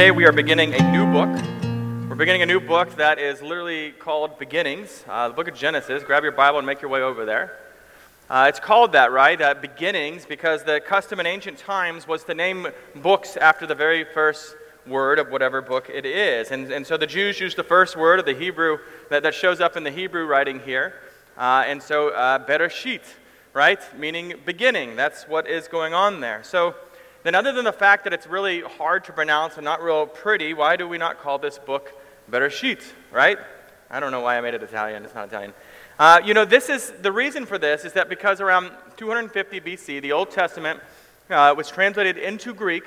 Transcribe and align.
today 0.00 0.10
we 0.10 0.24
are 0.24 0.32
beginning 0.32 0.72
a 0.72 0.92
new 0.92 1.04
book. 1.12 1.28
We're 2.08 2.14
beginning 2.14 2.40
a 2.40 2.46
new 2.46 2.58
book 2.58 2.96
that 2.96 3.18
is 3.18 3.42
literally 3.42 3.90
called 3.90 4.38
Beginnings, 4.38 5.04
uh, 5.06 5.28
the 5.28 5.34
book 5.34 5.46
of 5.46 5.54
Genesis. 5.54 6.02
Grab 6.02 6.22
your 6.22 6.32
Bible 6.32 6.56
and 6.56 6.66
make 6.66 6.80
your 6.80 6.90
way 6.90 7.02
over 7.02 7.26
there. 7.26 7.58
Uh, 8.30 8.46
it's 8.48 8.58
called 8.58 8.92
that, 8.92 9.12
right? 9.12 9.38
Uh, 9.38 9.52
beginnings, 9.52 10.24
because 10.24 10.64
the 10.64 10.80
custom 10.80 11.20
in 11.20 11.26
ancient 11.26 11.58
times 11.58 12.08
was 12.08 12.24
to 12.24 12.34
name 12.34 12.68
books 13.02 13.36
after 13.36 13.66
the 13.66 13.74
very 13.74 14.04
first 14.04 14.56
word 14.86 15.18
of 15.18 15.28
whatever 15.28 15.60
book 15.60 15.90
it 15.92 16.06
is. 16.06 16.50
And, 16.50 16.72
and 16.72 16.86
so 16.86 16.96
the 16.96 17.06
Jews 17.06 17.38
used 17.38 17.58
the 17.58 17.62
first 17.62 17.94
word 17.94 18.18
of 18.18 18.24
the 18.24 18.32
Hebrew 18.32 18.78
that, 19.10 19.22
that 19.22 19.34
shows 19.34 19.60
up 19.60 19.76
in 19.76 19.84
the 19.84 19.90
Hebrew 19.90 20.24
writing 20.24 20.60
here. 20.60 20.94
Uh, 21.36 21.64
and 21.66 21.82
so 21.82 22.08
uh, 22.08 22.38
Bereshit, 22.46 23.02
right? 23.52 23.82
Meaning 23.98 24.36
beginning. 24.46 24.96
That's 24.96 25.28
what 25.28 25.46
is 25.46 25.68
going 25.68 25.92
on 25.92 26.20
there. 26.20 26.42
So 26.42 26.74
then, 27.22 27.34
other 27.34 27.52
than 27.52 27.64
the 27.64 27.72
fact 27.72 28.04
that 28.04 28.12
it's 28.12 28.26
really 28.26 28.60
hard 28.62 29.04
to 29.04 29.12
pronounce 29.12 29.56
and 29.56 29.64
not 29.64 29.82
real 29.82 30.06
pretty, 30.06 30.54
why 30.54 30.76
do 30.76 30.88
we 30.88 30.98
not 30.98 31.20
call 31.20 31.38
this 31.38 31.58
book 31.58 31.92
"Better 32.28 32.48
Bereshit, 32.48 32.82
right? 33.12 33.38
I 33.90 34.00
don't 34.00 34.12
know 34.12 34.20
why 34.20 34.38
I 34.38 34.40
made 34.40 34.54
it 34.54 34.62
Italian. 34.62 35.04
It's 35.04 35.14
not 35.14 35.28
Italian. 35.28 35.52
Uh, 35.98 36.20
you 36.24 36.32
know, 36.32 36.44
this 36.44 36.70
is 36.70 36.92
the 37.02 37.12
reason 37.12 37.44
for 37.44 37.58
this 37.58 37.84
is 37.84 37.92
that 37.92 38.08
because 38.08 38.40
around 38.40 38.70
250 38.96 39.60
BC, 39.60 40.00
the 40.00 40.12
Old 40.12 40.30
Testament 40.30 40.80
uh, 41.28 41.54
was 41.56 41.68
translated 41.68 42.16
into 42.16 42.54
Greek, 42.54 42.84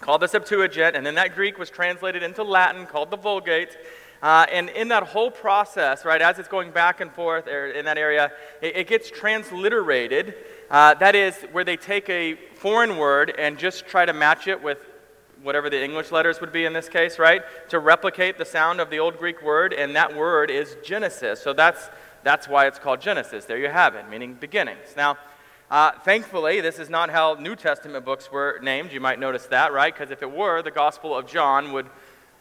called 0.00 0.22
the 0.22 0.26
Septuagint, 0.26 0.96
and 0.96 1.06
then 1.06 1.14
that 1.14 1.34
Greek 1.34 1.58
was 1.58 1.70
translated 1.70 2.22
into 2.22 2.42
Latin, 2.42 2.86
called 2.86 3.10
the 3.10 3.16
Vulgate. 3.16 3.76
Uh, 4.20 4.46
and 4.50 4.68
in 4.70 4.88
that 4.88 5.04
whole 5.04 5.30
process, 5.30 6.04
right, 6.04 6.20
as 6.20 6.38
it's 6.38 6.48
going 6.48 6.72
back 6.72 7.00
and 7.00 7.12
forth 7.12 7.46
in 7.46 7.84
that 7.84 7.98
area, 7.98 8.32
it, 8.60 8.76
it 8.76 8.86
gets 8.88 9.08
transliterated. 9.10 10.34
Uh, 10.70 10.94
that 10.94 11.14
is, 11.14 11.34
where 11.52 11.64
they 11.64 11.76
take 11.76 12.08
a 12.10 12.34
foreign 12.54 12.98
word 12.98 13.34
and 13.38 13.58
just 13.58 13.86
try 13.86 14.04
to 14.04 14.12
match 14.12 14.46
it 14.46 14.62
with 14.62 14.78
whatever 15.42 15.70
the 15.70 15.82
English 15.82 16.10
letters 16.10 16.40
would 16.40 16.52
be 16.52 16.64
in 16.64 16.72
this 16.72 16.88
case, 16.88 17.18
right? 17.18 17.42
To 17.70 17.78
replicate 17.78 18.38
the 18.38 18.44
sound 18.44 18.80
of 18.80 18.90
the 18.90 18.98
old 18.98 19.18
Greek 19.18 19.42
word, 19.42 19.72
and 19.72 19.96
that 19.96 20.14
word 20.14 20.50
is 20.50 20.76
Genesis. 20.84 21.40
So 21.40 21.52
that's, 21.52 21.88
that's 22.22 22.48
why 22.48 22.66
it's 22.66 22.78
called 22.78 23.00
Genesis. 23.00 23.44
There 23.44 23.58
you 23.58 23.68
have 23.68 23.94
it, 23.94 24.08
meaning 24.10 24.34
beginnings. 24.34 24.94
Now, 24.96 25.16
uh, 25.70 25.92
thankfully, 26.04 26.60
this 26.60 26.78
is 26.78 26.90
not 26.90 27.10
how 27.10 27.34
New 27.34 27.54
Testament 27.54 28.04
books 28.04 28.32
were 28.32 28.58
named. 28.62 28.92
You 28.92 29.00
might 29.00 29.18
notice 29.18 29.46
that, 29.46 29.72
right? 29.72 29.94
Because 29.94 30.10
if 30.10 30.22
it 30.22 30.30
were, 30.30 30.60
the 30.62 30.70
Gospel 30.70 31.16
of 31.16 31.26
John 31.26 31.72
would 31.72 31.86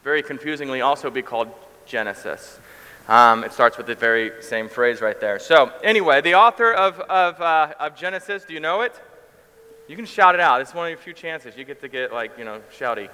very 0.04 0.24
confusingly 0.24 0.82
also 0.82 1.10
be 1.10 1.22
called 1.22 1.50
Genesis. 1.86 2.60
Um, 3.08 3.46
it 3.46 3.54
starts 3.54 3.78
with 3.78 3.88
the 3.88 3.96
very 3.96 4.44
same 4.44 4.68
phrase 4.68 5.00
right 5.00 5.20
there. 5.20 5.40
So, 5.40 5.72
anyway, 5.82 6.20
the 6.20 6.36
author 6.36 6.74
of, 6.74 7.00
of, 7.00 7.42
uh, 7.42 7.74
of 7.80 7.96
Genesis, 7.96 8.44
do 8.44 8.54
you 8.54 8.60
know 8.60 8.82
it? 8.82 8.94
You 9.88 9.96
can 9.96 10.06
shout 10.06 10.36
it 10.36 10.42
out. 10.42 10.60
It's 10.60 10.74
one 10.74 10.88
of 10.88 10.90
your 10.90 10.98
few 10.98 11.14
chances. 11.14 11.56
You 11.56 11.64
get 11.64 11.80
to 11.80 11.88
get, 11.88 12.12
like, 12.12 12.38
you 12.38 12.44
know, 12.44 12.60
shouty. 12.78 13.10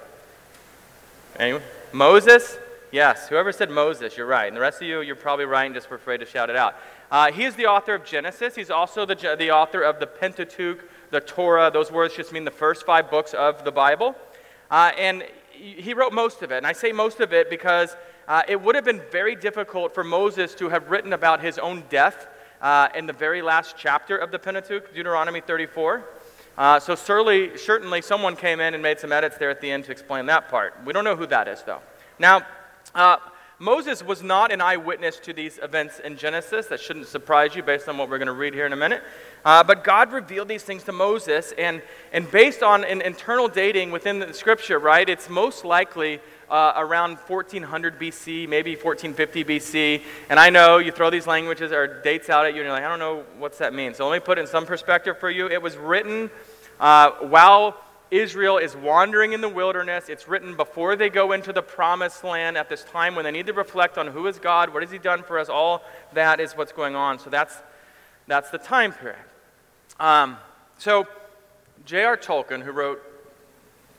Anyone? 1.38 1.62
Moses? 1.92 2.58
Yes. 2.90 3.28
Whoever 3.28 3.52
said 3.52 3.70
Moses, 3.70 4.16
you're 4.16 4.26
right. 4.26 4.48
And 4.48 4.56
the 4.56 4.60
rest 4.60 4.82
of 4.82 4.88
you, 4.88 5.00
you're 5.00 5.14
probably 5.14 5.44
right 5.44 5.64
and 5.64 5.74
just 5.74 5.88
were 5.88 5.96
afraid 5.96 6.18
to 6.18 6.26
shout 6.26 6.50
it 6.50 6.56
out. 6.56 6.74
Uh, 7.12 7.30
he 7.30 7.44
is 7.44 7.54
the 7.54 7.66
author 7.66 7.94
of 7.94 8.04
Genesis. 8.04 8.56
He's 8.56 8.70
also 8.70 9.06
the, 9.06 9.36
the 9.38 9.52
author 9.52 9.82
of 9.82 10.00
the 10.00 10.08
Pentateuch, 10.08 10.80
the 11.10 11.20
Torah. 11.20 11.70
Those 11.72 11.92
words 11.92 12.16
just 12.16 12.32
mean 12.32 12.44
the 12.44 12.50
first 12.50 12.84
five 12.84 13.10
books 13.10 13.32
of 13.32 13.64
the 13.64 13.70
Bible. 13.70 14.16
Uh, 14.72 14.90
and 14.98 15.22
he 15.52 15.94
wrote 15.94 16.12
most 16.12 16.42
of 16.42 16.50
it. 16.50 16.56
And 16.56 16.66
I 16.66 16.72
say 16.72 16.90
most 16.90 17.20
of 17.20 17.32
it 17.32 17.48
because 17.48 17.96
uh, 18.26 18.42
it 18.48 18.60
would 18.60 18.74
have 18.74 18.84
been 18.84 19.02
very 19.10 19.36
difficult 19.36 19.94
for 19.94 20.04
Moses 20.04 20.54
to 20.54 20.68
have 20.68 20.90
written 20.90 21.12
about 21.12 21.40
his 21.40 21.58
own 21.58 21.84
death 21.88 22.26
uh, 22.60 22.88
in 22.94 23.06
the 23.06 23.12
very 23.12 23.42
last 23.42 23.76
chapter 23.76 24.16
of 24.16 24.30
the 24.30 24.38
Pentateuch, 24.38 24.94
Deuteronomy 24.94 25.40
34. 25.40 26.04
Uh, 26.56 26.80
so 26.80 26.94
certainly, 26.94 27.58
certainly 27.58 28.00
someone 28.00 28.36
came 28.36 28.60
in 28.60 28.74
and 28.74 28.82
made 28.82 29.00
some 29.00 29.12
edits 29.12 29.36
there 29.36 29.50
at 29.50 29.60
the 29.60 29.70
end 29.70 29.84
to 29.84 29.92
explain 29.92 30.26
that 30.26 30.48
part. 30.48 30.74
We 30.84 30.92
don't 30.92 31.04
know 31.04 31.16
who 31.16 31.26
that 31.26 31.48
is, 31.48 31.62
though. 31.64 31.80
Now, 32.18 32.46
uh, 32.94 33.16
Moses 33.58 34.02
was 34.02 34.22
not 34.22 34.52
an 34.52 34.60
eyewitness 34.60 35.18
to 35.20 35.32
these 35.32 35.58
events 35.62 36.00
in 36.00 36.16
Genesis. 36.16 36.66
That 36.66 36.80
shouldn't 36.80 37.06
surprise 37.06 37.54
you 37.54 37.62
based 37.62 37.88
on 37.88 37.98
what 37.98 38.08
we're 38.08 38.18
going 38.18 38.26
to 38.26 38.32
read 38.32 38.54
here 38.54 38.66
in 38.66 38.72
a 38.72 38.76
minute. 38.76 39.02
Uh, 39.44 39.62
but 39.62 39.84
God 39.84 40.12
revealed 40.12 40.48
these 40.48 40.62
things 40.62 40.84
to 40.84 40.92
Moses, 40.92 41.52
and, 41.58 41.82
and 42.12 42.30
based 42.30 42.62
on 42.62 42.84
an 42.84 43.00
internal 43.00 43.46
dating 43.46 43.90
within 43.90 44.18
the 44.18 44.32
scripture, 44.32 44.78
right, 44.78 45.08
it's 45.08 45.28
most 45.28 45.64
likely 45.64 46.20
uh, 46.50 46.74
around 46.76 47.18
1400 47.18 47.98
BC, 47.98 48.48
maybe 48.48 48.76
1450 48.76 49.44
BC. 49.44 50.02
And 50.28 50.38
I 50.38 50.50
know 50.50 50.78
you 50.78 50.92
throw 50.92 51.10
these 51.10 51.26
languages 51.26 51.72
or 51.72 52.02
dates 52.02 52.30
out 52.30 52.46
at 52.46 52.54
you, 52.54 52.60
and 52.60 52.66
you're 52.66 52.72
like, 52.72 52.84
I 52.84 52.88
don't 52.88 52.98
know 52.98 53.24
what's 53.38 53.58
that 53.58 53.74
mean. 53.74 53.94
So 53.94 54.08
let 54.08 54.16
me 54.16 54.24
put 54.24 54.38
it 54.38 54.42
in 54.42 54.46
some 54.46 54.66
perspective 54.66 55.18
for 55.18 55.30
you. 55.30 55.48
It 55.48 55.62
was 55.62 55.76
written 55.76 56.30
uh, 56.80 57.10
while 57.20 57.80
Israel 58.10 58.58
is 58.58 58.76
wandering 58.76 59.32
in 59.32 59.40
the 59.40 59.48
wilderness. 59.48 60.08
It's 60.08 60.28
written 60.28 60.56
before 60.56 60.94
they 60.96 61.10
go 61.10 61.32
into 61.32 61.52
the 61.52 61.62
promised 61.62 62.22
land 62.22 62.56
at 62.56 62.68
this 62.68 62.84
time 62.84 63.14
when 63.14 63.24
they 63.24 63.30
need 63.30 63.46
to 63.46 63.52
reflect 63.52 63.98
on 63.98 64.06
who 64.06 64.26
is 64.26 64.38
God, 64.38 64.72
what 64.72 64.82
has 64.82 64.92
He 64.92 64.98
done 64.98 65.22
for 65.22 65.38
us. 65.38 65.48
All 65.48 65.82
that 66.12 66.40
is 66.40 66.52
what's 66.52 66.72
going 66.72 66.94
on. 66.94 67.18
So 67.18 67.30
that's, 67.30 67.56
that's 68.26 68.50
the 68.50 68.58
time 68.58 68.92
period. 68.92 69.18
Um, 69.98 70.36
so, 70.78 71.06
J.R. 71.86 72.16
Tolkien, 72.16 72.62
who 72.62 72.72
wrote 72.72 73.02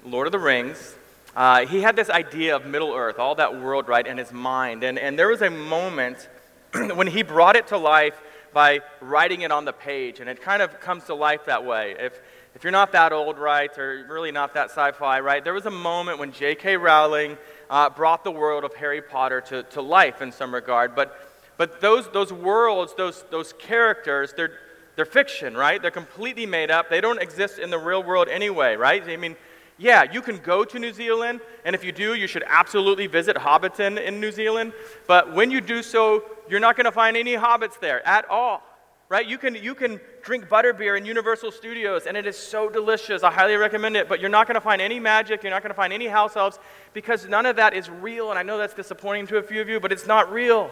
Lord 0.06 0.28
of 0.28 0.32
the 0.32 0.40
Rings, 0.40 0.96
uh, 1.36 1.66
he 1.66 1.82
had 1.82 1.96
this 1.96 2.10
idea 2.10 2.56
of 2.56 2.66
Middle 2.66 2.94
Earth, 2.94 3.20
all 3.20 3.36
that 3.36 3.60
world, 3.62 3.88
right, 3.88 4.06
in 4.06 4.18
his 4.18 4.32
mind. 4.32 4.84
And, 4.84 4.98
and 4.98 5.20
there 5.20 5.28
was 5.28 5.42
a 5.42 5.50
moment 5.50 6.30
when 6.96 7.08
he 7.08 7.24
brought 7.24 7.56
it 7.56 7.68
to 7.68 7.78
life 7.78 8.16
by 8.54 8.80
writing 9.02 9.42
it 9.42 9.52
on 9.52 9.66
the 9.66 9.74
page. 9.74 10.22
And 10.22 10.30
it 10.30 10.42
kind 10.42 10.62
of 10.62 10.80
comes 10.80 11.04
to 11.06 11.14
life 11.14 11.46
that 11.48 11.66
way. 11.66 11.96
If, 12.00 12.18
if 12.56 12.64
you're 12.64 12.72
not 12.72 12.94
that 12.94 13.12
old, 13.12 13.38
right, 13.38 13.78
or 13.78 14.06
really 14.10 14.32
not 14.32 14.54
that 14.54 14.70
sci 14.70 14.94
fi, 14.94 15.20
right, 15.20 15.44
there 15.44 15.54
was 15.54 15.66
a 15.66 15.72
moment 15.72 16.20
when 16.20 16.32
J.K. 16.32 16.78
Rowling 16.78 17.38
uh, 17.70 17.90
brought 17.90 18.24
the 18.24 18.32
world 18.32 18.64
of 18.64 18.74
Harry 18.76 19.02
Potter 19.02 19.42
to, 19.42 19.64
to 19.64 19.82
life 19.82 20.22
in 20.22 20.32
some 20.32 20.54
regard. 20.54 20.96
But, 20.96 21.20
but 21.58 21.82
those, 21.82 22.10
those 22.12 22.32
worlds, 22.32 22.94
those, 22.96 23.26
those 23.30 23.52
characters, 23.52 24.34
they're, 24.38 24.54
they're 24.96 25.04
fiction, 25.04 25.58
right? 25.58 25.82
They're 25.82 25.92
completely 25.92 26.46
made 26.46 26.72
up. 26.72 26.90
They 26.90 27.02
don't 27.02 27.22
exist 27.22 27.60
in 27.60 27.72
the 27.72 27.78
real 27.78 28.04
world 28.04 28.30
anyway, 28.30 28.78
right? 28.78 29.04
I 29.06 29.18
mean, 29.18 29.36
yeah, 29.78 30.04
you 30.10 30.22
can 30.22 30.38
go 30.38 30.64
to 30.64 30.80
New 30.80 30.94
Zealand, 30.94 31.42
and 31.66 31.76
if 31.76 31.84
you 31.84 31.92
do, 31.92 32.14
you 32.14 32.28
should 32.28 32.44
absolutely 32.48 33.08
visit 33.08 33.36
Hobbiton 33.36 34.02
in 34.02 34.22
New 34.22 34.32
Zealand. 34.32 34.72
But 35.06 35.34
when 35.34 35.52
you 35.52 35.60
do 35.60 35.84
so, 35.84 36.24
you're 36.50 36.62
not 36.62 36.78
going 36.78 36.86
to 36.86 36.92
find 36.92 37.18
any 37.18 37.34
hobbits 37.34 37.80
there 37.80 38.06
at 38.08 38.30
all. 38.30 38.62
Right? 39.08 39.28
You 39.28 39.38
can, 39.38 39.54
you 39.54 39.76
can 39.76 40.00
drink 40.24 40.46
butterbeer 40.46 40.98
in 40.98 41.06
Universal 41.06 41.52
Studios, 41.52 42.08
and 42.08 42.16
it 42.18 42.26
is 42.26 42.38
so 42.38 42.70
delicious. 42.70 43.22
I 43.22 43.32
highly 43.32 43.56
recommend 43.56 43.96
it. 43.98 44.10
But 44.10 44.20
you're 44.20 44.30
not 44.30 44.48
going 44.48 44.56
to 44.56 44.62
find 44.62 44.82
any 44.82 45.00
magic. 45.00 45.44
You're 45.44 45.52
not 45.52 45.62
going 45.62 45.70
to 45.70 45.76
find 45.76 45.94
any 45.94 46.08
house 46.08 46.36
elves 46.36 46.58
because 46.94 47.28
none 47.28 47.46
of 47.46 47.58
that 47.58 47.74
is 47.74 47.90
real. 47.90 48.32
And 48.32 48.40
I 48.40 48.44
know 48.44 48.58
that's 48.58 48.74
disappointing 48.74 49.28
to 49.28 49.38
a 49.38 49.44
few 49.44 49.62
of 49.62 49.70
you, 49.70 49.80
but 49.80 49.92
it's 49.92 50.08
not 50.08 50.32
real. 50.32 50.72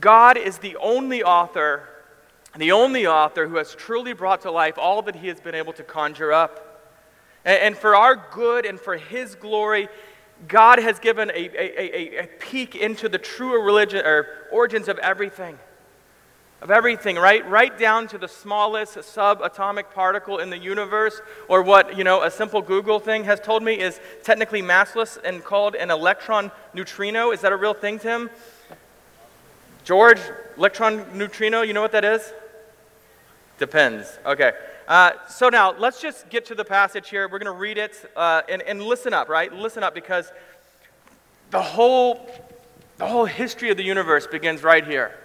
God 0.00 0.36
is 0.36 0.58
the 0.58 0.76
only 0.76 1.22
author, 1.22 1.88
the 2.56 2.72
only 2.72 3.06
author 3.06 3.46
who 3.46 3.56
has 3.56 3.74
truly 3.74 4.14
brought 4.14 4.40
to 4.40 4.50
life 4.50 4.76
all 4.78 5.02
that 5.02 5.14
he 5.14 5.28
has 5.28 5.40
been 5.40 5.54
able 5.54 5.74
to 5.74 5.82
conjure 5.82 6.32
up. 6.32 6.71
And, 7.44 7.76
for 7.76 7.96
our 7.96 8.14
good 8.32 8.66
and 8.66 8.78
for 8.78 8.96
His 8.96 9.34
glory, 9.34 9.88
God 10.46 10.78
has 10.78 10.98
given 10.98 11.30
a, 11.30 11.34
a, 11.34 11.80
a, 11.80 12.22
a 12.24 12.26
peek 12.26 12.76
into 12.76 13.08
the 13.08 13.18
true 13.18 13.60
religion 13.62 14.04
or 14.04 14.26
origins 14.52 14.88
of 14.88 14.98
everything. 14.98 15.58
Of 16.60 16.70
everything, 16.70 17.16
right? 17.16 17.48
Right 17.48 17.76
down 17.76 18.06
to 18.08 18.18
the 18.18 18.28
smallest 18.28 18.96
subatomic 18.96 19.90
particle 19.92 20.38
in 20.38 20.50
the 20.50 20.58
universe, 20.58 21.20
or 21.48 21.62
what, 21.62 21.96
you 21.98 22.04
know, 22.04 22.22
a 22.22 22.30
simple 22.30 22.62
Google 22.62 23.00
thing 23.00 23.24
has 23.24 23.40
told 23.40 23.64
me 23.64 23.80
is 23.80 23.98
technically 24.22 24.62
massless 24.62 25.18
and 25.24 25.42
called 25.42 25.74
an 25.74 25.90
electron 25.90 26.52
neutrino. 26.72 27.32
Is 27.32 27.40
that 27.40 27.50
a 27.50 27.56
real 27.56 27.74
thing, 27.74 27.98
Tim? 27.98 28.30
George, 29.82 30.20
electron 30.56 31.18
neutrino, 31.18 31.62
you 31.62 31.72
know 31.72 31.82
what 31.82 31.90
that 31.90 32.04
is? 32.04 32.32
Depends. 33.58 34.06
Okay. 34.24 34.52
Uh, 34.88 35.12
so 35.28 35.48
now 35.48 35.74
let's 35.78 36.00
just 36.00 36.28
get 36.28 36.44
to 36.46 36.54
the 36.54 36.64
passage 36.64 37.08
here. 37.08 37.28
We're 37.28 37.38
going 37.38 37.52
to 37.52 37.58
read 37.58 37.78
it 37.78 38.10
uh, 38.16 38.42
and, 38.48 38.62
and 38.62 38.82
listen 38.82 39.14
up, 39.14 39.28
right? 39.28 39.52
Listen 39.52 39.82
up 39.82 39.94
because 39.94 40.32
the 41.50 41.62
whole, 41.62 42.28
the 42.98 43.06
whole 43.06 43.24
history 43.24 43.70
of 43.70 43.76
the 43.76 43.84
universe 43.84 44.26
begins 44.26 44.62
right 44.62 44.84
here. 44.84 45.16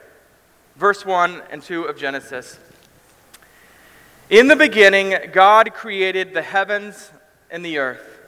Verse 0.76 1.06
1 1.06 1.42
and 1.50 1.64
2 1.64 1.84
of 1.84 1.98
Genesis. 1.98 2.60
In 4.30 4.48
the 4.48 4.56
beginning, 4.56 5.16
God 5.32 5.74
created 5.74 6.34
the 6.34 6.42
heavens 6.42 7.12
and 7.50 7.66
the 7.66 7.80
earth. 7.80 8.20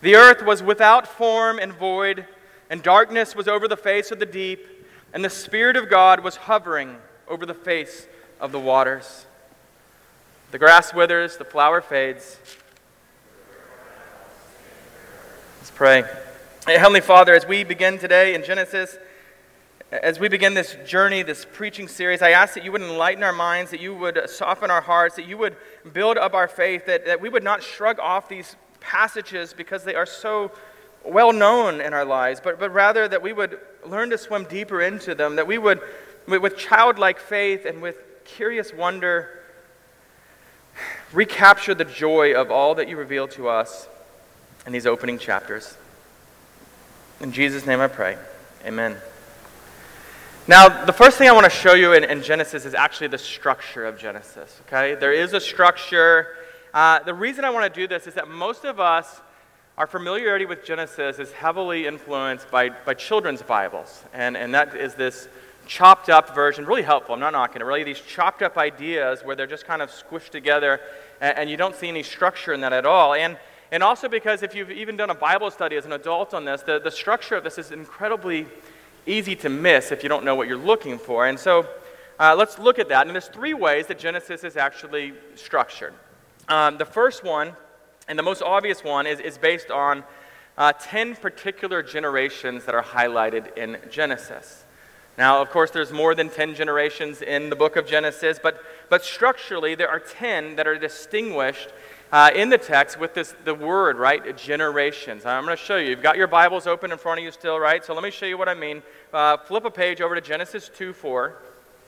The 0.00 0.14
earth 0.14 0.42
was 0.42 0.62
without 0.62 1.06
form 1.06 1.58
and 1.58 1.72
void, 1.72 2.26
and 2.70 2.82
darkness 2.82 3.34
was 3.34 3.48
over 3.48 3.68
the 3.68 3.76
face 3.76 4.10
of 4.10 4.20
the 4.20 4.26
deep, 4.26 4.86
and 5.12 5.24
the 5.24 5.30
Spirit 5.30 5.76
of 5.76 5.90
God 5.90 6.20
was 6.20 6.36
hovering 6.36 6.96
over 7.28 7.44
the 7.44 7.54
face 7.54 8.06
of 8.40 8.52
the 8.52 8.60
waters. 8.60 9.25
The 10.52 10.58
grass 10.60 10.94
withers, 10.94 11.36
the 11.38 11.44
flower 11.44 11.80
fades. 11.80 12.38
Let's 15.58 15.72
pray. 15.72 16.04
Hey, 16.64 16.78
Heavenly 16.78 17.00
Father, 17.00 17.34
as 17.34 17.44
we 17.44 17.64
begin 17.64 17.98
today 17.98 18.32
in 18.32 18.44
Genesis, 18.44 18.96
as 19.90 20.20
we 20.20 20.28
begin 20.28 20.54
this 20.54 20.76
journey, 20.86 21.24
this 21.24 21.44
preaching 21.52 21.88
series, 21.88 22.22
I 22.22 22.30
ask 22.30 22.54
that 22.54 22.62
you 22.62 22.70
would 22.70 22.80
enlighten 22.80 23.24
our 23.24 23.32
minds, 23.32 23.72
that 23.72 23.80
you 23.80 23.92
would 23.96 24.30
soften 24.30 24.70
our 24.70 24.80
hearts, 24.80 25.16
that 25.16 25.26
you 25.26 25.36
would 25.36 25.56
build 25.92 26.16
up 26.16 26.32
our 26.32 26.46
faith, 26.46 26.86
that, 26.86 27.06
that 27.06 27.20
we 27.20 27.28
would 27.28 27.42
not 27.42 27.60
shrug 27.60 27.98
off 27.98 28.28
these 28.28 28.54
passages 28.78 29.52
because 29.52 29.82
they 29.82 29.96
are 29.96 30.06
so 30.06 30.52
well 31.04 31.32
known 31.32 31.80
in 31.80 31.92
our 31.92 32.04
lives, 32.04 32.40
but, 32.42 32.60
but 32.60 32.72
rather 32.72 33.08
that 33.08 33.20
we 33.20 33.32
would 33.32 33.58
learn 33.84 34.10
to 34.10 34.18
swim 34.18 34.44
deeper 34.44 34.80
into 34.80 35.12
them, 35.12 35.34
that 35.34 35.46
we 35.48 35.58
would, 35.58 35.80
with 36.28 36.56
childlike 36.56 37.18
faith 37.18 37.64
and 37.64 37.82
with 37.82 37.96
curious 38.24 38.72
wonder, 38.72 39.42
recapture 41.12 41.74
the 41.74 41.84
joy 41.84 42.34
of 42.34 42.50
all 42.50 42.74
that 42.74 42.88
you 42.88 42.96
reveal 42.96 43.28
to 43.28 43.48
us 43.48 43.88
in 44.66 44.72
these 44.72 44.86
opening 44.86 45.18
chapters. 45.18 45.76
In 47.20 47.32
Jesus' 47.32 47.66
name 47.66 47.80
I 47.80 47.88
pray. 47.88 48.18
Amen. 48.64 48.96
Now, 50.48 50.84
the 50.84 50.92
first 50.92 51.18
thing 51.18 51.28
I 51.28 51.32
want 51.32 51.44
to 51.44 51.50
show 51.50 51.74
you 51.74 51.92
in, 51.92 52.04
in 52.04 52.22
Genesis 52.22 52.64
is 52.64 52.74
actually 52.74 53.08
the 53.08 53.18
structure 53.18 53.84
of 53.84 53.98
Genesis. 53.98 54.60
Okay? 54.66 54.94
There 54.94 55.12
is 55.12 55.32
a 55.32 55.40
structure. 55.40 56.28
Uh, 56.72 57.00
the 57.00 57.14
reason 57.14 57.44
I 57.44 57.50
want 57.50 57.72
to 57.72 57.80
do 57.80 57.88
this 57.88 58.06
is 58.06 58.14
that 58.14 58.28
most 58.28 58.64
of 58.64 58.78
us, 58.78 59.20
our 59.76 59.86
familiarity 59.86 60.46
with 60.46 60.64
Genesis 60.64 61.18
is 61.18 61.32
heavily 61.32 61.86
influenced 61.86 62.50
by, 62.50 62.68
by 62.68 62.94
children's 62.94 63.42
Bibles. 63.42 64.04
And, 64.12 64.36
and 64.36 64.54
that 64.54 64.76
is 64.76 64.94
this 64.94 65.28
chopped 65.66 66.08
up 66.08 66.34
version, 66.34 66.64
really 66.64 66.82
helpful. 66.82 67.14
I'm 67.14 67.20
not 67.20 67.32
knocking 67.32 67.60
it. 67.60 67.64
Really, 67.64 67.84
these 67.84 68.00
chopped 68.00 68.42
up 68.42 68.56
ideas 68.56 69.22
where 69.22 69.36
they're 69.36 69.46
just 69.46 69.66
kind 69.66 69.82
of 69.82 69.90
squished 69.90 70.30
together 70.30 70.80
and, 71.20 71.38
and 71.38 71.50
you 71.50 71.56
don't 71.56 71.74
see 71.74 71.88
any 71.88 72.02
structure 72.02 72.52
in 72.52 72.60
that 72.60 72.72
at 72.72 72.86
all. 72.86 73.14
And, 73.14 73.36
and 73.70 73.82
also 73.82 74.08
because 74.08 74.42
if 74.42 74.54
you've 74.54 74.70
even 74.70 74.96
done 74.96 75.10
a 75.10 75.14
Bible 75.14 75.50
study 75.50 75.76
as 75.76 75.84
an 75.84 75.92
adult 75.92 76.32
on 76.32 76.44
this, 76.44 76.62
the, 76.62 76.78
the 76.78 76.90
structure 76.90 77.34
of 77.34 77.44
this 77.44 77.58
is 77.58 77.72
incredibly 77.72 78.46
easy 79.06 79.36
to 79.36 79.48
miss 79.48 79.92
if 79.92 80.02
you 80.02 80.08
don't 80.08 80.24
know 80.24 80.34
what 80.34 80.48
you're 80.48 80.56
looking 80.56 80.98
for. 80.98 81.26
And 81.26 81.38
so 81.38 81.68
uh, 82.18 82.34
let's 82.36 82.58
look 82.58 82.78
at 82.78 82.88
that. 82.88 83.06
And 83.06 83.14
there's 83.14 83.28
three 83.28 83.54
ways 83.54 83.86
that 83.88 83.98
Genesis 83.98 84.44
is 84.44 84.56
actually 84.56 85.12
structured. 85.34 85.94
Um, 86.48 86.78
the 86.78 86.84
first 86.84 87.24
one, 87.24 87.54
and 88.08 88.18
the 88.18 88.22
most 88.22 88.42
obvious 88.42 88.84
one, 88.84 89.06
is, 89.06 89.20
is 89.20 89.36
based 89.36 89.70
on 89.70 90.04
uh, 90.56 90.72
10 90.80 91.16
particular 91.16 91.82
generations 91.82 92.64
that 92.64 92.74
are 92.74 92.82
highlighted 92.82 93.56
in 93.56 93.78
Genesis. 93.90 94.64
Now, 95.18 95.40
of 95.40 95.50
course, 95.50 95.70
there's 95.70 95.92
more 95.92 96.14
than 96.14 96.28
10 96.28 96.54
generations 96.54 97.22
in 97.22 97.48
the 97.48 97.56
book 97.56 97.76
of 97.76 97.86
Genesis, 97.86 98.38
but, 98.42 98.60
but 98.90 99.02
structurally, 99.02 99.74
there 99.74 99.88
are 99.88 99.98
10 99.98 100.56
that 100.56 100.66
are 100.66 100.78
distinguished 100.78 101.68
uh, 102.12 102.30
in 102.34 102.50
the 102.50 102.58
text 102.58 103.00
with 103.00 103.14
this, 103.14 103.34
the 103.44 103.54
word, 103.54 103.96
right? 103.96 104.36
Generations. 104.36 105.24
I'm 105.24 105.44
going 105.44 105.56
to 105.56 105.62
show 105.62 105.76
you. 105.76 105.90
You've 105.90 106.02
got 106.02 106.16
your 106.16 106.26
Bibles 106.26 106.66
open 106.66 106.92
in 106.92 106.98
front 106.98 107.18
of 107.18 107.24
you 107.24 107.32
still, 107.32 107.58
right? 107.58 107.84
So 107.84 107.94
let 107.94 108.02
me 108.02 108.10
show 108.10 108.26
you 108.26 108.38
what 108.38 108.48
I 108.48 108.54
mean. 108.54 108.82
Uh, 109.12 109.38
flip 109.38 109.64
a 109.64 109.70
page 109.70 110.00
over 110.00 110.14
to 110.14 110.20
Genesis 110.20 110.70
2 110.74 110.92
4, 110.92 111.34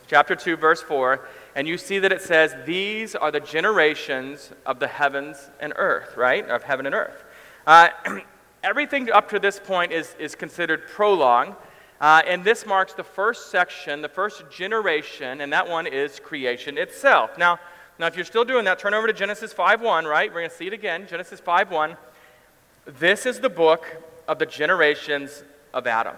chapter 0.07 0.35
2, 0.35 0.57
verse 0.57 0.83
4, 0.83 1.29
and 1.55 1.69
you 1.69 1.77
see 1.77 1.99
that 1.99 2.13
it 2.13 2.23
says, 2.23 2.57
These 2.67 3.15
are 3.15 3.31
the 3.31 3.41
generations 3.41 4.51
of 4.65 4.81
the 4.81 4.89
heavens 4.89 5.51
and 5.61 5.73
earth, 5.77 6.17
right? 6.17 6.49
Of 6.49 6.63
heaven 6.63 6.87
and 6.87 6.95
earth. 6.95 7.25
Uh, 7.67 7.91
everything 8.65 9.13
up 9.13 9.29
to 9.29 9.39
this 9.39 9.61
point 9.61 9.93
is, 9.93 10.17
is 10.19 10.35
considered 10.35 10.89
prologue. 10.89 11.55
Uh, 12.01 12.23
and 12.27 12.45
this 12.45 12.65
marks 12.65 12.93
the 12.93 13.03
first 13.03 13.51
section, 13.51 14.03
the 14.03 14.09
first 14.09 14.49
generation, 14.51 15.41
and 15.41 15.53
that 15.53 15.69
one 15.69 15.87
is 15.87 16.21
creation 16.21 16.79
itself. 16.79 17.37
Now, 17.37 17.59
now 17.99 18.07
if 18.07 18.15
you're 18.15 18.25
still 18.25 18.45
doing 18.45 18.65
that, 18.67 18.79
turn 18.79 18.95
over 18.95 19.09
to 19.09 19.13
Genesis 19.13 19.53
5.1, 19.53 20.09
right? 20.09 20.31
We're 20.31 20.41
going 20.41 20.51
to 20.51 20.57
see 20.57 20.69
it 20.69 20.73
again, 20.73 21.09
Genesis 21.09 21.41
5.1. 21.41 21.97
This 22.87 23.27
is 23.27 23.41
the 23.41 23.49
book 23.49 23.85
of 24.29 24.39
the 24.39 24.47
generations 24.47 25.43
of 25.75 25.87
Adam. 25.89 26.15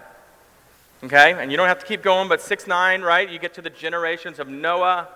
Okay? 1.03 1.33
And 1.33 1.49
you 1.49 1.57
don't 1.57 1.67
have 1.67 1.79
to 1.79 1.85
keep 1.85 2.03
going, 2.03 2.29
but 2.29 2.41
6 2.41 2.67
9, 2.67 3.01
right? 3.01 3.27
You 3.27 3.39
get 3.39 3.55
to 3.55 3.61
the 3.61 3.71
generations 3.71 4.37
of 4.37 4.47
Noah. 4.47 5.07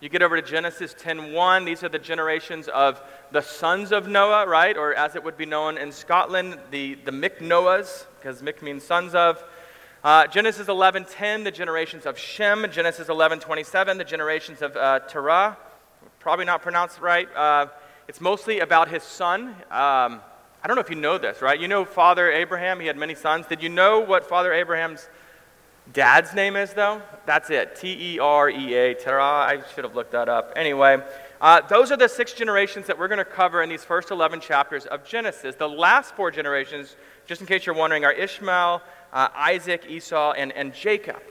You 0.00 0.10
get 0.10 0.22
over 0.22 0.38
to 0.38 0.46
Genesis 0.46 0.94
10:1. 0.94 1.64
These 1.64 1.82
are 1.82 1.88
the 1.88 1.98
generations 1.98 2.68
of 2.68 3.00
the 3.32 3.40
sons 3.40 3.92
of 3.92 4.06
Noah, 4.06 4.46
right? 4.46 4.76
Or 4.76 4.92
as 4.92 5.16
it 5.16 5.24
would 5.24 5.38
be 5.38 5.46
known 5.46 5.78
in 5.78 5.90
Scotland, 5.90 6.58
the, 6.70 6.96
the 7.06 7.10
Mick 7.10 7.38
Noahs, 7.38 8.04
because 8.18 8.42
Mick 8.42 8.60
means 8.60 8.84
sons 8.84 9.14
of. 9.14 9.42
Uh, 10.06 10.24
Genesis 10.28 10.68
11:10, 10.68 11.42
the 11.42 11.50
generations 11.50 12.06
of 12.06 12.16
Shem. 12.16 12.64
Genesis 12.70 13.08
11:27, 13.08 13.98
the 13.98 14.04
generations 14.04 14.62
of 14.62 14.76
uh, 14.76 15.00
Terah. 15.00 15.56
Probably 16.20 16.44
not 16.44 16.62
pronounced 16.62 17.00
right. 17.00 17.28
Uh, 17.34 17.66
it's 18.06 18.20
mostly 18.20 18.60
about 18.60 18.86
his 18.86 19.02
son. 19.02 19.48
Um, 19.68 20.20
I 20.62 20.68
don't 20.68 20.76
know 20.76 20.80
if 20.80 20.90
you 20.90 20.94
know 20.94 21.18
this, 21.18 21.42
right? 21.42 21.58
You 21.58 21.66
know 21.66 21.84
Father 21.84 22.30
Abraham. 22.30 22.78
He 22.78 22.86
had 22.86 22.96
many 22.96 23.16
sons. 23.16 23.48
Did 23.48 23.64
you 23.64 23.68
know 23.68 23.98
what 23.98 24.24
Father 24.24 24.52
Abraham's 24.52 25.08
dad's 25.92 26.32
name 26.34 26.54
is, 26.54 26.72
though? 26.72 27.02
That's 27.26 27.50
it. 27.50 27.74
T 27.74 28.14
E 28.14 28.18
R 28.20 28.48
E 28.48 28.74
A. 28.74 28.94
Terah. 28.94 29.24
I 29.24 29.60
should 29.74 29.82
have 29.82 29.96
looked 29.96 30.12
that 30.12 30.28
up. 30.28 30.52
Anyway. 30.54 31.02
Uh, 31.38 31.60
those 31.68 31.92
are 31.92 31.98
the 31.98 32.08
six 32.08 32.32
generations 32.32 32.86
that 32.86 32.98
we're 32.98 33.08
going 33.08 33.18
to 33.18 33.24
cover 33.24 33.62
in 33.62 33.68
these 33.68 33.84
first 33.84 34.10
11 34.10 34.40
chapters 34.40 34.86
of 34.86 35.04
Genesis. 35.04 35.54
The 35.54 35.68
last 35.68 36.14
four 36.14 36.30
generations, 36.30 36.96
just 37.26 37.42
in 37.42 37.46
case 37.46 37.66
you're 37.66 37.74
wondering, 37.74 38.06
are 38.06 38.12
Ishmael, 38.12 38.80
uh, 39.16 39.30
Isaac, 39.34 39.86
Esau, 39.88 40.32
and, 40.32 40.52
and 40.52 40.74
Jacob. 40.74 41.22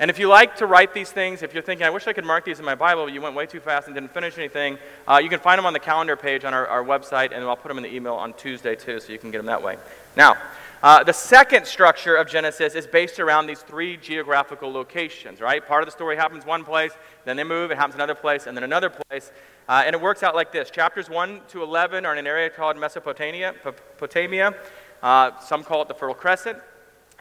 And 0.00 0.10
if 0.10 0.18
you 0.18 0.26
like 0.26 0.56
to 0.56 0.66
write 0.66 0.92
these 0.92 1.12
things, 1.12 1.44
if 1.44 1.54
you're 1.54 1.62
thinking, 1.62 1.86
I 1.86 1.90
wish 1.90 2.08
I 2.08 2.12
could 2.12 2.24
mark 2.24 2.44
these 2.44 2.58
in 2.58 2.64
my 2.64 2.74
Bible, 2.74 3.04
but 3.04 3.12
you 3.12 3.20
went 3.20 3.36
way 3.36 3.46
too 3.46 3.60
fast 3.60 3.86
and 3.86 3.94
didn't 3.94 4.12
finish 4.12 4.36
anything, 4.36 4.76
uh, 5.06 5.20
you 5.22 5.28
can 5.28 5.38
find 5.38 5.56
them 5.56 5.64
on 5.64 5.72
the 5.72 5.78
calendar 5.78 6.16
page 6.16 6.44
on 6.44 6.52
our, 6.52 6.66
our 6.66 6.82
website, 6.82 7.30
and 7.32 7.44
I'll 7.44 7.56
put 7.56 7.68
them 7.68 7.76
in 7.76 7.84
the 7.84 7.94
email 7.94 8.14
on 8.14 8.32
Tuesday 8.32 8.74
too, 8.74 8.98
so 8.98 9.12
you 9.12 9.20
can 9.20 9.30
get 9.30 9.38
them 9.38 9.46
that 9.46 9.62
way. 9.62 9.76
Now, 10.16 10.36
uh, 10.82 11.04
the 11.04 11.12
second 11.12 11.64
structure 11.64 12.16
of 12.16 12.28
Genesis 12.28 12.74
is 12.74 12.88
based 12.88 13.20
around 13.20 13.46
these 13.46 13.60
three 13.60 13.96
geographical 13.96 14.72
locations, 14.72 15.40
right? 15.40 15.64
Part 15.64 15.84
of 15.84 15.86
the 15.86 15.92
story 15.92 16.16
happens 16.16 16.44
one 16.44 16.64
place, 16.64 16.90
then 17.24 17.36
they 17.36 17.44
move, 17.44 17.70
it 17.70 17.76
happens 17.76 17.94
another 17.94 18.16
place, 18.16 18.48
and 18.48 18.56
then 18.56 18.64
another 18.64 18.90
place. 18.90 19.30
Uh, 19.68 19.84
and 19.86 19.94
it 19.94 20.02
works 20.02 20.24
out 20.24 20.34
like 20.34 20.50
this 20.50 20.70
Chapters 20.70 21.08
1 21.08 21.42
to 21.50 21.62
11 21.62 22.04
are 22.04 22.12
in 22.12 22.18
an 22.18 22.26
area 22.26 22.50
called 22.50 22.76
Mesopotamia. 22.76 23.54
Potamia. 23.96 24.56
Uh, 25.00 25.38
some 25.38 25.62
call 25.62 25.82
it 25.82 25.86
the 25.86 25.94
Fertile 25.94 26.16
Crescent. 26.16 26.58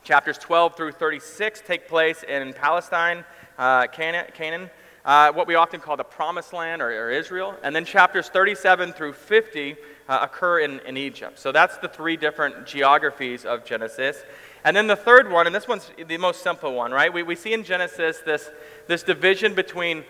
Chapters 0.03 0.39
12 0.39 0.75
through 0.75 0.93
36 0.93 1.61
take 1.65 1.87
place 1.87 2.23
in 2.23 2.53
Palestine, 2.53 3.23
uh, 3.59 3.85
Canaan, 3.85 4.71
uh, 5.05 5.31
what 5.31 5.45
we 5.45 5.53
often 5.53 5.79
call 5.79 5.95
the 5.95 6.03
Promised 6.03 6.53
Land 6.53 6.81
or, 6.81 6.89
or, 6.89 7.11
Israel. 7.11 7.55
And 7.61 7.75
then 7.75 7.85
chapters 7.85 8.27
37 8.29 8.93
through 8.93 9.13
50 9.13 9.75
uh, 10.09 10.19
occur 10.23 10.61
in, 10.61 10.79
in 10.81 10.97
Egypt. 10.97 11.37
So 11.37 11.51
that's 11.51 11.77
the 11.77 11.87
three 11.87 12.17
different 12.17 12.65
geographies 12.65 13.45
of 13.45 13.63
Genesis. 13.63 14.17
And 14.63 14.75
then 14.75 14.87
the 14.87 14.95
third 14.95 15.31
one, 15.31 15.45
and 15.45 15.55
this 15.55 15.67
one's 15.67 15.91
the 16.07 16.17
most 16.17 16.41
simple 16.41 16.73
one, 16.73 16.91
right? 16.91 17.13
We, 17.13 17.21
we 17.21 17.35
see 17.35 17.53
in 17.53 17.63
Genesis 17.63 18.19
this, 18.25 18.49
this 18.87 19.03
division 19.03 19.53
between 19.53 20.03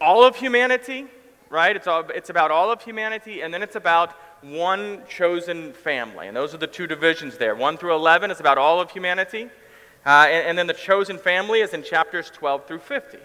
all 0.00 0.24
of 0.24 0.36
humanity, 0.36 1.06
right? 1.50 1.74
It's, 1.74 1.86
all, 1.86 2.04
it's 2.14 2.30
about 2.30 2.50
all 2.50 2.70
of 2.70 2.82
humanity, 2.82 3.42
and 3.42 3.52
then 3.52 3.62
it's 3.62 3.76
about 3.76 4.12
one 4.42 5.02
chosen 5.08 5.72
family. 5.72 6.28
And 6.28 6.36
those 6.36 6.54
are 6.54 6.58
the 6.58 6.66
two 6.66 6.86
divisions 6.86 7.36
there. 7.38 7.54
1 7.54 7.78
through 7.78 7.94
11 7.94 8.30
is 8.30 8.40
about 8.40 8.58
all 8.58 8.80
of 8.80 8.90
humanity. 8.90 9.48
Uh, 10.04 10.26
and, 10.28 10.48
and, 10.48 10.58
then 10.58 10.66
the 10.68 10.74
chosen 10.74 11.18
family 11.18 11.60
is 11.60 11.74
in 11.74 11.82
chapters 11.82 12.30
12 12.30 12.66
through 12.66 12.78
50. 12.78 13.18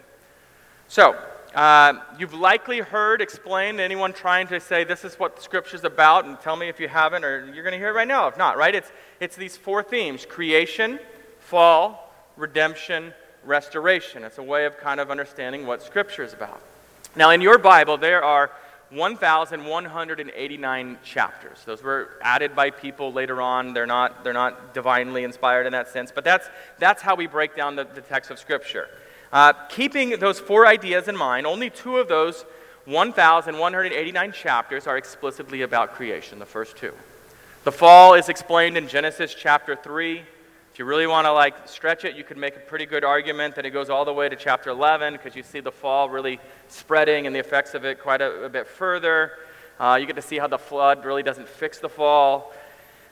So, 0.87 1.15
uh, 1.53 1.93
you've 2.17 2.33
likely 2.33 2.79
heard 2.79 3.21
explained 3.21 3.79
anyone 3.79 4.13
trying 4.13 4.47
to 4.47 4.59
say 4.59 4.83
this 4.83 5.03
is 5.03 5.19
what 5.19 5.43
Scripture 5.43 5.75
is 5.75 5.83
about, 5.83 6.25
and 6.25 6.39
tell 6.39 6.55
me 6.55 6.69
if 6.69 6.79
you 6.79 6.87
haven't, 6.87 7.23
or 7.23 7.45
you're 7.53 7.63
going 7.63 7.73
to 7.73 7.77
hear 7.77 7.89
it 7.89 7.93
right 7.93 8.07
now 8.07 8.27
if 8.27 8.37
not, 8.37 8.57
right? 8.57 8.73
It's, 8.73 8.91
it's 9.19 9.35
these 9.35 9.57
four 9.57 9.83
themes 9.83 10.25
creation, 10.25 10.99
fall, 11.39 12.13
redemption, 12.37 13.13
restoration. 13.43 14.23
It's 14.23 14.37
a 14.37 14.43
way 14.43 14.65
of 14.65 14.77
kind 14.77 14.99
of 14.99 15.11
understanding 15.11 15.67
what 15.67 15.83
Scripture 15.83 16.23
is 16.23 16.33
about. 16.33 16.61
Now, 17.15 17.31
in 17.31 17.41
your 17.41 17.57
Bible, 17.57 17.97
there 17.97 18.23
are 18.23 18.51
1,189 18.91 20.97
chapters. 21.03 21.59
Those 21.65 21.83
were 21.83 22.11
added 22.21 22.55
by 22.55 22.69
people 22.69 23.11
later 23.11 23.41
on. 23.41 23.73
They're 23.73 23.85
not, 23.85 24.23
they're 24.23 24.33
not 24.33 24.73
divinely 24.73 25.23
inspired 25.23 25.65
in 25.65 25.73
that 25.73 25.89
sense, 25.89 26.11
but 26.13 26.23
that's, 26.23 26.49
that's 26.79 27.01
how 27.01 27.15
we 27.15 27.27
break 27.27 27.55
down 27.55 27.75
the, 27.75 27.85
the 27.85 28.01
text 28.01 28.31
of 28.31 28.39
Scripture. 28.39 28.89
Uh, 29.31 29.53
keeping 29.69 30.19
those 30.19 30.39
four 30.39 30.67
ideas 30.67 31.07
in 31.07 31.15
mind, 31.15 31.47
only 31.47 31.69
two 31.69 31.97
of 31.97 32.09
those 32.09 32.45
1,189 32.85 34.31
chapters 34.31 34.87
are 34.87 34.97
explicitly 34.97 35.61
about 35.61 35.93
creation, 35.93 36.39
the 36.39 36.45
first 36.45 36.75
two. 36.75 36.93
The 37.63 37.71
fall 37.71 38.15
is 38.15 38.27
explained 38.27 38.77
in 38.77 38.87
Genesis 38.87 39.33
chapter 39.33 39.75
3 39.75 40.19
if 40.19 40.25
you 40.81 40.85
really 40.85 41.05
want 41.05 41.27
to 41.27 41.31
like 41.31 41.67
stretch 41.67 42.05
it, 42.05 42.15
you 42.15 42.23
could 42.23 42.37
make 42.37 42.55
a 42.55 42.59
pretty 42.59 42.87
good 42.87 43.03
argument 43.03 43.53
that 43.53 43.67
it 43.67 43.69
goes 43.69 43.91
all 43.91 44.03
the 44.03 44.11
way 44.11 44.27
to 44.27 44.35
chapter 44.35 44.71
11 44.71 45.13
because 45.13 45.35
you 45.35 45.43
see 45.43 45.59
the 45.59 45.71
fall 45.71 46.09
really 46.09 46.39
spreading 46.69 47.27
and 47.27 47.35
the 47.35 47.39
effects 47.39 47.75
of 47.75 47.85
it 47.85 47.99
quite 47.99 48.19
a, 48.19 48.45
a 48.45 48.49
bit 48.49 48.65
further. 48.65 49.33
Uh, 49.79 49.99
you 50.01 50.07
get 50.07 50.15
to 50.15 50.23
see 50.23 50.39
how 50.39 50.47
the 50.47 50.57
flood 50.57 51.05
really 51.05 51.21
doesn't 51.21 51.47
fix 51.47 51.77
the 51.77 51.87
fall. 51.87 52.51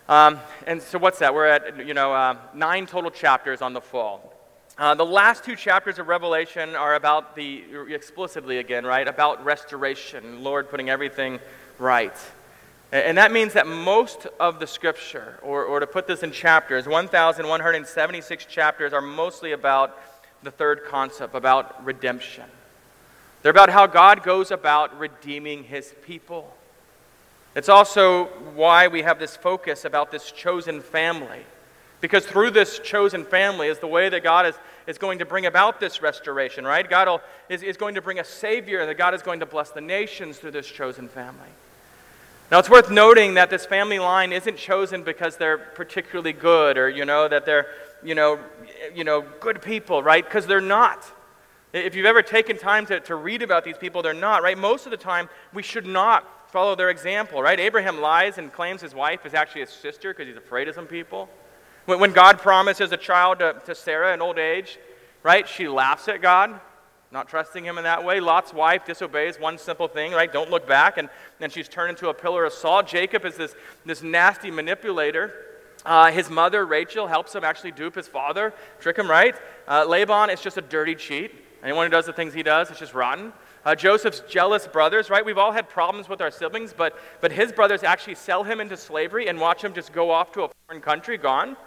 Um, 0.07 0.39
and 0.65 0.81
so 0.81 0.97
what's 0.97 1.19
that? 1.19 1.31
We're 1.31 1.45
at 1.45 1.85
you 1.85 1.93
know 1.93 2.11
uh, 2.11 2.37
nine 2.55 2.87
total 2.87 3.11
chapters 3.11 3.61
on 3.61 3.73
the 3.73 3.81
fall. 3.81 4.33
Uh, 4.75 4.95
the 4.95 5.05
last 5.05 5.43
two 5.43 5.55
chapters 5.55 5.99
of 5.99 6.07
Revelation 6.07 6.75
are 6.75 6.95
about 6.95 7.35
the 7.35 7.63
explicitly 7.89 8.57
again, 8.57 8.83
right? 8.83 9.07
About 9.07 9.45
restoration, 9.45 10.43
Lord 10.43 10.71
putting 10.71 10.89
everything 10.89 11.39
right. 11.77 12.17
And 12.91 13.17
that 13.19 13.31
means 13.31 13.53
that 13.53 13.67
most 13.67 14.25
of 14.39 14.59
the 14.59 14.65
scripture, 14.65 15.39
or, 15.43 15.63
or 15.63 15.79
to 15.79 15.85
put 15.85 16.07
this 16.07 16.23
in 16.23 16.31
chapters, 16.31 16.87
1,176 16.87 18.45
chapters 18.45 18.93
are 18.93 19.01
mostly 19.01 19.51
about 19.51 19.95
the 20.41 20.49
third 20.49 20.85
concept, 20.85 21.35
about 21.35 21.85
redemption. 21.85 22.45
They're 23.41 23.51
about 23.51 23.69
how 23.69 23.85
God 23.85 24.23
goes 24.23 24.49
about 24.49 24.97
redeeming 24.97 25.63
his 25.63 25.93
people. 26.03 26.51
It's 27.55 27.69
also 27.69 28.25
why 28.55 28.87
we 28.87 29.03
have 29.03 29.19
this 29.19 29.35
focus 29.35 29.85
about 29.85 30.11
this 30.11 30.31
chosen 30.31 30.81
family. 30.81 31.45
Because 32.01 32.25
through 32.25 32.51
this 32.51 32.79
chosen 32.79 33.23
family 33.23 33.67
is 33.67 33.79
the 33.79 33.87
way 33.87 34.09
that 34.09 34.23
God 34.23 34.45
is, 34.47 34.55
is 34.87 34.97
going 34.97 35.19
to 35.19 35.25
bring 35.25 35.45
about 35.45 35.79
this 35.79 36.01
restoration, 36.01 36.65
right? 36.65 36.89
God 36.89 37.07
will, 37.07 37.21
is, 37.49 37.61
is 37.61 37.77
going 37.77 37.95
to 37.95 38.01
bring 38.01 38.19
a 38.19 38.23
Savior, 38.23 38.79
and 38.79 38.89
that 38.89 38.97
God 38.97 39.13
is 39.13 39.21
going 39.21 39.41
to 39.41 39.45
bless 39.45 39.71
the 39.71 39.81
nations 39.81 40.37
through 40.37 40.51
this 40.51 40.67
chosen 40.67 41.07
family. 41.07 41.49
Now, 42.51 42.57
it's 42.57 42.69
worth 42.69 42.89
noting 42.89 43.35
that 43.35 43.51
this 43.51 43.67
family 43.67 43.99
line 43.99 44.33
isn't 44.33 44.57
chosen 44.57 45.03
because 45.03 45.37
they're 45.37 45.59
particularly 45.59 46.33
good 46.33 46.79
or, 46.79 46.89
you 46.89 47.05
know, 47.05 47.27
that 47.27 47.45
they're, 47.45 47.67
you 48.03 48.15
know, 48.15 48.39
you 48.95 49.03
know 49.03 49.21
good 49.39 49.61
people, 49.61 50.01
right? 50.01 50.23
Because 50.23 50.47
they're 50.47 50.59
not. 50.59 51.05
If 51.73 51.93
you've 51.93 52.07
ever 52.07 52.23
taken 52.23 52.57
time 52.57 52.87
to, 52.87 52.99
to 53.01 53.13
read 53.13 53.43
about 53.43 53.63
these 53.63 53.77
people, 53.77 54.01
they're 54.01 54.15
not, 54.15 54.41
right? 54.41 54.57
Most 54.57 54.87
of 54.87 54.91
the 54.91 54.97
time, 54.97 55.29
we 55.53 55.61
should 55.61 55.85
not 55.85 56.51
follow 56.51 56.75
their 56.75 56.89
example, 56.89 57.43
right? 57.43 57.59
Abraham 57.59 58.01
lies 58.01 58.39
and 58.39 58.51
claims 58.51 58.81
his 58.81 58.95
wife 58.95 59.27
is 59.27 59.35
actually 59.35 59.61
his 59.61 59.69
sister 59.69 60.11
because 60.11 60.27
he's 60.27 60.37
afraid 60.37 60.67
of 60.67 60.73
some 60.73 60.87
people. 60.87 61.29
When, 61.85 61.99
when 61.99 62.13
God 62.13 62.39
promises 62.39 62.91
a 62.91 62.97
child 62.97 63.39
to, 63.39 63.61
to 63.67 63.75
Sarah 63.75 64.15
in 64.15 64.21
old 64.21 64.39
age, 64.39 64.79
right, 65.21 65.47
she 65.47 65.67
laughs 65.67 66.07
at 66.07 66.23
God, 66.23 66.59
not 67.11 67.27
trusting 67.27 67.65
him 67.65 67.77
in 67.77 67.83
that 67.85 68.03
way. 68.03 68.19
Lot's 68.19 68.53
wife 68.53 68.85
disobeys 68.85 69.39
one 69.39 69.57
simple 69.57 69.87
thing, 69.87 70.11
right? 70.11 70.31
Don't 70.31 70.51
look 70.51 70.67
back. 70.67 70.97
And 70.97 71.09
then 71.39 71.49
she's 71.49 71.67
turned 71.67 71.89
into 71.89 72.09
a 72.09 72.13
pillar 72.13 72.45
of 72.45 72.53
salt. 72.53 72.87
Jacob 72.87 73.25
is 73.25 73.35
this, 73.35 73.55
this 73.85 74.03
nasty 74.03 74.51
manipulator. 74.51 75.33
Uh, 75.85 76.11
his 76.11 76.29
mother, 76.29 76.65
Rachel, 76.65 77.07
helps 77.07 77.33
him 77.33 77.43
actually 77.43 77.71
dupe 77.71 77.95
his 77.95 78.07
father, 78.07 78.53
trick 78.79 78.97
him, 78.97 79.09
right? 79.09 79.35
Uh, 79.67 79.85
Laban 79.85 80.29
is 80.29 80.41
just 80.41 80.57
a 80.57 80.61
dirty 80.61 80.93
cheat. 80.93 81.31
Anyone 81.63 81.87
who 81.87 81.91
does 81.91 82.05
the 82.05 82.13
things 82.13 82.33
he 82.33 82.43
does, 82.43 82.69
it's 82.69 82.79
just 82.79 82.93
rotten. 82.93 83.33
Uh, 83.65 83.75
Joseph's 83.75 84.21
jealous 84.21 84.67
brothers, 84.67 85.09
right? 85.09 85.25
We've 85.25 85.37
all 85.37 85.51
had 85.51 85.67
problems 85.67 86.07
with 86.07 86.21
our 86.21 86.31
siblings, 86.31 86.73
but, 86.73 86.97
but 87.21 87.31
his 87.31 87.51
brothers 87.51 87.83
actually 87.83 88.15
sell 88.15 88.43
him 88.43 88.61
into 88.61 88.77
slavery 88.77 89.27
and 89.27 89.39
watch 89.39 89.63
him 89.63 89.73
just 89.73 89.91
go 89.91 90.11
off 90.11 90.31
to 90.33 90.43
a 90.43 90.49
foreign 90.67 90.81
country, 90.81 91.17
gone, 91.17 91.57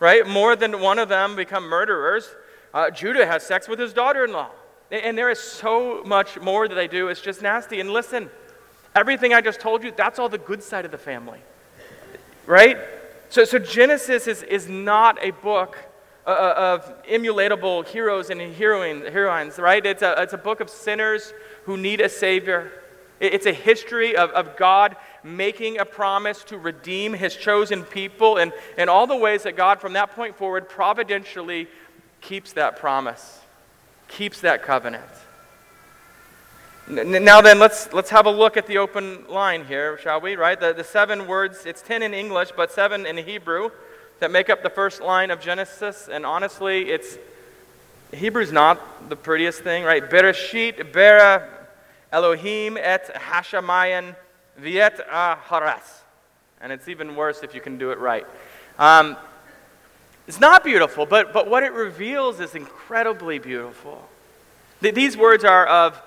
right? 0.00 0.26
More 0.26 0.56
than 0.56 0.80
one 0.80 0.98
of 0.98 1.08
them 1.08 1.36
become 1.36 1.64
murderers. 1.64 2.34
Uh, 2.74 2.90
Judah 2.90 3.26
has 3.26 3.44
sex 3.44 3.68
with 3.68 3.78
his 3.78 3.92
daughter 3.92 4.24
in 4.24 4.32
law. 4.32 4.50
And 4.90 5.18
there 5.18 5.30
is 5.30 5.40
so 5.40 6.02
much 6.04 6.40
more 6.40 6.68
that 6.68 6.74
they 6.74 6.88
do. 6.88 7.08
It's 7.08 7.20
just 7.20 7.42
nasty. 7.42 7.80
And 7.80 7.90
listen, 7.90 8.30
everything 8.94 9.34
I 9.34 9.40
just 9.40 9.60
told 9.60 9.82
you, 9.82 9.92
that's 9.96 10.18
all 10.18 10.28
the 10.28 10.38
good 10.38 10.62
side 10.62 10.84
of 10.84 10.90
the 10.90 10.98
family, 10.98 11.40
right? 12.46 12.78
So, 13.28 13.44
so 13.44 13.58
Genesis 13.58 14.26
is, 14.26 14.42
is 14.44 14.68
not 14.68 15.18
a 15.22 15.32
book 15.32 15.76
uh, 16.26 16.30
uh, 16.30 16.54
of 16.56 17.04
emulatable 17.04 17.86
heroes 17.86 18.30
and 18.30 18.40
heroines, 18.40 19.04
heroines, 19.08 19.58
right? 19.58 19.84
It's 19.84 20.02
a, 20.02 20.20
it's 20.22 20.32
a 20.32 20.38
book 20.38 20.60
of 20.60 20.68
sinners 20.68 21.32
who 21.64 21.76
need 21.76 22.00
a 22.00 22.08
Savior. 22.08 22.72
It's 23.20 23.46
a 23.46 23.52
history 23.52 24.16
of, 24.16 24.30
of 24.30 24.56
God 24.56 24.96
making 25.22 25.78
a 25.78 25.84
promise 25.84 26.44
to 26.44 26.58
redeem 26.58 27.12
His 27.12 27.34
chosen 27.36 27.84
people 27.84 28.38
and, 28.38 28.52
and 28.76 28.90
all 28.90 29.06
the 29.06 29.16
ways 29.16 29.44
that 29.44 29.56
God, 29.56 29.80
from 29.80 29.92
that 29.94 30.12
point 30.12 30.36
forward, 30.36 30.68
providentially 30.68 31.68
keeps 32.20 32.52
that 32.54 32.76
promise, 32.76 33.40
keeps 34.08 34.40
that 34.40 34.62
covenant. 34.62 35.04
Now, 36.88 37.40
then, 37.40 37.58
let's, 37.58 37.92
let's 37.92 38.10
have 38.10 38.26
a 38.26 38.30
look 38.30 38.56
at 38.56 38.68
the 38.68 38.78
open 38.78 39.26
line 39.28 39.64
here, 39.64 39.98
shall 39.98 40.20
we? 40.20 40.36
Right? 40.36 40.58
The, 40.58 40.72
the 40.72 40.84
seven 40.84 41.26
words, 41.26 41.66
it's 41.66 41.82
10 41.82 42.02
in 42.02 42.14
English, 42.14 42.50
but 42.56 42.70
seven 42.70 43.06
in 43.06 43.16
Hebrew 43.16 43.70
that 44.20 44.30
make 44.30 44.48
up 44.48 44.62
the 44.62 44.70
first 44.70 45.00
line 45.00 45.30
of 45.30 45.40
Genesis, 45.40 46.08
and 46.10 46.24
honestly, 46.24 46.90
it's 46.90 47.18
Hebrew's 48.12 48.52
not 48.52 49.08
the 49.08 49.16
prettiest 49.16 49.62
thing, 49.62 49.84
right? 49.84 50.08
Bereshit, 50.08 50.92
Bara, 50.92 51.48
Elohim 52.12 52.76
et 52.76 53.12
Hashamayan 53.14 54.14
Viet 54.56 55.00
Haras. 55.10 56.02
And 56.60 56.72
it's 56.72 56.88
even 56.88 57.16
worse 57.16 57.42
if 57.42 57.54
you 57.54 57.60
can 57.60 57.78
do 57.78 57.90
it 57.90 57.98
right. 57.98 58.26
Um, 58.78 59.16
it's 60.26 60.40
not 60.40 60.64
beautiful, 60.64 61.06
but, 61.06 61.32
but 61.32 61.48
what 61.48 61.62
it 61.62 61.72
reveals 61.72 62.40
is 62.40 62.54
incredibly 62.54 63.38
beautiful. 63.38 64.08
These 64.80 65.16
words 65.16 65.44
are 65.44 65.66
of 65.66 66.02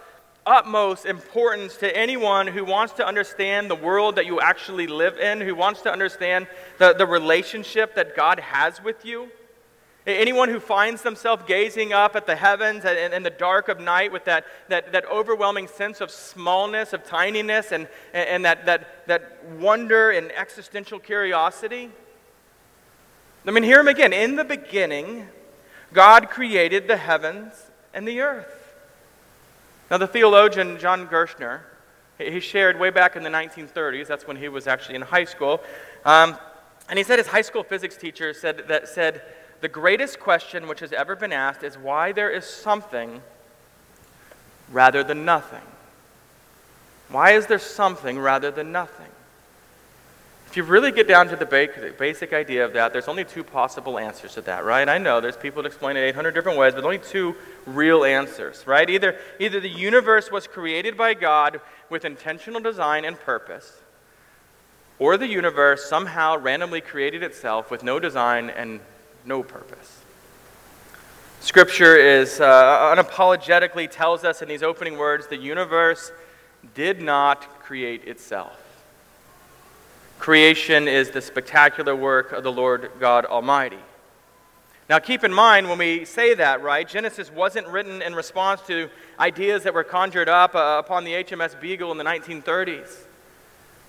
utmost 0.46 1.06
importance 1.06 1.78
to 1.78 1.96
anyone 1.96 2.48
who 2.48 2.66
wants 2.66 2.94
to 2.94 3.06
understand 3.06 3.70
the 3.70 3.76
world 3.76 4.16
that 4.16 4.26
you 4.26 4.42
actually 4.42 4.88
live 4.88 5.18
in, 5.18 5.42
who 5.42 5.56
wants 5.56 5.82
to 5.84 5.92
understand 5.92 6.48
the, 6.80 6.94
the 6.94 7.06
relationship 7.06 7.96
that 7.96 8.16
God 8.16 8.40
has 8.40 8.84
with 8.84 9.06
you. 9.06 9.30
Anyone 10.08 10.50
who 10.50 10.60
finds 10.60 11.04
themselves 11.04 11.44
gazing 11.46 11.94
up 11.94 12.16
at 12.16 12.26
the 12.26 12.36
heavens 12.36 12.84
in 12.84 13.22
the 13.22 13.30
dark 13.30 13.70
of 13.70 13.80
night 13.80 14.12
with 14.12 14.26
that, 14.26 14.46
that, 14.70 14.92
that 14.92 15.06
overwhelming 15.06 15.68
sense 15.68 16.02
of 16.02 16.10
smallness, 16.10 16.94
of 16.94 17.04
tininess, 17.04 17.72
and, 17.72 17.88
and 18.14 18.44
that, 18.44 18.66
that, 18.66 19.06
that 19.08 19.46
wonder 19.60 20.10
and 20.12 20.32
existential 20.32 21.00
curiosity. 21.00 21.92
I 23.46 23.51
mean, 23.51 23.63
hear 23.63 23.79
him 23.79 23.88
again. 23.88 24.13
In 24.13 24.36
the 24.36 24.43
beginning, 24.43 25.27
God 25.93 26.29
created 26.29 26.88
the 26.88 26.98
heavens 26.98 27.53
and 27.93 28.08
the 28.08 28.22
earth. 28.22 28.75
Now, 29.89 29.98
the 29.98 30.08
theologian 30.08 30.77
John 30.77 31.08
Gerstner, 31.08 31.62
he 32.17 32.39
shared 32.39 32.79
way 32.79 32.89
back 32.89 33.15
in 33.15 33.24
the 33.24 33.29
1930s, 33.29 34.08
that's 34.08 34.27
when 34.27 34.38
he 34.38 34.50
was 34.50 34.67
actually 34.67 34.96
in 34.96 35.01
high 35.01 35.25
school, 35.25 35.62
um, 36.05 36.38
and 36.89 36.98
he 36.98 37.03
said 37.03 37.17
his 37.17 37.27
high 37.27 37.41
school 37.41 37.63
physics 37.63 37.98
teacher 37.98 38.34
said 38.34 38.67
that 38.67 38.88
said, 38.88 39.22
the 39.62 39.67
greatest 39.67 40.19
question 40.19 40.67
which 40.67 40.79
has 40.79 40.93
ever 40.93 41.15
been 41.15 41.34
asked 41.34 41.63
is 41.63 41.77
why 41.77 42.12
there 42.12 42.29
is 42.29 42.46
something 42.46 43.22
rather 44.72 45.03
than 45.03 45.25
nothing. 45.25 45.62
Why 47.10 47.31
is 47.31 47.48
there 47.48 47.60
something 47.60 48.17
rather 48.19 48.51
than 48.51 48.72
nothing? 48.72 49.12
If 50.50 50.58
you 50.58 50.63
really 50.63 50.91
get 50.91 51.08
down 51.08 51.27
to 51.27 51.36
the 51.36 51.46
basic 51.46 52.34
idea 52.34 52.65
of 52.65 52.74
that, 52.74 52.91
there's 52.91 53.08
only 53.08 53.24
two 53.24 53.44
possible 53.44 54.00
answers 54.00 54.34
to 54.34 54.41
that, 54.41 54.65
right? 54.65 54.89
I 54.89 54.98
know 54.98 55.22
there's 55.22 55.38
people 55.38 55.62
that 55.62 55.68
explain 55.68 55.96
it 55.96 56.00
800 56.00 56.32
different 56.32 56.58
ways, 56.58 56.74
but 56.74 56.84
only 56.84 56.98
two 56.98 57.36
real 57.68 58.03
answers, 58.03 58.65
right? 58.65 58.89
Either, 58.89 59.15
either 59.39 59.60
the 59.60 59.70
universe 59.70 60.32
was 60.32 60.48
created 60.48 60.98
by 60.98 61.13
God 61.13 61.62
with 61.91 62.03
intentional 62.03 62.60
design 62.60 63.06
and 63.06 63.20
purpose, 63.20 63.79
or 64.98 65.18
the 65.18 65.27
universe 65.27 65.88
somehow 65.88 66.36
randomly 66.36 66.82
created 66.82 67.22
itself 67.22 67.70
with 67.70 67.84
no 67.84 68.00
design 68.00 68.50
and 68.50 68.79
no 69.25 69.44
purpose. 69.44 70.01
Scripture 71.41 71.96
is 71.96 72.41
uh, 72.41 72.96
unapologetically 72.96 73.88
tells 73.88 74.24
us 74.24 74.41
in 74.41 74.48
these 74.48 74.63
opening 74.63 74.98
words 74.98 75.27
the 75.27 75.38
universe 75.38 76.12
did 76.74 77.03
not 77.03 77.60
create 77.60 78.06
itself. 78.06 78.69
Creation 80.20 80.90
is 80.90 81.12
the 81.12 81.22
spectacular 81.22 81.96
work 81.96 82.34
of 82.34 82.44
the 82.44 82.52
Lord 82.52 82.92
God 83.00 83.24
Almighty. 83.24 83.80
Now, 84.90 85.00
keep 85.00 85.24
in 85.24 85.34
mind 85.34 85.70
when 85.70 85.78
we 85.78 86.04
say 86.04 86.34
that, 86.34 86.62
right? 86.62 86.86
Genesis 86.86 87.32
wasn't 87.32 87.66
written 87.68 88.02
in 88.02 88.14
response 88.14 88.60
to 88.68 88.90
ideas 89.18 89.64
that 89.64 89.74
were 89.74 89.86
conjured 89.86 90.28
up 90.28 90.56
uh, 90.56 90.82
upon 90.84 91.06
the 91.06 91.14
HMS 91.14 91.60
Beagle 91.62 91.94
in 91.94 91.98
the 91.98 92.04
1930s. 92.04 93.06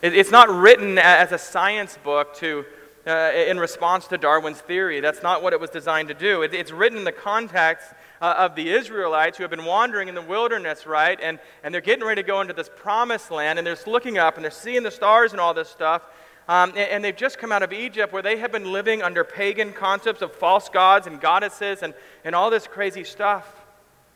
It, 0.03 0.15
it's 0.15 0.31
not 0.31 0.49
written 0.49 0.99
as 0.99 1.33
a 1.33 1.39
science 1.39 1.99
book 2.05 2.37
to, 2.37 2.65
uh, 3.07 3.33
in 3.35 3.59
response 3.59 4.07
to 4.09 4.19
Darwin's 4.19 4.61
theory. 4.61 5.01
That's 5.01 5.23
not 5.23 5.43
what 5.43 5.53
it 5.53 5.61
was 5.61 5.71
designed 5.71 6.09
to 6.09 6.15
do. 6.15 6.43
It, 6.43 6.55
it's 6.55 6.73
written 6.73 6.99
in 6.99 7.05
the 7.05 7.13
context 7.13 7.89
uh, 8.21 8.35
of 8.39 8.55
the 8.55 8.71
Israelites 8.71 9.39
who 9.39 9.45
have 9.45 9.51
been 9.51 9.65
wandering 9.65 10.09
in 10.09 10.15
the 10.15 10.23
wilderness, 10.23 10.87
right? 10.87 11.19
And, 11.23 11.39
and 11.63 11.73
they're 11.73 11.81
getting 11.81 12.05
ready 12.05 12.23
to 12.23 12.27
go 12.27 12.41
into 12.41 12.53
this 12.53 12.71
promised 12.77 13.31
land, 13.31 13.59
and 13.59 13.67
they're 13.67 13.79
looking 13.87 14.19
up 14.19 14.37
and 14.37 14.45
they're 14.45 14.51
seeing 14.51 14.83
the 14.83 14.91
stars 14.91 15.33
and 15.33 15.41
all 15.41 15.55
this 15.55 15.69
stuff. 15.69 16.03
Um, 16.49 16.71
and, 16.71 16.79
and, 16.79 17.05
they've 17.05 17.17
just 17.17 17.39
come 17.39 17.53
out 17.53 17.63
of 17.63 17.73
Egypt 17.73 18.13
where 18.13 18.23
they 18.23 18.39
have 18.39 18.51
been 18.51 18.73
living 18.73 19.03
under 19.03 19.23
pagan 19.23 19.73
concepts 19.73 20.21
of 20.21 20.35
false 20.35 20.69
gods 20.69 21.07
and 21.07 21.21
goddesses 21.21 21.83
and, 21.83 21.95
and 22.25 22.35
all 22.35 22.51
this 22.51 22.67
crazy 22.67 23.05
stuff. 23.05 23.47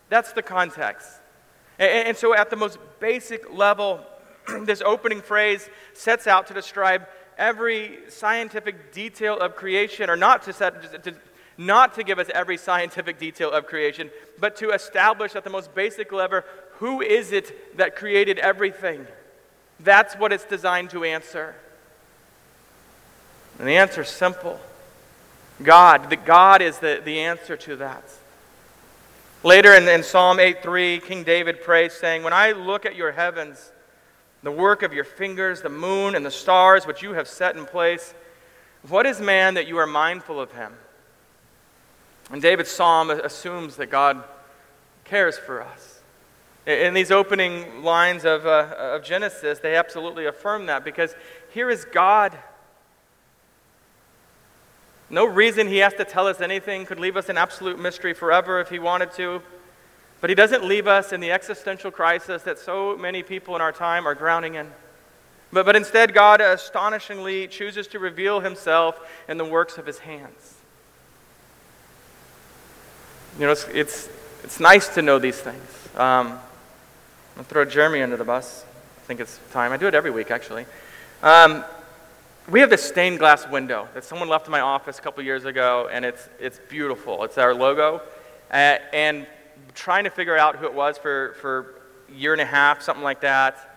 That's 0.08 0.32
the 0.32 0.42
context. 0.42 1.08
And, 1.78 2.08
and 2.08 2.16
so, 2.16 2.34
at 2.34 2.50
the 2.50 2.56
most 2.56 2.78
basic 2.98 3.52
level, 3.52 4.00
this 4.62 4.82
opening 4.82 5.20
phrase 5.20 5.68
sets 5.92 6.26
out 6.26 6.48
to 6.48 6.54
describe 6.54 7.06
every 7.38 7.98
scientific 8.08 8.92
detail 8.92 9.38
of 9.38 9.56
creation, 9.56 10.10
or 10.10 10.16
not 10.16 10.42
to, 10.44 10.52
set, 10.52 11.04
to, 11.04 11.14
not 11.58 11.94
to 11.94 12.04
give 12.04 12.18
us 12.18 12.28
every 12.34 12.56
scientific 12.56 13.18
detail 13.18 13.50
of 13.50 13.66
creation, 13.66 14.10
but 14.38 14.56
to 14.56 14.70
establish 14.70 15.34
at 15.36 15.44
the 15.44 15.50
most 15.50 15.74
basic 15.74 16.12
level 16.12 16.42
who 16.78 17.00
is 17.00 17.32
it 17.32 17.76
that 17.76 17.96
created 17.96 18.38
everything? 18.38 19.06
That's 19.80 20.14
what 20.14 20.32
it's 20.32 20.44
designed 20.44 20.90
to 20.90 21.04
answer. 21.04 21.54
And 23.58 23.68
the 23.68 23.76
answer 23.76 24.02
is 24.02 24.08
simple 24.08 24.60
God. 25.62 26.10
That 26.10 26.24
God 26.24 26.62
is 26.62 26.78
the, 26.78 27.00
the 27.04 27.20
answer 27.20 27.56
to 27.58 27.76
that. 27.76 28.02
Later 29.44 29.74
in, 29.74 29.86
in 29.88 30.02
Psalm 30.02 30.38
8:3, 30.38 31.02
King 31.04 31.22
David 31.22 31.62
prays, 31.62 31.92
saying, 31.92 32.22
When 32.22 32.32
I 32.32 32.52
look 32.52 32.86
at 32.86 32.96
your 32.96 33.12
heavens, 33.12 33.70
the 34.44 34.52
work 34.52 34.82
of 34.82 34.92
your 34.92 35.04
fingers, 35.04 35.62
the 35.62 35.70
moon 35.70 36.14
and 36.14 36.24
the 36.24 36.30
stars 36.30 36.86
which 36.86 37.02
you 37.02 37.14
have 37.14 37.26
set 37.26 37.56
in 37.56 37.64
place, 37.64 38.14
what 38.86 39.06
is 39.06 39.18
man 39.18 39.54
that 39.54 39.66
you 39.66 39.78
are 39.78 39.86
mindful 39.86 40.38
of 40.38 40.52
him? 40.52 40.74
And 42.30 42.42
David's 42.42 42.70
psalm 42.70 43.10
assumes 43.10 43.76
that 43.76 43.86
God 43.86 44.22
cares 45.04 45.38
for 45.38 45.62
us. 45.62 46.02
In 46.66 46.92
these 46.92 47.10
opening 47.10 47.82
lines 47.82 48.24
of, 48.24 48.46
uh, 48.46 48.74
of 48.78 49.02
Genesis, 49.02 49.60
they 49.60 49.76
absolutely 49.76 50.26
affirm 50.26 50.66
that 50.66 50.84
because 50.84 51.14
here 51.50 51.70
is 51.70 51.86
God. 51.86 52.36
No 55.08 55.24
reason 55.24 55.68
he 55.68 55.78
has 55.78 55.94
to 55.94 56.04
tell 56.04 56.26
us 56.26 56.42
anything, 56.42 56.84
could 56.84 57.00
leave 57.00 57.16
us 57.16 57.30
in 57.30 57.38
absolute 57.38 57.78
mystery 57.78 58.12
forever 58.12 58.60
if 58.60 58.68
he 58.68 58.78
wanted 58.78 59.12
to. 59.12 59.42
But 60.24 60.30
he 60.30 60.34
doesn't 60.34 60.64
leave 60.64 60.86
us 60.86 61.12
in 61.12 61.20
the 61.20 61.32
existential 61.32 61.90
crisis 61.90 62.44
that 62.44 62.58
so 62.58 62.96
many 62.96 63.22
people 63.22 63.54
in 63.56 63.60
our 63.60 63.72
time 63.72 64.08
are 64.08 64.14
drowning 64.14 64.54
in. 64.54 64.70
But, 65.52 65.66
but 65.66 65.76
instead, 65.76 66.14
God 66.14 66.40
astonishingly 66.40 67.46
chooses 67.46 67.86
to 67.88 67.98
reveal 67.98 68.40
himself 68.40 68.98
in 69.28 69.36
the 69.36 69.44
works 69.44 69.76
of 69.76 69.84
his 69.84 69.98
hands. 69.98 70.54
You 73.38 73.44
know, 73.44 73.52
it's, 73.52 73.68
it's, 73.68 74.08
it's 74.42 74.60
nice 74.60 74.88
to 74.94 75.02
know 75.02 75.18
these 75.18 75.38
things. 75.38 75.88
Um, 75.94 76.38
to 77.36 77.44
throw 77.44 77.66
Jeremy 77.66 78.00
under 78.00 78.16
the 78.16 78.24
bus. 78.24 78.64
I 78.96 79.00
think 79.02 79.20
it's 79.20 79.38
time. 79.52 79.72
I 79.72 79.76
do 79.76 79.88
it 79.88 79.94
every 79.94 80.10
week, 80.10 80.30
actually. 80.30 80.64
Um, 81.22 81.66
we 82.48 82.60
have 82.60 82.70
this 82.70 82.82
stained 82.82 83.18
glass 83.18 83.46
window 83.46 83.88
that 83.92 84.04
someone 84.04 84.30
left 84.30 84.46
in 84.46 84.52
my 84.52 84.60
office 84.60 84.98
a 84.98 85.02
couple 85.02 85.22
years 85.22 85.44
ago, 85.44 85.90
and 85.92 86.02
it's, 86.02 86.30
it's 86.40 86.60
beautiful. 86.70 87.24
It's 87.24 87.36
our 87.36 87.52
logo. 87.52 88.00
Uh, 88.50 88.78
and 88.94 89.26
trying 89.74 90.04
to 90.04 90.10
figure 90.10 90.36
out 90.36 90.56
who 90.56 90.66
it 90.66 90.74
was 90.74 90.98
for, 90.98 91.34
for 91.40 91.74
a 92.08 92.12
year 92.14 92.32
and 92.32 92.40
a 92.40 92.46
half, 92.46 92.82
something 92.82 93.04
like 93.04 93.20
that. 93.20 93.70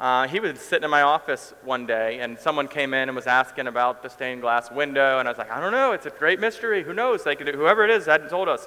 Uh, 0.00 0.26
he 0.26 0.40
was 0.40 0.58
sitting 0.58 0.84
in 0.84 0.90
my 0.90 1.02
office 1.02 1.54
one 1.62 1.86
day, 1.86 2.20
and 2.20 2.38
someone 2.38 2.66
came 2.66 2.92
in 2.94 3.08
and 3.08 3.14
was 3.14 3.26
asking 3.26 3.66
about 3.66 4.02
the 4.02 4.08
stained 4.08 4.40
glass 4.40 4.70
window, 4.70 5.18
and 5.18 5.28
I 5.28 5.30
was 5.30 5.38
like, 5.38 5.50
I 5.50 5.60
don't 5.60 5.72
know. 5.72 5.92
It's 5.92 6.06
a 6.06 6.10
great 6.10 6.40
mystery. 6.40 6.82
Who 6.82 6.92
knows? 6.92 7.24
Like, 7.24 7.40
whoever 7.40 7.84
it 7.84 7.90
is 7.90 8.06
hadn't 8.06 8.28
told 8.28 8.48
us. 8.48 8.66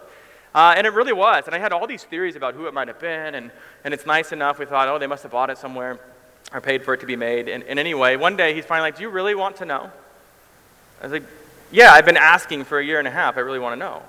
Uh, 0.55 0.73
and 0.75 0.87
it 0.87 0.93
really 0.93 1.13
was. 1.13 1.45
And 1.45 1.53
I 1.53 1.59
had 1.59 1.73
all 1.73 1.85
these 1.85 2.03
theories 2.03 2.35
about 2.35 2.55
who 2.55 2.67
it 2.67 2.73
might 2.73 2.87
have 2.87 2.99
been. 2.99 3.35
And, 3.35 3.51
and 3.83 3.93
it's 3.93 4.05
nice 4.05 4.31
enough. 4.31 4.57
We 4.57 4.65
thought, 4.65 4.87
oh, 4.87 4.97
they 4.97 5.05
must 5.05 5.23
have 5.23 5.31
bought 5.31 5.49
it 5.49 5.57
somewhere 5.57 5.99
or 6.53 6.61
paid 6.61 6.83
for 6.83 6.93
it 6.93 7.01
to 7.01 7.05
be 7.05 7.15
made. 7.15 7.49
And, 7.49 7.63
and 7.63 7.77
anyway, 7.77 8.15
one 8.15 8.37
day 8.37 8.53
he's 8.53 8.65
finally 8.65 8.87
like, 8.87 8.95
do 8.95 9.03
you 9.03 9.09
really 9.09 9.35
want 9.35 9.57
to 9.57 9.65
know? 9.65 9.91
I 10.99 11.03
was 11.03 11.11
like, 11.11 11.23
yeah, 11.71 11.91
I've 11.91 12.05
been 12.05 12.17
asking 12.17 12.63
for 12.63 12.79
a 12.79 12.85
year 12.85 12.99
and 12.99 13.07
a 13.07 13.11
half. 13.11 13.37
I 13.37 13.41
really 13.41 13.59
want 13.59 13.73
to 13.73 13.79
know. 13.79 14.01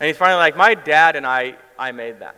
And 0.00 0.06
he's 0.08 0.16
finally 0.16 0.38
like, 0.38 0.56
my 0.56 0.74
dad 0.74 1.16
and 1.16 1.26
I, 1.26 1.56
I 1.78 1.92
made 1.92 2.20
that. 2.20 2.36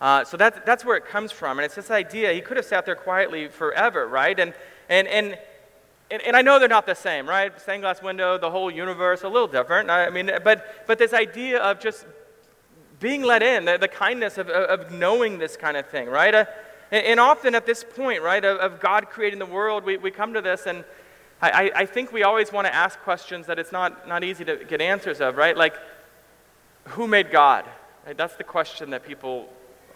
Uh, 0.00 0.24
so 0.24 0.36
that, 0.36 0.64
that's 0.64 0.84
where 0.84 0.96
it 0.96 1.06
comes 1.06 1.30
from. 1.30 1.58
And 1.58 1.64
it's 1.64 1.74
this 1.74 1.90
idea, 1.90 2.32
he 2.32 2.40
could 2.40 2.56
have 2.56 2.66
sat 2.66 2.86
there 2.86 2.94
quietly 2.94 3.48
forever, 3.48 4.06
right? 4.06 4.38
And, 4.38 4.54
and, 4.88 5.06
and, 5.08 5.38
and, 6.10 6.36
I 6.36 6.42
know 6.42 6.58
they're 6.58 6.68
not 6.68 6.86
the 6.86 6.94
same, 6.94 7.28
right? 7.28 7.58
Stained 7.60 7.82
glass 7.82 8.02
window, 8.02 8.38
the 8.38 8.50
whole 8.50 8.70
universe, 8.70 9.22
a 9.22 9.28
little 9.28 9.46
different. 9.46 9.90
I 9.90 10.08
mean, 10.10 10.30
but, 10.42 10.86
but 10.86 10.98
this 10.98 11.12
idea 11.12 11.60
of 11.60 11.80
just 11.80 12.06
being 12.98 13.22
let 13.22 13.42
in, 13.42 13.66
the, 13.66 13.78
the 13.78 13.88
kindness 13.88 14.38
of, 14.38 14.48
of 14.48 14.90
knowing 14.90 15.38
this 15.38 15.56
kind 15.56 15.76
of 15.76 15.86
thing, 15.86 16.08
right? 16.08 16.34
Uh, 16.34 16.44
and, 16.90 17.20
often 17.20 17.54
at 17.54 17.66
this 17.66 17.84
point, 17.84 18.22
right, 18.22 18.44
of, 18.44 18.58
of, 18.58 18.80
God 18.80 19.10
creating 19.10 19.38
the 19.38 19.46
world, 19.46 19.84
we, 19.84 19.96
we 19.96 20.10
come 20.10 20.34
to 20.34 20.40
this, 20.40 20.66
and 20.66 20.84
I, 21.40 21.70
I 21.74 21.86
think 21.86 22.12
we 22.12 22.22
always 22.22 22.52
want 22.52 22.66
to 22.66 22.74
ask 22.74 22.98
questions 23.00 23.46
that 23.46 23.58
it's 23.58 23.72
not, 23.72 24.08
not 24.08 24.24
easy 24.24 24.44
to 24.44 24.56
get 24.56 24.80
answers 24.80 25.20
of, 25.20 25.36
right? 25.36 25.56
Like, 25.56 25.74
who 26.90 27.06
made 27.06 27.30
God? 27.30 27.64
Right? 28.06 28.16
That's 28.16 28.36
the 28.36 28.44
question 28.44 28.90
that 28.90 29.06
people 29.06 29.48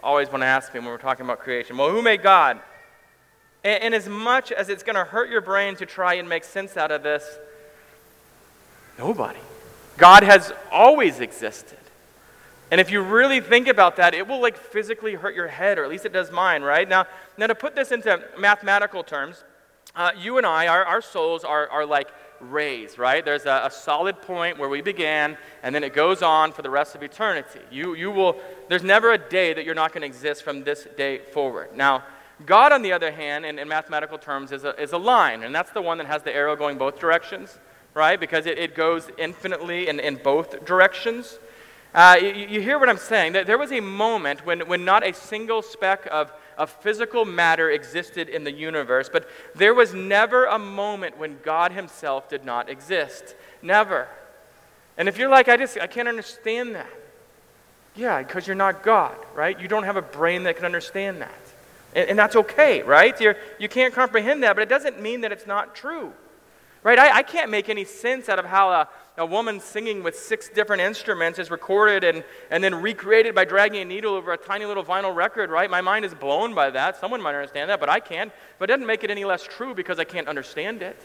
always 0.02 0.28
want 0.28 0.42
to 0.42 0.46
ask 0.46 0.72
me 0.74 0.80
when 0.80 0.88
we're 0.88 0.98
talking 0.98 1.24
about 1.24 1.40
creation. 1.40 1.76
Well, 1.76 1.90
who 1.90 2.02
made 2.02 2.22
God? 2.22 2.60
And, 3.62 3.82
and 3.82 3.94
as 3.94 4.08
much 4.08 4.52
as 4.52 4.68
it's 4.68 4.82
going 4.82 4.96
to 4.96 5.04
hurt 5.04 5.30
your 5.30 5.40
brain 5.40 5.76
to 5.76 5.86
try 5.86 6.14
and 6.14 6.28
make 6.28 6.44
sense 6.44 6.76
out 6.76 6.90
of 6.90 7.02
this, 7.02 7.24
nobody. 8.98 9.40
God 9.96 10.22
has 10.22 10.52
always 10.70 11.20
existed. 11.20 11.78
And 12.70 12.80
if 12.80 12.90
you 12.90 13.02
really 13.02 13.40
think 13.40 13.68
about 13.68 13.96
that, 13.96 14.14
it 14.14 14.26
will 14.26 14.40
like 14.40 14.56
physically 14.56 15.14
hurt 15.14 15.34
your 15.34 15.48
head, 15.48 15.78
or 15.78 15.84
at 15.84 15.90
least 15.90 16.06
it 16.06 16.12
does 16.12 16.30
mine, 16.30 16.62
right? 16.62 16.88
Now, 16.88 17.06
now 17.38 17.46
to 17.46 17.54
put 17.54 17.74
this 17.74 17.92
into 17.92 18.22
mathematical 18.38 19.04
terms, 19.04 19.44
uh, 19.94 20.10
you 20.18 20.38
and 20.38 20.46
I, 20.46 20.66
our, 20.66 20.84
our 20.84 21.00
souls 21.00 21.44
are, 21.44 21.68
are 21.68 21.87
like 21.87 22.09
rays, 22.50 22.98
right? 22.98 23.24
There's 23.24 23.46
a, 23.46 23.62
a, 23.64 23.70
solid 23.70 24.20
point 24.22 24.59
where 24.59 24.68
we 24.68 24.80
began, 24.80 25.37
and 25.62 25.74
then 25.74 25.85
it 25.85 25.94
goes 25.94 26.22
on 26.22 26.52
for 26.52 26.62
the 26.62 26.70
rest 26.70 26.94
of 26.94 27.02
eternity. 27.02 27.61
You, 27.70 27.94
you 27.94 28.11
will, 28.11 28.37
there's 28.68 28.83
never 28.83 29.12
a 29.12 29.18
day 29.18 29.52
that 29.54 29.64
you're 29.64 29.74
not 29.74 29.92
going 29.92 30.02
to 30.02 30.07
exist 30.07 30.42
from 30.42 30.64
this 30.64 30.87
day 30.96 31.18
forward. 31.18 31.76
Now, 31.76 32.04
God, 32.46 32.72
on 32.72 32.83
the 32.83 32.92
other 32.92 33.12
hand, 33.12 33.46
in, 33.46 33.59
in 33.59 33.68
mathematical 33.68 34.18
terms, 34.18 34.52
is 34.52 34.64
a, 34.64 34.80
is 34.80 34.92
a 34.92 34.98
line, 34.98 35.42
and 35.42 35.54
that's 35.54 35.70
the 35.70 35.83
one 35.83 35.98
that 35.98 36.07
has 36.07 36.22
the 36.22 36.35
arrow 36.35 36.57
going 36.57 36.78
both 36.78 36.98
directions, 36.98 37.59
right? 37.94 38.18
Because 38.18 38.46
it, 38.46 38.59
it 38.59 38.74
goes 38.74 39.09
infinitely 39.18 39.88
in, 39.88 40.00
in 40.00 40.16
both 40.16 40.64
directions. 40.64 41.38
Uh, 41.94 42.16
you, 42.20 42.28
you, 42.28 42.61
hear 42.61 42.78
what 42.78 42.88
I'm 42.88 42.98
saying? 42.98 43.35
There 43.35 43.57
was 43.57 43.70
a 43.70 43.78
moment 43.78 44.44
when, 44.44 44.66
when 44.66 44.85
not 44.85 45.07
a 45.07 45.14
single 45.14 45.62
speck 45.62 46.09
of, 46.11 46.33
of 46.58 46.70
physical 46.70 47.24
matter 47.24 47.70
existed 47.70 48.28
in 48.28 48.44
the 48.44 48.52
universe, 48.52 49.08
but 49.12 49.28
there 49.54 49.74
was 49.74 49.94
never 49.94 50.44
a 50.46 50.58
moment 50.58 51.18
when 51.18 51.38
God 51.42 51.72
Himself 51.72 52.28
did 52.28 52.44
not 52.44 52.68
exist. 52.68 53.34
Never. 53.62 54.08
And 54.96 55.08
if 55.08 55.18
you're 55.18 55.28
like, 55.28 55.48
I 55.48 55.56
just 55.56 55.78
I 55.78 55.86
can't 55.86 56.08
understand 56.08 56.74
that. 56.74 56.90
Yeah, 57.96 58.22
because 58.22 58.46
you're 58.46 58.56
not 58.56 58.82
God, 58.82 59.16
right? 59.34 59.58
You 59.58 59.68
don't 59.68 59.84
have 59.84 59.96
a 59.96 60.02
brain 60.02 60.44
that 60.44 60.56
can 60.56 60.64
understand 60.64 61.20
that. 61.20 61.34
And, 61.94 62.10
and 62.10 62.18
that's 62.18 62.36
okay, 62.36 62.82
right? 62.82 63.18
You're, 63.20 63.36
you 63.58 63.68
can't 63.68 63.94
comprehend 63.94 64.42
that, 64.42 64.56
but 64.56 64.62
it 64.62 64.68
doesn't 64.68 65.00
mean 65.00 65.20
that 65.20 65.32
it's 65.32 65.46
not 65.46 65.74
true. 65.74 66.12
Right? 66.82 66.98
I, 66.98 67.18
I 67.18 67.22
can't 67.22 67.50
make 67.50 67.68
any 67.68 67.84
sense 67.84 68.28
out 68.28 68.38
of 68.38 68.44
how 68.44 68.70
a, 68.70 68.88
a 69.16 69.24
woman 69.24 69.61
singing 69.61 70.03
with 70.03 70.18
six 70.18 70.48
different 70.48 70.83
instruments 70.83 71.38
is 71.38 71.50
recorded 71.50 72.03
and, 72.03 72.24
and 72.50 72.64
then 72.64 72.74
recreated 72.74 73.35
by 73.35 73.44
dragging 73.44 73.83
a 73.83 73.85
needle 73.85 74.14
over 74.14 74.33
a 74.33 74.37
tiny 74.37 74.64
little 74.64 74.85
vinyl 74.85 75.14
record, 75.14 75.50
right? 75.50 75.70
My 75.70 75.81
mind 75.81 76.05
is 76.05 76.12
blown 76.14 76.55
by 76.55 76.70
that. 76.70 76.98
Someone 76.98 77.22
might 77.22 77.35
understand 77.35 77.70
that, 77.70 77.79
but 77.79 77.88
I 77.88 78.00
can't. 78.00 78.33
But 78.59 78.70
it 78.70 78.72
doesn't 78.72 78.87
make 78.87 79.05
it 79.05 79.11
any 79.11 79.24
less 79.24 79.44
true 79.44 79.74
because 79.74 80.00
I 80.00 80.05
can't 80.05 80.27
understand 80.27 80.83
it. 80.83 81.00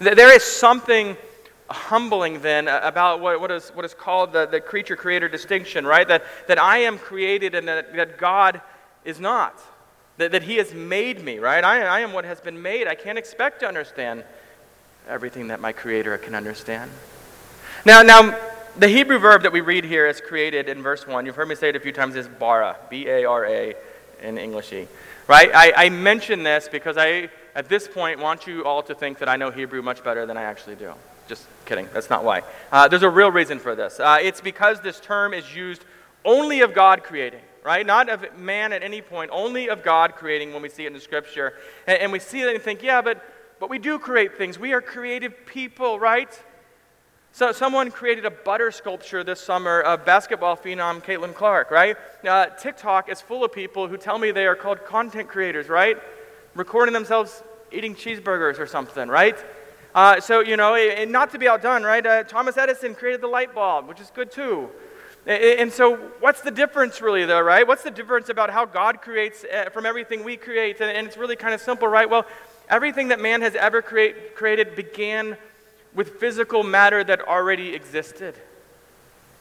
There 0.00 0.34
is 0.34 0.42
something 0.42 1.16
humbling 1.70 2.40
then 2.40 2.68
about 2.68 3.20
what, 3.20 3.40
what, 3.40 3.50
is, 3.50 3.70
what 3.70 3.84
is 3.84 3.94
called 3.94 4.32
the, 4.32 4.44
the 4.46 4.60
creature 4.60 4.96
creator 4.96 5.28
distinction, 5.28 5.86
right? 5.86 6.06
That, 6.06 6.24
that 6.48 6.58
I 6.58 6.78
am 6.78 6.98
created 6.98 7.54
and 7.54 7.68
that, 7.68 7.94
that 7.94 8.18
God 8.18 8.60
is 9.04 9.18
not 9.18 9.58
that, 10.20 10.32
that 10.32 10.42
He 10.42 10.56
has 10.56 10.72
made 10.72 11.24
me, 11.24 11.38
right? 11.38 11.64
I, 11.64 11.82
I 11.82 12.00
am 12.00 12.12
what 12.12 12.24
has 12.24 12.40
been 12.40 12.60
made. 12.60 12.86
I 12.86 12.94
can't 12.94 13.18
expect 13.18 13.60
to 13.60 13.66
understand 13.66 14.22
everything 15.10 15.48
that 15.48 15.60
my 15.60 15.72
Creator 15.72 16.18
can 16.18 16.34
understand. 16.34 16.90
Now, 17.84 18.02
now, 18.02 18.38
the 18.78 18.88
Hebrew 18.88 19.18
verb 19.18 19.42
that 19.42 19.52
we 19.52 19.60
read 19.60 19.84
here 19.84 20.06
is 20.06 20.20
created 20.20 20.68
in 20.68 20.82
verse 20.82 21.06
1. 21.06 21.26
You've 21.26 21.36
heard 21.36 21.48
me 21.48 21.54
say 21.54 21.70
it 21.70 21.76
a 21.76 21.80
few 21.80 21.92
times, 21.92 22.16
is 22.16 22.28
bara, 22.28 22.76
B 22.88 23.08
A 23.08 23.24
R 23.24 23.44
A 23.44 23.74
in 24.22 24.38
Englishy. 24.38 24.88
Right? 25.26 25.50
I, 25.54 25.72
I 25.86 25.88
mention 25.88 26.42
this 26.42 26.68
because 26.70 26.96
I, 26.96 27.30
at 27.54 27.68
this 27.68 27.88
point, 27.88 28.20
want 28.20 28.46
you 28.46 28.64
all 28.64 28.82
to 28.84 28.94
think 28.94 29.18
that 29.18 29.28
I 29.28 29.36
know 29.36 29.50
Hebrew 29.50 29.82
much 29.82 30.02
better 30.02 30.26
than 30.26 30.36
I 30.36 30.42
actually 30.42 30.76
do. 30.76 30.92
Just 31.28 31.46
kidding. 31.64 31.88
That's 31.92 32.10
not 32.10 32.24
why. 32.24 32.42
Uh, 32.72 32.88
there's 32.88 33.02
a 33.02 33.10
real 33.10 33.30
reason 33.30 33.58
for 33.58 33.74
this. 33.74 34.00
Uh, 34.00 34.18
it's 34.20 34.40
because 34.40 34.80
this 34.80 35.00
term 35.00 35.34
is 35.34 35.54
used 35.54 35.84
only 36.24 36.60
of 36.60 36.74
God 36.74 37.02
creating 37.02 37.40
right? 37.62 37.84
Not 37.84 38.08
of 38.08 38.38
man 38.38 38.72
at 38.72 38.82
any 38.82 39.02
point, 39.02 39.30
only 39.32 39.68
of 39.68 39.82
God 39.82 40.14
creating 40.14 40.52
when 40.52 40.62
we 40.62 40.68
see 40.68 40.84
it 40.84 40.88
in 40.88 40.92
the 40.92 41.00
scripture. 41.00 41.54
And, 41.86 41.98
and 41.98 42.12
we 42.12 42.18
see 42.18 42.40
it 42.42 42.54
and 42.54 42.62
think, 42.62 42.82
yeah, 42.82 43.02
but, 43.02 43.22
but 43.60 43.68
we 43.68 43.78
do 43.78 43.98
create 43.98 44.38
things. 44.38 44.58
We 44.58 44.72
are 44.72 44.80
creative 44.80 45.46
people, 45.46 46.00
right? 46.00 46.42
So 47.32 47.52
someone 47.52 47.90
created 47.90 48.24
a 48.24 48.30
butter 48.30 48.70
sculpture 48.72 49.22
this 49.22 49.40
summer 49.40 49.80
of 49.82 50.04
basketball 50.04 50.56
phenom 50.56 51.04
Caitlin 51.04 51.34
Clark, 51.34 51.70
right? 51.70 51.96
Uh, 52.26 52.46
TikTok 52.46 53.10
is 53.10 53.20
full 53.20 53.44
of 53.44 53.52
people 53.52 53.86
who 53.86 53.96
tell 53.98 54.18
me 54.18 54.30
they 54.30 54.46
are 54.46 54.56
called 54.56 54.84
content 54.84 55.28
creators, 55.28 55.68
right? 55.68 55.98
Recording 56.54 56.94
themselves 56.94 57.42
eating 57.70 57.94
cheeseburgers 57.94 58.58
or 58.58 58.66
something, 58.66 59.08
right? 59.08 59.36
Uh, 59.94 60.20
so, 60.20 60.40
you 60.40 60.56
know, 60.56 61.04
not 61.04 61.30
to 61.32 61.38
be 61.38 61.46
outdone, 61.46 61.82
right? 61.82 62.04
Uh, 62.04 62.24
Thomas 62.24 62.56
Edison 62.56 62.94
created 62.94 63.20
the 63.20 63.28
light 63.28 63.54
bulb, 63.54 63.88
which 63.88 64.00
is 64.00 64.10
good 64.10 64.32
too. 64.32 64.70
And 65.26 65.70
so, 65.70 65.96
what's 66.20 66.40
the 66.40 66.50
difference, 66.50 67.02
really, 67.02 67.26
though, 67.26 67.40
right? 67.40 67.68
What's 67.68 67.82
the 67.82 67.90
difference 67.90 68.30
about 68.30 68.48
how 68.48 68.64
God 68.64 69.02
creates 69.02 69.44
uh, 69.44 69.68
from 69.68 69.84
everything 69.84 70.24
we 70.24 70.38
create? 70.38 70.80
And 70.80 71.06
it's 71.06 71.18
really 71.18 71.36
kind 71.36 71.52
of 71.52 71.60
simple, 71.60 71.88
right? 71.88 72.08
Well, 72.08 72.26
everything 72.70 73.08
that 73.08 73.20
man 73.20 73.42
has 73.42 73.54
ever 73.54 73.82
create, 73.82 74.34
created 74.34 74.74
began 74.74 75.36
with 75.94 76.20
physical 76.20 76.62
matter 76.62 77.04
that 77.04 77.20
already 77.28 77.74
existed. 77.74 78.34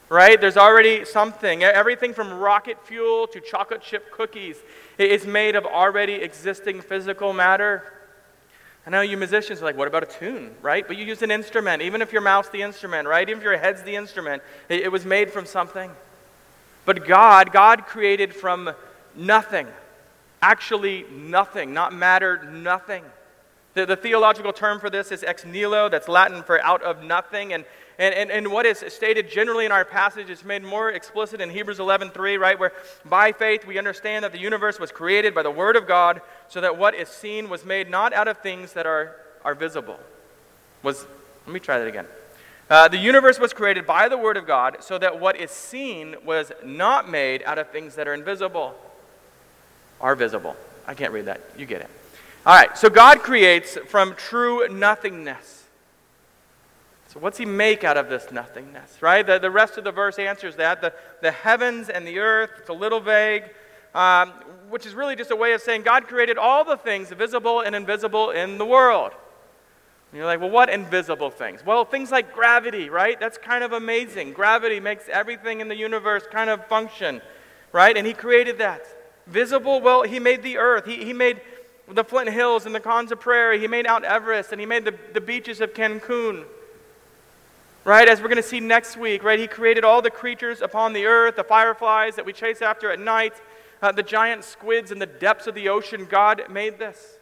Right? 0.10 0.42
There's 0.42 0.58
already 0.58 1.06
something. 1.06 1.64
Everything 1.64 2.14
from 2.14 2.34
rocket 2.34 2.84
fuel 2.86 3.28
to 3.28 3.40
chocolate 3.40 3.82
chip 3.82 4.12
cookies 4.12 4.58
is 4.98 5.28
made 5.28 5.56
of 5.56 5.66
already 5.66 6.14
existing 6.14 6.82
physical 6.82 7.32
matter. 7.32 7.84
I 8.88 8.90
know 8.90 9.02
you 9.02 9.18
musicians 9.18 9.62
are 9.62 9.66
like, 9.66 9.78
what 9.78 9.88
about 9.88 10.02
a 10.02 10.08
tune, 10.08 10.56
right? 10.64 10.88
But 10.88 10.98
you 10.98 11.06
use 11.06 11.22
an 11.22 11.30
instrument, 11.30 11.84
even 11.84 12.02
if 12.02 12.12
your 12.12 12.24
mouth's 12.24 12.50
the 12.50 12.64
instrument, 12.64 13.08
right? 13.08 13.30
Even 13.30 13.40
if 13.40 13.44
your 13.44 13.56
head's 13.56 13.84
the 13.84 13.96
instrument, 13.96 14.42
it, 14.68 14.82
it 14.82 14.92
was 14.92 15.06
made 15.06 15.32
from 15.32 15.46
something. 15.46 15.92
But 16.86 17.06
God, 17.06 17.52
God 17.52 17.86
created 17.86 18.34
from 18.34 18.72
nothing. 19.16 19.68
Actually, 20.42 21.06
nothing. 21.12 21.72
Not 21.72 21.94
matter, 21.94 22.50
nothing. 22.52 23.04
The, 23.80 23.86
the 23.86 23.96
theological 23.96 24.52
term 24.52 24.82
for 24.82 24.90
this 24.90 25.10
is 25.10 25.24
ex 25.24 25.46
nihilo, 25.46 25.88
that's 25.88 26.10
Latin 26.10 26.44
for 26.44 26.62
out 26.62 26.84
of 26.84 27.02
nothing. 27.02 27.54
And, 27.54 27.64
And, 27.98 28.14
and, 28.14 28.32
and 28.32 28.52
what 28.52 28.66
is 28.66 28.84
stated 28.88 29.30
generally 29.30 29.66
in 29.66 29.72
our 29.72 29.86
passage 29.86 30.30
is 30.30 30.44
made 30.44 30.64
more 30.64 30.90
explicit 30.90 31.40
in 31.42 31.50
Hebrews 31.50 31.80
11.3, 31.80 32.40
right? 32.40 32.60
Where 32.60 32.72
by 33.06 33.32
faith 33.34 33.66
we 33.66 33.78
understand 33.78 34.24
that 34.24 34.32
the 34.32 34.40
universe 34.40 34.80
was 34.80 34.92
created 34.92 35.34
by 35.34 35.44
the 35.44 35.52
Word 35.52 35.76
of 35.76 35.86
God, 35.86 36.22
so 36.48 36.62
that 36.62 36.78
what 36.78 36.94
is 36.94 37.10
seen 37.10 37.50
was 37.50 37.66
made 37.66 37.90
not 37.90 38.14
out 38.14 38.28
of 38.28 38.38
things 38.40 38.74
that 38.74 38.86
are, 38.86 39.16
are 39.44 39.56
visible. 39.56 40.00
Was, 40.84 41.06
let 41.46 41.54
me 41.54 41.60
try 41.60 41.80
that 41.80 41.88
again. 41.88 42.06
Uh, 42.70 42.88
the 42.88 42.98
universe 42.98 43.40
was 43.40 43.54
created 43.54 43.86
by 43.86 44.08
the 44.10 44.18
Word 44.18 44.38
of 44.38 44.46
God, 44.46 44.78
so 44.80 44.98
that 44.98 45.20
what 45.20 45.36
is 45.36 45.52
seen 45.52 46.16
was 46.26 46.52
not 46.64 47.10
made 47.10 47.44
out 47.44 47.58
of 47.58 47.70
things 47.70 47.96
that 47.96 48.08
are 48.08 48.14
invisible, 48.14 48.76
are 50.00 50.16
visible. 50.16 50.56
I 50.88 50.94
can't 50.94 51.12
read 51.12 51.26
that. 51.26 51.42
You 51.58 51.66
get 51.66 51.82
it. 51.82 51.90
All 52.46 52.56
right, 52.56 52.78
so 52.78 52.90
God 52.90 53.20
creates 53.20 53.78
from 53.88 54.16
true 54.16 54.66
nothingness. 54.70 55.66
So, 57.10 57.20
what's 57.20 57.38
He 57.38 57.46
make 57.46 57.84
out 57.84 57.98
of 57.98 58.08
this 58.08 58.32
nothingness, 58.32 59.02
right? 59.02 59.28
The, 59.28 59.40
the 59.40 59.52
rest 59.52 59.78
of 59.78 59.84
the 59.84 59.92
verse 59.92 60.18
answers 60.18 60.56
that. 60.56 60.80
The, 60.80 60.94
the 61.22 61.32
heavens 61.32 61.90
and 61.90 62.08
the 62.08 62.20
earth, 62.20 62.52
it's 62.60 62.70
a 62.70 62.74
little 62.74 63.02
vague, 63.02 63.44
um, 63.94 64.30
which 64.70 64.86
is 64.86 64.94
really 64.94 65.18
just 65.18 65.32
a 65.32 65.36
way 65.36 65.52
of 65.52 65.62
saying 65.62 65.82
God 65.82 66.08
created 66.08 66.38
all 66.38 66.64
the 66.64 66.78
things, 66.78 67.10
visible 67.10 67.60
and 67.60 67.76
invisible, 67.76 68.30
in 68.30 68.58
the 68.58 68.66
world. 68.66 69.12
And 70.12 70.18
you're 70.18 70.26
like, 70.26 70.40
well, 70.40 70.50
what 70.50 70.70
invisible 70.70 71.32
things? 71.32 71.66
Well, 71.66 71.84
things 71.84 72.10
like 72.10 72.34
gravity, 72.34 72.90
right? 72.90 73.20
That's 73.20 73.38
kind 73.38 73.66
of 73.66 73.74
amazing. 73.74 74.32
Gravity 74.32 74.80
makes 74.80 75.10
everything 75.10 75.60
in 75.60 75.68
the 75.68 75.76
universe 75.76 76.24
kind 76.32 76.50
of 76.50 76.66
function, 76.68 77.22
right? 77.74 77.98
And 77.98 78.08
He 78.08 78.14
created 78.14 78.60
that. 78.60 78.86
Visible, 79.28 79.82
well, 79.82 80.04
He 80.04 80.20
made 80.20 80.42
the 80.42 80.58
earth. 80.58 80.86
He, 80.86 81.04
he 81.04 81.12
made 81.12 81.42
the 81.94 82.04
Flint 82.04 82.30
Hills 82.30 82.66
and 82.66 82.74
the 82.74 82.80
Konza 82.80 83.16
Prairie. 83.16 83.60
He 83.60 83.68
made 83.68 83.86
Mount 83.86 84.06
Everest 84.06 84.52
and 84.52 84.60
he 84.60 84.66
made 84.66 84.86
the, 84.86 84.96
the 85.14 85.22
beaches 85.22 85.62
of 85.62 85.74
Cancun. 85.74 86.46
Right, 87.86 88.08
as 88.08 88.22
we're 88.22 88.28
going 88.28 88.38
to 88.38 88.44
see 88.44 88.60
next 88.60 88.98
week, 88.98 89.24
right, 89.24 89.40
he 89.40 89.48
created 89.48 89.84
all 89.84 90.02
the 90.02 90.12
creatures 90.12 90.62
upon 90.62 90.94
the 90.94 91.06
earth, 91.06 91.38
the 91.38 91.44
fireflies 91.44 92.16
that 92.18 92.26
we 92.26 92.34
chase 92.34 92.62
after 92.62 92.92
at 92.92 93.00
night, 93.00 93.34
uh, 93.82 93.92
the 93.92 94.04
giant 94.04 94.44
squids 94.44 94.92
in 94.92 95.00
the 95.00 95.06
depths 95.06 95.48
of 95.48 95.56
the 95.56 95.70
ocean. 95.70 96.06
God 96.06 96.44
made 96.50 96.78
this. 96.78 97.18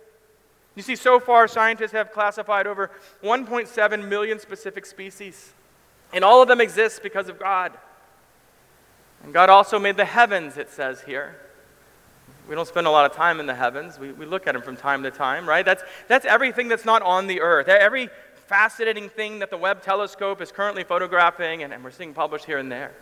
You 0.75 0.81
see, 0.81 0.95
so 0.95 1.19
far, 1.19 1.47
scientists 1.47 1.91
have 1.91 2.11
classified 2.11 2.67
over 2.67 2.91
1.7 3.23 4.07
million 4.07 4.39
specific 4.39 4.85
species, 4.85 5.53
and 6.11 6.23
all 6.23 6.41
of 6.41 6.47
them 6.47 6.59
exist 6.59 7.01
because 7.01 7.29
of 7.29 7.39
God. 7.39 7.71
And 9.23 9.33
God 9.33 9.49
also 9.49 9.79
made 9.79 9.97
the 9.97 10.05
heavens, 10.05 10.57
it 10.57 10.69
says 10.69 11.01
here. 11.01 11.35
We 12.47 12.55
don't 12.55 12.67
spend 12.67 12.87
a 12.87 12.91
lot 12.91 13.09
of 13.09 13.15
time 13.15 13.39
in 13.39 13.45
the 13.45 13.55
heavens. 13.55 13.99
We, 13.99 14.11
we 14.13 14.25
look 14.25 14.47
at 14.47 14.53
them 14.53 14.61
from 14.61 14.77
time 14.77 15.03
to 15.03 15.11
time, 15.11 15.47
right? 15.47 15.65
That's, 15.65 15.83
that's 16.07 16.25
everything 16.25 16.67
that's 16.67 16.85
not 16.85 17.01
on 17.01 17.27
the 17.27 17.41
earth. 17.41 17.67
Every 17.67 18.09
fascinating 18.47 19.09
thing 19.09 19.39
that 19.39 19.49
the 19.49 19.57
Webb 19.57 19.81
telescope 19.81 20.41
is 20.41 20.51
currently 20.51 20.83
photographing 20.83 21.63
and, 21.63 21.73
and 21.73 21.83
we're 21.83 21.91
seeing 21.91 22.13
published 22.13 22.45
here 22.45 22.57
and 22.57 22.71
there. 22.71 22.93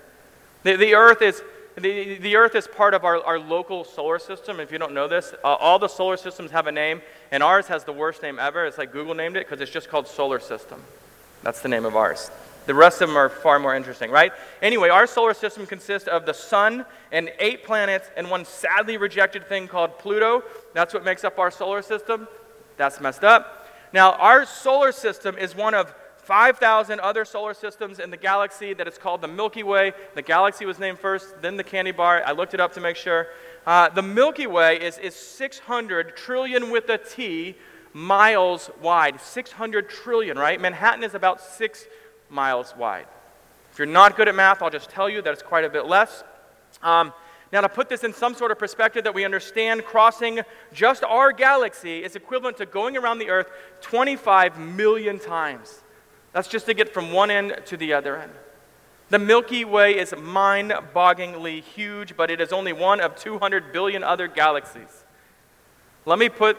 The, 0.64 0.76
the, 0.76 0.96
earth, 0.96 1.22
is, 1.22 1.44
the, 1.76 2.18
the 2.18 2.36
earth 2.36 2.56
is 2.56 2.68
part 2.68 2.96
of 2.96 3.04
our, 3.04 3.24
our 3.24 3.38
local 3.38 3.84
solar 3.84 4.18
system. 4.18 4.60
If 4.60 4.72
you 4.72 4.80
don't 4.80 4.94
know 4.94 5.08
this, 5.08 5.36
uh, 5.44 5.48
all 5.48 5.78
the 5.78 5.88
solar 5.88 6.18
systems 6.18 6.50
have 6.50 6.66
a 6.66 6.72
name, 6.72 7.02
and 7.32 7.44
ours 7.44 7.68
has 7.68 7.84
the 7.84 7.94
worst 7.94 8.24
name 8.24 8.40
ever. 8.40 8.66
It's 8.66 8.80
like 8.80 8.92
Google 8.92 9.14
named 9.14 9.38
it 9.38 9.46
because 9.48 9.62
it's 9.62 9.72
just 9.72 9.90
called 9.90 10.08
solar 10.08 10.40
system. 10.40 10.82
That's 11.44 11.62
the 11.62 11.70
name 11.70 11.86
of 11.86 11.96
ours. 11.96 12.32
The 12.66 12.74
rest 12.74 13.02
of 13.02 13.10
them 13.10 13.18
are 13.18 13.30
far 13.30 13.60
more 13.60 13.76
interesting, 13.76 14.10
right? 14.10 14.32
Anyway, 14.62 14.90
our 14.90 15.06
solar 15.06 15.34
system 15.34 15.66
consists 15.68 16.08
of 16.08 16.26
the 16.26 16.34
sun 16.34 16.86
and 17.12 17.32
eight 17.40 17.64
planets 17.64 18.10
and 18.18 18.30
one 18.30 18.46
sadly 18.46 18.98
rejected 18.98 19.48
thing 19.48 19.68
called 19.68 20.00
Pluto. 20.00 20.44
That's 20.74 20.94
what 20.94 21.04
makes 21.04 21.24
up 21.24 21.38
our 21.38 21.52
solar 21.52 21.82
system. 21.82 22.28
That's 22.78 23.00
messed 23.00 23.24
up. 23.24 23.68
Now, 23.94 24.14
our 24.14 24.46
solar 24.46 24.92
system 24.92 25.38
is 25.38 25.56
one 25.56 25.74
of 25.74 25.94
5,000 26.18 27.00
other 27.02 27.24
solar 27.24 27.54
systems 27.54 28.00
in 28.00 28.10
the 28.10 28.18
galaxy 28.18 28.74
that 28.74 28.88
is 28.88 28.98
called 28.98 29.22
the 29.22 29.28
Milky 29.28 29.62
Way. 29.62 29.94
The 30.16 30.24
galaxy 30.24 30.66
was 30.66 30.80
named 30.80 31.00
first, 31.00 31.40
then 31.42 31.56
the 31.56 31.64
candy 31.64 31.92
bar. 31.92 32.24
I 32.26 32.32
looked 32.32 32.56
it 32.56 32.60
up 32.60 32.74
to 32.74 32.82
make 32.82 32.96
sure. 32.96 33.28
Uh, 33.68 33.90
the 33.90 34.02
Milky 34.02 34.48
Way 34.48 34.82
is, 34.82 34.98
is 34.98 35.16
600 35.16 36.18
trillion 36.18 36.72
with 36.72 36.90
a 36.90 36.98
T 36.98 37.56
miles 37.94 38.72
wide. 38.82 39.22
600 39.22 39.88
trillion, 39.90 40.38
right? 40.38 40.60
Manhattan 40.60 41.04
is 41.04 41.14
about 41.14 41.40
six 41.40 41.86
miles 42.30 42.74
wide. 42.78 43.08
If 43.72 43.80
you're 43.80 43.86
not 43.86 44.16
good 44.16 44.28
at 44.28 44.36
math, 44.36 44.62
I'll 44.62 44.70
just 44.70 44.90
tell 44.90 45.10
you 45.10 45.22
that 45.22 45.34
it's 45.34 45.44
quite 45.44 45.66
a 45.66 45.70
bit 45.70 45.86
less. 45.86 46.24
Um, 46.82 47.14
now, 47.52 47.62
to 47.62 47.70
put 47.70 47.90
this 47.90 48.04
in 48.04 48.14
some 48.14 48.34
sort 48.34 48.52
of 48.52 48.60
perspective 48.60 49.04
that 49.04 49.14
we 49.14 49.24
understand, 49.24 49.86
crossing 49.86 50.42
just 50.74 51.04
our 51.04 51.32
galaxy 51.32 52.04
is 52.04 52.16
equivalent 52.16 52.58
to 52.58 52.66
going 52.66 52.98
around 52.98 53.20
the 53.20 53.30
Earth 53.30 53.50
25 53.82 54.60
million 54.60 55.20
times. 55.20 55.84
That's 56.34 56.48
just 56.48 56.66
to 56.66 56.74
get 56.74 56.94
from 56.94 57.14
one 57.14 57.32
end 57.32 57.62
to 57.68 57.78
the 57.78 57.94
other 57.94 58.18
end. 58.18 58.34
The 59.10 59.20
Milky 59.20 59.64
Way 59.64 59.98
is 59.98 60.14
mind 60.18 60.74
bogglingly 60.94 61.62
huge, 61.64 62.18
but 62.18 62.32
it 62.32 62.42
is 62.42 62.52
only 62.52 62.74
one 62.74 63.00
of 63.00 63.16
200 63.16 63.72
billion 63.72 64.04
other 64.04 64.28
galaxies. 64.28 65.04
Let 66.06 66.20
me 66.20 66.28
put 66.28 66.58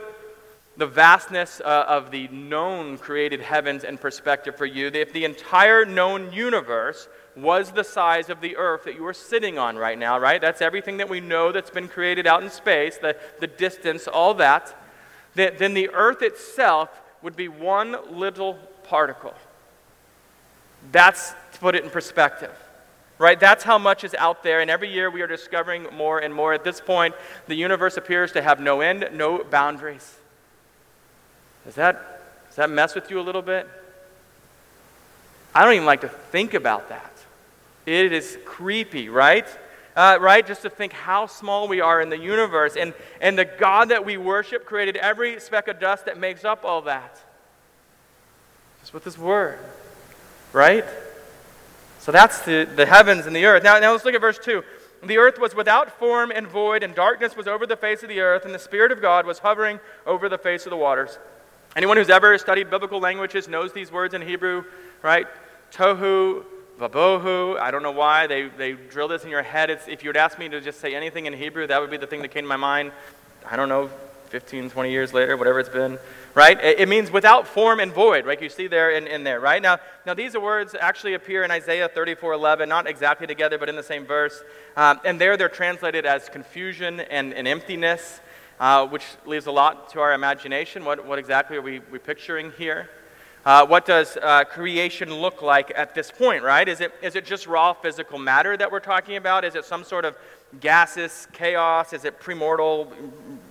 the 0.76 0.86
vastness 0.86 1.60
uh, 1.64 1.84
of 1.88 2.10
the 2.10 2.28
known 2.28 2.98
created 2.98 3.40
heavens 3.40 3.84
in 3.84 3.96
perspective 3.96 4.56
for 4.56 4.66
you. 4.66 4.88
If 4.88 5.12
the 5.12 5.24
entire 5.24 5.84
known 5.84 6.32
universe 6.32 7.08
was 7.34 7.70
the 7.70 7.84
size 7.84 8.30
of 8.30 8.40
the 8.40 8.56
earth 8.56 8.84
that 8.84 8.94
you 8.94 9.06
are 9.06 9.12
sitting 9.14 9.58
on 9.58 9.76
right 9.76 9.98
now, 9.98 10.18
right? 10.18 10.40
That's 10.40 10.62
everything 10.62 10.98
that 10.98 11.08
we 11.08 11.20
know 11.20 11.52
that's 11.52 11.70
been 11.70 11.88
created 11.88 12.26
out 12.26 12.42
in 12.42 12.50
space, 12.50 12.98
the, 12.98 13.16
the 13.40 13.46
distance, 13.46 14.06
all 14.06 14.34
that. 14.34 14.74
Then 15.34 15.74
the 15.74 15.90
earth 15.90 16.22
itself 16.22 16.88
would 17.22 17.36
be 17.36 17.48
one 17.48 17.96
little 18.10 18.54
particle. 18.84 19.34
That's 20.92 21.34
to 21.52 21.58
put 21.58 21.74
it 21.74 21.84
in 21.84 21.90
perspective. 21.90 22.52
Right? 23.18 23.40
That's 23.40 23.64
how 23.64 23.78
much 23.78 24.04
is 24.04 24.14
out 24.14 24.42
there, 24.42 24.60
and 24.60 24.70
every 24.70 24.92
year 24.92 25.10
we 25.10 25.22
are 25.22 25.26
discovering 25.26 25.86
more 25.94 26.18
and 26.18 26.34
more. 26.34 26.52
At 26.52 26.64
this 26.64 26.82
point, 26.82 27.14
the 27.46 27.54
universe 27.54 27.96
appears 27.96 28.32
to 28.32 28.42
have 28.42 28.60
no 28.60 28.82
end, 28.82 29.08
no 29.12 29.42
boundaries. 29.42 30.18
Does 31.66 31.74
that, 31.74 32.22
does 32.46 32.56
that 32.56 32.70
mess 32.70 32.94
with 32.94 33.10
you 33.10 33.20
a 33.20 33.22
little 33.22 33.42
bit? 33.42 33.68
I 35.54 35.64
don't 35.64 35.74
even 35.74 35.86
like 35.86 36.02
to 36.02 36.08
think 36.08 36.54
about 36.54 36.88
that. 36.88 37.12
It 37.84 38.12
is 38.12 38.38
creepy, 38.44 39.08
right? 39.08 39.46
Uh, 39.96 40.18
right? 40.20 40.46
Just 40.46 40.62
to 40.62 40.70
think 40.70 40.92
how 40.92 41.26
small 41.26 41.66
we 41.66 41.80
are 41.80 42.00
in 42.00 42.08
the 42.08 42.18
universe. 42.18 42.76
And, 42.76 42.94
and 43.20 43.36
the 43.36 43.44
God 43.44 43.88
that 43.88 44.04
we 44.04 44.16
worship 44.16 44.64
created 44.64 44.96
every 44.96 45.40
speck 45.40 45.66
of 45.66 45.80
dust 45.80 46.06
that 46.06 46.18
makes 46.18 46.44
up 46.44 46.64
all 46.64 46.82
that. 46.82 47.20
Just 48.80 48.94
with 48.94 49.04
His 49.04 49.18
Word, 49.18 49.58
right? 50.52 50.84
So 51.98 52.12
that's 52.12 52.42
the, 52.42 52.68
the 52.76 52.86
heavens 52.86 53.26
and 53.26 53.34
the 53.34 53.44
earth. 53.46 53.64
Now, 53.64 53.80
now 53.80 53.90
let's 53.90 54.04
look 54.04 54.14
at 54.14 54.20
verse 54.20 54.38
2. 54.38 54.62
The 55.02 55.18
earth 55.18 55.40
was 55.40 55.54
without 55.54 55.98
form 55.98 56.30
and 56.30 56.46
void, 56.46 56.82
and 56.82 56.94
darkness 56.94 57.36
was 57.36 57.48
over 57.48 57.66
the 57.66 57.76
face 57.76 58.02
of 58.02 58.08
the 58.08 58.20
earth, 58.20 58.44
and 58.44 58.54
the 58.54 58.58
Spirit 58.58 58.92
of 58.92 59.02
God 59.02 59.26
was 59.26 59.40
hovering 59.40 59.80
over 60.06 60.28
the 60.28 60.38
face 60.38 60.66
of 60.66 60.70
the 60.70 60.76
waters. 60.76 61.18
Anyone 61.76 61.98
who's 61.98 62.08
ever 62.08 62.38
studied 62.38 62.70
biblical 62.70 63.00
languages 63.00 63.48
knows 63.48 63.70
these 63.74 63.92
words 63.92 64.14
in 64.14 64.22
Hebrew, 64.22 64.64
right? 65.02 65.26
Tohu, 65.70 66.42
vabohu. 66.80 67.60
I 67.60 67.70
don't 67.70 67.82
know 67.82 67.92
why 67.92 68.26
they, 68.26 68.48
they 68.48 68.72
drill 68.72 69.08
this 69.08 69.24
in 69.24 69.30
your 69.30 69.42
head. 69.42 69.68
It's, 69.68 69.86
if 69.86 70.02
you 70.02 70.08
would 70.08 70.16
ask 70.16 70.38
me 70.38 70.48
to 70.48 70.62
just 70.62 70.80
say 70.80 70.94
anything 70.94 71.26
in 71.26 71.34
Hebrew, 71.34 71.66
that 71.66 71.78
would 71.78 71.90
be 71.90 71.98
the 71.98 72.06
thing 72.06 72.22
that 72.22 72.28
came 72.28 72.44
to 72.44 72.48
my 72.48 72.56
mind. 72.56 72.92
I 73.44 73.56
don't 73.56 73.68
know, 73.68 73.90
15, 74.30 74.70
20 74.70 74.90
years 74.90 75.12
later, 75.12 75.36
whatever 75.36 75.60
it's 75.60 75.68
been, 75.68 75.98
right? 76.34 76.58
It, 76.64 76.80
it 76.80 76.88
means 76.88 77.10
without 77.10 77.46
form 77.46 77.78
and 77.78 77.92
void, 77.92 78.24
right? 78.24 78.40
You 78.40 78.48
see 78.48 78.68
there 78.68 78.92
in, 78.92 79.06
in 79.06 79.22
there, 79.22 79.38
right? 79.38 79.60
Now, 79.60 79.76
now, 80.06 80.14
these 80.14 80.34
words 80.34 80.74
actually 80.80 81.12
appear 81.12 81.42
in 81.42 81.50
Isaiah 81.50 81.90
34 81.90 82.32
11, 82.32 82.70
not 82.70 82.86
exactly 82.86 83.26
together, 83.26 83.58
but 83.58 83.68
in 83.68 83.76
the 83.76 83.82
same 83.82 84.06
verse. 84.06 84.42
Um, 84.78 84.98
and 85.04 85.20
there 85.20 85.36
they're 85.36 85.50
translated 85.50 86.06
as 86.06 86.30
confusion 86.30 87.00
and, 87.00 87.34
and 87.34 87.46
emptiness 87.46 88.20
uh, 88.60 88.86
which 88.86 89.04
leaves 89.24 89.46
a 89.46 89.52
lot 89.52 89.90
to 89.90 90.00
our 90.00 90.12
imagination. 90.12 90.84
What, 90.84 91.04
what 91.04 91.18
exactly 91.18 91.56
are 91.56 91.62
we, 91.62 91.80
we 91.90 91.98
picturing 91.98 92.52
here? 92.58 92.88
Uh, 93.44 93.64
what 93.64 93.86
does 93.86 94.16
uh, 94.16 94.42
creation 94.42 95.14
look 95.14 95.40
like 95.40 95.72
at 95.76 95.94
this 95.94 96.10
point, 96.10 96.42
right? 96.42 96.68
Is 96.68 96.80
it, 96.80 96.92
is 97.00 97.14
it 97.14 97.24
just 97.24 97.46
raw 97.46 97.72
physical 97.72 98.18
matter 98.18 98.56
that 98.56 98.72
we're 98.72 98.80
talking 98.80 99.16
about? 99.16 99.44
Is 99.44 99.54
it 99.54 99.64
some 99.64 99.84
sort 99.84 100.04
of 100.04 100.16
gaseous 100.58 101.28
chaos? 101.32 101.92
Is 101.92 102.04
it 102.04 102.20
premortal, 102.20 102.92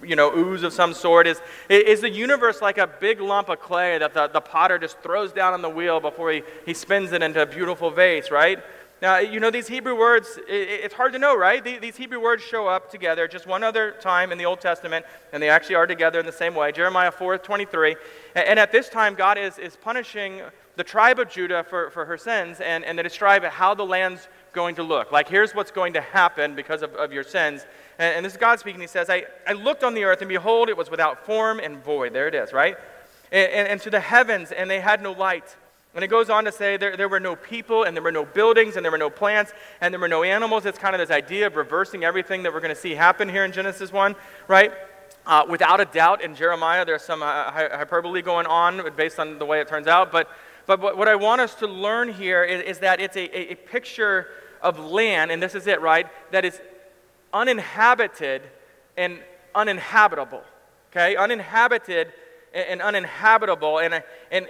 you 0.04 0.18
know, 0.18 0.36
ooze 0.36 0.64
of 0.64 0.74
some 0.74 0.94
sort? 0.94 1.28
Is, 1.28 1.40
is 1.70 2.02
the 2.02 2.10
universe 2.10 2.62
like 2.62 2.78
a 2.78 2.88
big 2.88 3.22
lump 3.22 3.48
of 3.48 3.62
clay 3.62 3.98
that 3.98 4.14
the, 4.14 4.28
the 4.28 4.42
potter 4.42 4.78
just 4.78 5.00
throws 5.00 5.32
down 5.32 5.54
on 5.54 5.62
the 5.62 5.70
wheel 5.70 6.02
before 6.02 6.30
he, 6.30 6.44
he 6.66 6.74
spins 6.74 7.14
it 7.14 7.24
into 7.24 7.42
a 7.42 7.46
beautiful 7.46 7.90
vase, 7.90 8.32
right? 8.32 8.62
Now, 9.02 9.18
you 9.18 9.42
know, 9.42 9.52
these 9.52 9.68
Hebrew 9.68 9.98
words, 9.98 10.40
it's 10.48 10.94
hard 10.94 11.12
to 11.14 11.20
know, 11.20 11.38
right? 11.38 11.64
These 11.64 11.98
Hebrew 11.98 12.22
words 12.22 12.42
show 12.42 12.68
up 12.68 12.90
together 12.90 13.28
just 13.28 13.46
one 13.46 13.62
other 13.62 13.92
time 14.00 14.32
in 14.32 14.38
the 14.38 14.46
Old 14.46 14.62
Testament, 14.62 15.06
and 15.34 15.44
they 15.44 15.50
actually 15.50 15.76
are 15.76 15.86
together 15.86 16.20
in 16.20 16.26
the 16.26 16.32
same 16.32 16.56
way. 16.56 16.72
Jeremiah 16.72 17.12
4 17.12 17.38
23. 17.38 17.98
And 18.36 18.58
at 18.58 18.72
this 18.72 18.88
time, 18.88 19.14
God 19.14 19.38
is, 19.38 19.58
is 19.58 19.76
punishing 19.76 20.42
the 20.78 20.84
tribe 20.84 21.20
of 21.20 21.30
Judah 21.30 21.66
for, 21.70 21.90
for 21.92 22.06
her 22.06 22.18
sins, 22.18 22.62
and, 22.62 22.86
and 22.86 22.98
they 22.98 23.04
describe 23.04 23.44
how 23.44 23.74
the 23.74 23.86
land's 23.86 24.30
going 24.54 24.76
to 24.76 24.84
look. 24.84 25.12
Like, 25.12 25.28
here's 25.28 25.54
what's 25.54 25.72
going 25.72 25.94
to 25.94 26.02
happen 26.02 26.56
because 26.56 26.82
of, 26.82 26.94
of 26.96 27.12
your 27.12 27.24
sins. 27.24 27.66
And, 28.00 28.16
and 28.16 28.26
this 28.26 28.34
is 28.34 28.38
God 28.38 28.60
speaking. 28.60 28.80
He 28.80 28.88
says, 28.88 29.10
I, 29.10 29.26
I 29.46 29.54
looked 29.54 29.84
on 29.84 29.94
the 29.94 30.06
earth, 30.06 30.22
and 30.22 30.30
behold, 30.30 30.70
it 30.70 30.78
was 30.78 30.90
without 30.90 31.26
form 31.26 31.60
and 31.60 31.84
void. 31.84 32.14
There 32.14 32.28
it 32.28 32.36
is, 32.36 32.54
right? 32.54 32.78
And, 33.32 33.52
and, 33.52 33.68
and 33.68 33.82
to 33.82 33.90
the 33.90 34.00
heavens, 34.00 34.52
and 34.52 34.70
they 34.70 34.80
had 34.80 35.02
no 35.02 35.12
light. 35.12 35.56
And 35.96 36.04
it 36.04 36.10
goes 36.10 36.30
on 36.30 36.44
to 36.44 36.52
say 36.52 36.76
there, 36.76 36.98
there 36.98 37.08
were 37.08 37.22
no 37.22 37.38
people, 37.38 37.84
and 37.84 37.96
there 37.96 38.04
were 38.04 38.12
no 38.12 38.26
buildings, 38.26 38.76
and 38.76 38.84
there 38.84 38.92
were 38.92 38.98
no 38.98 39.10
plants, 39.10 39.54
and 39.80 39.94
there 39.94 40.00
were 40.00 40.10
no 40.10 40.24
animals. 40.24 40.66
It's 40.66 40.78
kind 40.78 40.94
of 40.94 41.00
this 41.00 41.10
idea 41.10 41.48
of 41.48 41.56
reversing 41.56 42.04
everything 42.04 42.44
that 42.44 42.54
we're 42.54 42.60
going 42.60 42.76
to 42.76 42.80
see 42.80 42.96
happen 42.96 43.30
here 43.30 43.46
in 43.46 43.54
Genesis 43.54 43.94
1, 43.94 44.14
right? 44.50 44.74
Uh, 45.26 45.46
without 45.50 45.80
a 45.80 45.86
doubt, 45.86 46.22
in 46.22 46.36
Jeremiah, 46.36 46.84
there's 46.84 47.02
some 47.02 47.24
uh, 47.24 47.50
hyperbole 47.50 48.22
going 48.22 48.46
on 48.46 48.82
based 48.98 49.20
on 49.20 49.40
the 49.40 49.46
way 49.46 49.62
it 49.62 49.70
turns 49.70 49.88
out. 49.88 50.12
But, 50.12 50.30
but 50.68 50.98
what 50.98 51.08
I 51.08 51.16
want 51.16 51.40
us 51.40 51.56
to 51.56 51.68
learn 51.68 52.12
here 52.12 52.44
is, 52.44 52.62
is 52.62 52.80
that 52.80 53.00
it's 53.00 53.16
a, 53.16 53.52
a 53.54 53.56
picture 53.56 54.28
of 54.62 54.78
land, 54.78 55.32
and 55.32 55.42
this 55.42 55.56
is 55.56 55.66
it, 55.66 55.80
right? 55.80 56.08
That 56.32 56.44
is 56.44 56.60
uninhabited 57.34 58.42
and 58.98 59.20
uninhabitable. 59.56 60.44
Okay? 60.92 61.16
Uninhabited 61.16 62.12
and 62.54 62.82
uninhabitable. 62.82 63.80
And, 63.80 64.04
and, 64.32 64.48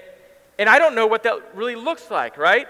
and 0.58 0.70
I 0.70 0.80
don't 0.80 0.96
know 0.96 1.08
what 1.08 1.24
that 1.24 1.56
really 1.56 1.76
looks 1.76 2.10
like, 2.10 2.38
right? 2.38 2.68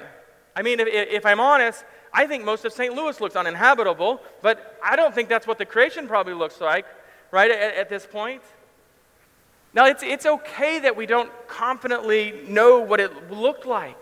I 0.56 0.62
mean, 0.62 0.80
if, 0.80 0.88
if 0.88 1.26
I'm 1.26 1.40
honest, 1.40 1.84
I 2.14 2.28
think 2.28 2.46
most 2.46 2.66
of 2.66 2.74
St. 2.74 2.94
Louis 2.94 3.20
looks 3.20 3.36
uninhabitable, 3.36 4.22
but 4.42 4.80
I 4.84 4.96
don't 4.96 5.14
think 5.14 5.30
that's 5.30 5.46
what 5.46 5.58
the 5.58 5.66
creation 5.66 6.08
probably 6.08 6.34
looks 6.34 6.62
like, 6.62 6.86
right, 7.32 7.52
at, 7.52 7.76
at 7.76 7.90
this 7.90 8.06
point. 8.06 8.42
Now, 9.74 9.86
it's, 9.88 10.02
it's 10.02 10.26
okay 10.26 10.80
that 10.80 10.96
we 10.96 11.06
don't 11.06 11.30
confidently 11.48 12.34
know 12.48 12.80
what 12.80 13.02
it 13.02 13.30
looked 13.30 13.66
like. 13.66 14.02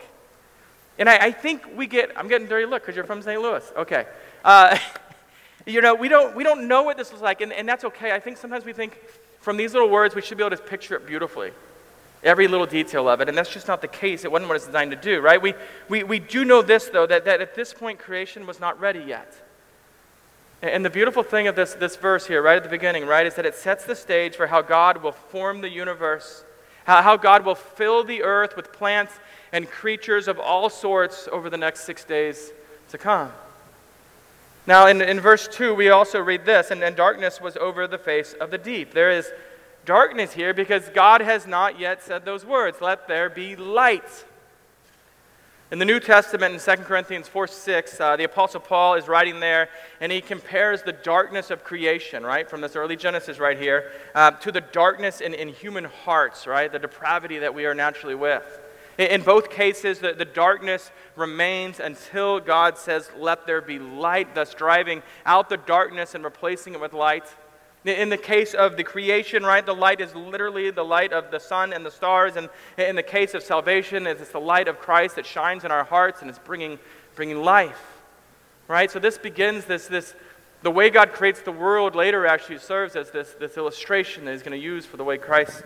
And 0.99 1.09
I, 1.09 1.17
I 1.17 1.31
think 1.31 1.63
we 1.75 1.87
get, 1.87 2.11
I'm 2.15 2.27
getting 2.27 2.47
dirty 2.47 2.67
look 2.67 2.83
because 2.83 2.95
you're 2.95 3.05
from 3.05 3.23
St. 3.23 3.41
Louis. 3.41 3.63
Okay. 3.75 4.05
Uh, 4.45 4.77
you 5.65 5.81
know, 5.81 5.95
we 5.95 6.07
don't, 6.07 6.35
we 6.35 6.43
don't 6.43 6.67
know 6.67 6.83
what 6.83 6.97
this 6.97 7.11
was 7.11 7.21
like, 7.21 7.41
and, 7.41 7.51
and 7.51 7.67
that's 7.67 7.83
okay. 7.83 8.11
I 8.11 8.19
think 8.19 8.37
sometimes 8.37 8.63
we 8.63 8.73
think 8.73 8.99
from 9.41 9.57
these 9.57 9.73
little 9.73 9.89
words, 9.89 10.13
we 10.13 10.21
should 10.21 10.37
be 10.37 10.43
able 10.43 10.55
to 10.55 10.61
picture 10.61 10.95
it 10.95 11.07
beautifully 11.07 11.51
every 12.23 12.47
little 12.47 12.65
detail 12.65 13.09
of 13.09 13.21
it. 13.21 13.29
And 13.29 13.37
that's 13.37 13.51
just 13.51 13.67
not 13.67 13.81
the 13.81 13.87
case. 13.87 14.23
It 14.23 14.31
wasn't 14.31 14.49
what 14.49 14.55
it's 14.55 14.65
designed 14.65 14.91
to 14.91 14.97
do, 14.97 15.19
right? 15.19 15.41
We, 15.41 15.53
we, 15.89 16.03
we 16.03 16.19
do 16.19 16.45
know 16.45 16.61
this, 16.61 16.87
though, 16.87 17.05
that, 17.05 17.25
that 17.25 17.41
at 17.41 17.55
this 17.55 17.73
point, 17.73 17.99
creation 17.99 18.47
was 18.47 18.59
not 18.59 18.79
ready 18.79 19.03
yet. 19.05 19.33
And 20.61 20.85
the 20.85 20.89
beautiful 20.89 21.23
thing 21.23 21.47
of 21.47 21.55
this, 21.57 21.73
this 21.73 21.97
verse 21.97 22.25
here, 22.25 22.41
right 22.41 22.55
at 22.55 22.63
the 22.63 22.69
beginning, 22.69 23.05
right, 23.05 23.25
is 23.25 23.35
that 23.35 23.45
it 23.45 23.55
sets 23.55 23.83
the 23.83 23.95
stage 23.95 24.35
for 24.37 24.47
how 24.47 24.61
God 24.61 25.03
will 25.03 25.11
form 25.11 25.59
the 25.59 25.69
universe, 25.69 26.45
how, 26.85 27.01
how 27.01 27.17
God 27.17 27.43
will 27.43 27.55
fill 27.55 28.05
the 28.05 28.23
earth 28.23 28.55
with 28.55 28.71
plants 28.71 29.13
and 29.51 29.69
creatures 29.69 30.29
of 30.29 30.39
all 30.39 30.69
sorts 30.69 31.27
over 31.31 31.49
the 31.49 31.57
next 31.57 31.81
six 31.83 32.05
days 32.05 32.53
to 32.89 32.97
come. 32.97 33.31
Now, 34.65 34.87
in, 34.87 35.01
in 35.01 35.19
verse 35.19 35.49
2, 35.49 35.75
we 35.75 35.89
also 35.89 36.19
read 36.19 36.45
this, 36.45 36.71
and, 36.71 36.81
and 36.81 36.95
darkness 36.95 37.41
was 37.41 37.57
over 37.57 37.85
the 37.85 37.97
face 37.97 38.31
of 38.31 38.49
the 38.49 38.57
deep. 38.57 38.93
There 38.93 39.11
is 39.11 39.29
darkness 39.85 40.33
here 40.33 40.53
because 40.53 40.89
God 40.89 41.21
has 41.21 41.45
not 41.45 41.79
yet 41.79 42.01
said 42.01 42.25
those 42.25 42.45
words 42.45 42.77
let 42.81 43.07
there 43.07 43.29
be 43.29 43.55
light. 43.55 44.25
In 45.73 45.79
the 45.79 45.85
New 45.85 45.99
Testament, 45.99 46.53
in 46.53 46.59
2 46.59 46.83
Corinthians 46.83 47.27
4 47.27 47.47
6, 47.47 47.99
uh, 47.99 48.15
the 48.15 48.25
Apostle 48.25 48.59
Paul 48.59 48.93
is 48.93 49.07
writing 49.07 49.39
there, 49.39 49.69
and 49.99 50.11
he 50.11 50.21
compares 50.21 50.83
the 50.83 50.91
darkness 50.91 51.49
of 51.49 51.63
creation, 51.63 52.23
right, 52.23 52.47
from 52.47 52.61
this 52.61 52.75
early 52.75 52.95
Genesis 52.95 53.39
right 53.39 53.59
here, 53.59 53.91
uh, 54.13 54.29
to 54.31 54.51
the 54.51 54.61
darkness 54.61 55.19
in, 55.19 55.33
in 55.33 55.47
human 55.47 55.85
hearts, 55.85 56.45
right, 56.45 56.71
the 56.71 56.77
depravity 56.77 57.39
that 57.39 57.55
we 57.55 57.65
are 57.65 57.73
naturally 57.73 58.13
with. 58.13 58.61
In, 58.99 59.07
in 59.07 59.21
both 59.23 59.49
cases, 59.49 59.97
the, 59.97 60.13
the 60.13 60.25
darkness 60.25 60.91
remains 61.15 61.79
until 61.79 62.39
God 62.39 62.77
says, 62.77 63.09
Let 63.17 63.47
there 63.47 63.61
be 63.61 63.79
light, 63.79 64.35
thus 64.35 64.53
driving 64.53 65.01
out 65.25 65.49
the 65.49 65.57
darkness 65.57 66.13
and 66.13 66.23
replacing 66.23 66.75
it 66.75 66.81
with 66.81 66.93
light. 66.93 67.25
In 67.85 68.07
the 68.07 68.17
case 68.17 68.53
of 68.53 68.77
the 68.77 68.83
creation, 68.83 69.43
right, 69.43 69.65
the 69.65 69.75
light 69.75 69.99
is 69.99 70.15
literally 70.15 70.71
the 70.71 70.85
light 70.85 71.11
of 71.11 71.31
the 71.31 71.39
sun 71.39 71.73
and 71.73 71.85
the 71.85 71.91
stars. 71.91 72.37
And 72.37 72.49
in 72.77 72.95
the 72.95 73.03
case 73.03 73.33
of 73.33 73.43
salvation, 73.43 74.07
it's 74.07 74.29
the 74.29 74.39
light 74.39 74.69
of 74.69 74.79
Christ 74.79 75.17
that 75.17 75.25
shines 75.25 75.65
in 75.65 75.71
our 75.71 75.83
hearts 75.83 76.21
and 76.21 76.29
it's 76.29 76.39
bringing, 76.39 76.79
bringing 77.15 77.43
life. 77.43 78.01
Right? 78.69 78.89
So 78.89 78.99
this 78.99 79.17
begins 79.17 79.65
this, 79.65 79.87
this, 79.87 80.15
the 80.61 80.71
way 80.71 80.89
God 80.89 81.11
creates 81.11 81.41
the 81.41 81.51
world 81.51 81.93
later 81.93 82.25
actually 82.25 82.59
serves 82.59 82.95
as 82.95 83.11
this, 83.11 83.35
this 83.37 83.57
illustration 83.57 84.23
that 84.25 84.31
He's 84.31 84.43
going 84.43 84.57
to 84.57 84.65
use 84.65 84.85
for 84.85 84.95
the 84.95 85.03
way 85.03 85.17
Christ 85.17 85.63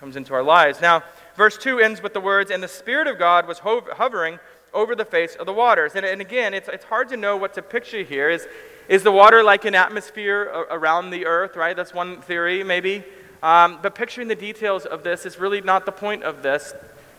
comes 0.00 0.16
into 0.16 0.34
our 0.34 0.42
lives. 0.42 0.80
Now, 0.80 1.04
verse 1.36 1.56
2 1.56 1.78
ends 1.78 2.02
with 2.02 2.14
the 2.14 2.20
words, 2.20 2.50
And 2.50 2.60
the 2.60 2.68
Spirit 2.68 3.06
of 3.06 3.16
God 3.16 3.46
was 3.46 3.60
hovering 3.60 4.40
over 4.74 4.96
the 4.96 5.04
face 5.04 5.36
of 5.36 5.46
the 5.46 5.52
waters. 5.52 5.92
And, 5.94 6.04
and 6.04 6.20
again, 6.20 6.52
it's, 6.52 6.68
it's 6.68 6.84
hard 6.84 7.08
to 7.10 7.16
know 7.16 7.36
what 7.36 7.54
to 7.54 7.62
picture 7.62 8.02
here. 8.02 8.28
Is, 8.28 8.48
is 8.88 9.02
the 9.02 9.12
water 9.12 9.42
like 9.42 9.66
an 9.66 9.74
atmosphere 9.74 10.44
around 10.70 11.10
the 11.10 11.26
earth, 11.26 11.56
right? 11.56 11.76
That's 11.76 11.92
one 11.92 12.22
theory, 12.22 12.64
maybe. 12.64 13.04
Um, 13.42 13.78
but 13.82 13.94
picturing 13.94 14.28
the 14.28 14.34
details 14.34 14.86
of 14.86 15.04
this 15.04 15.26
is 15.26 15.38
really 15.38 15.60
not 15.60 15.84
the 15.84 15.92
point 15.92 16.24
of 16.24 16.42
this. 16.42 16.72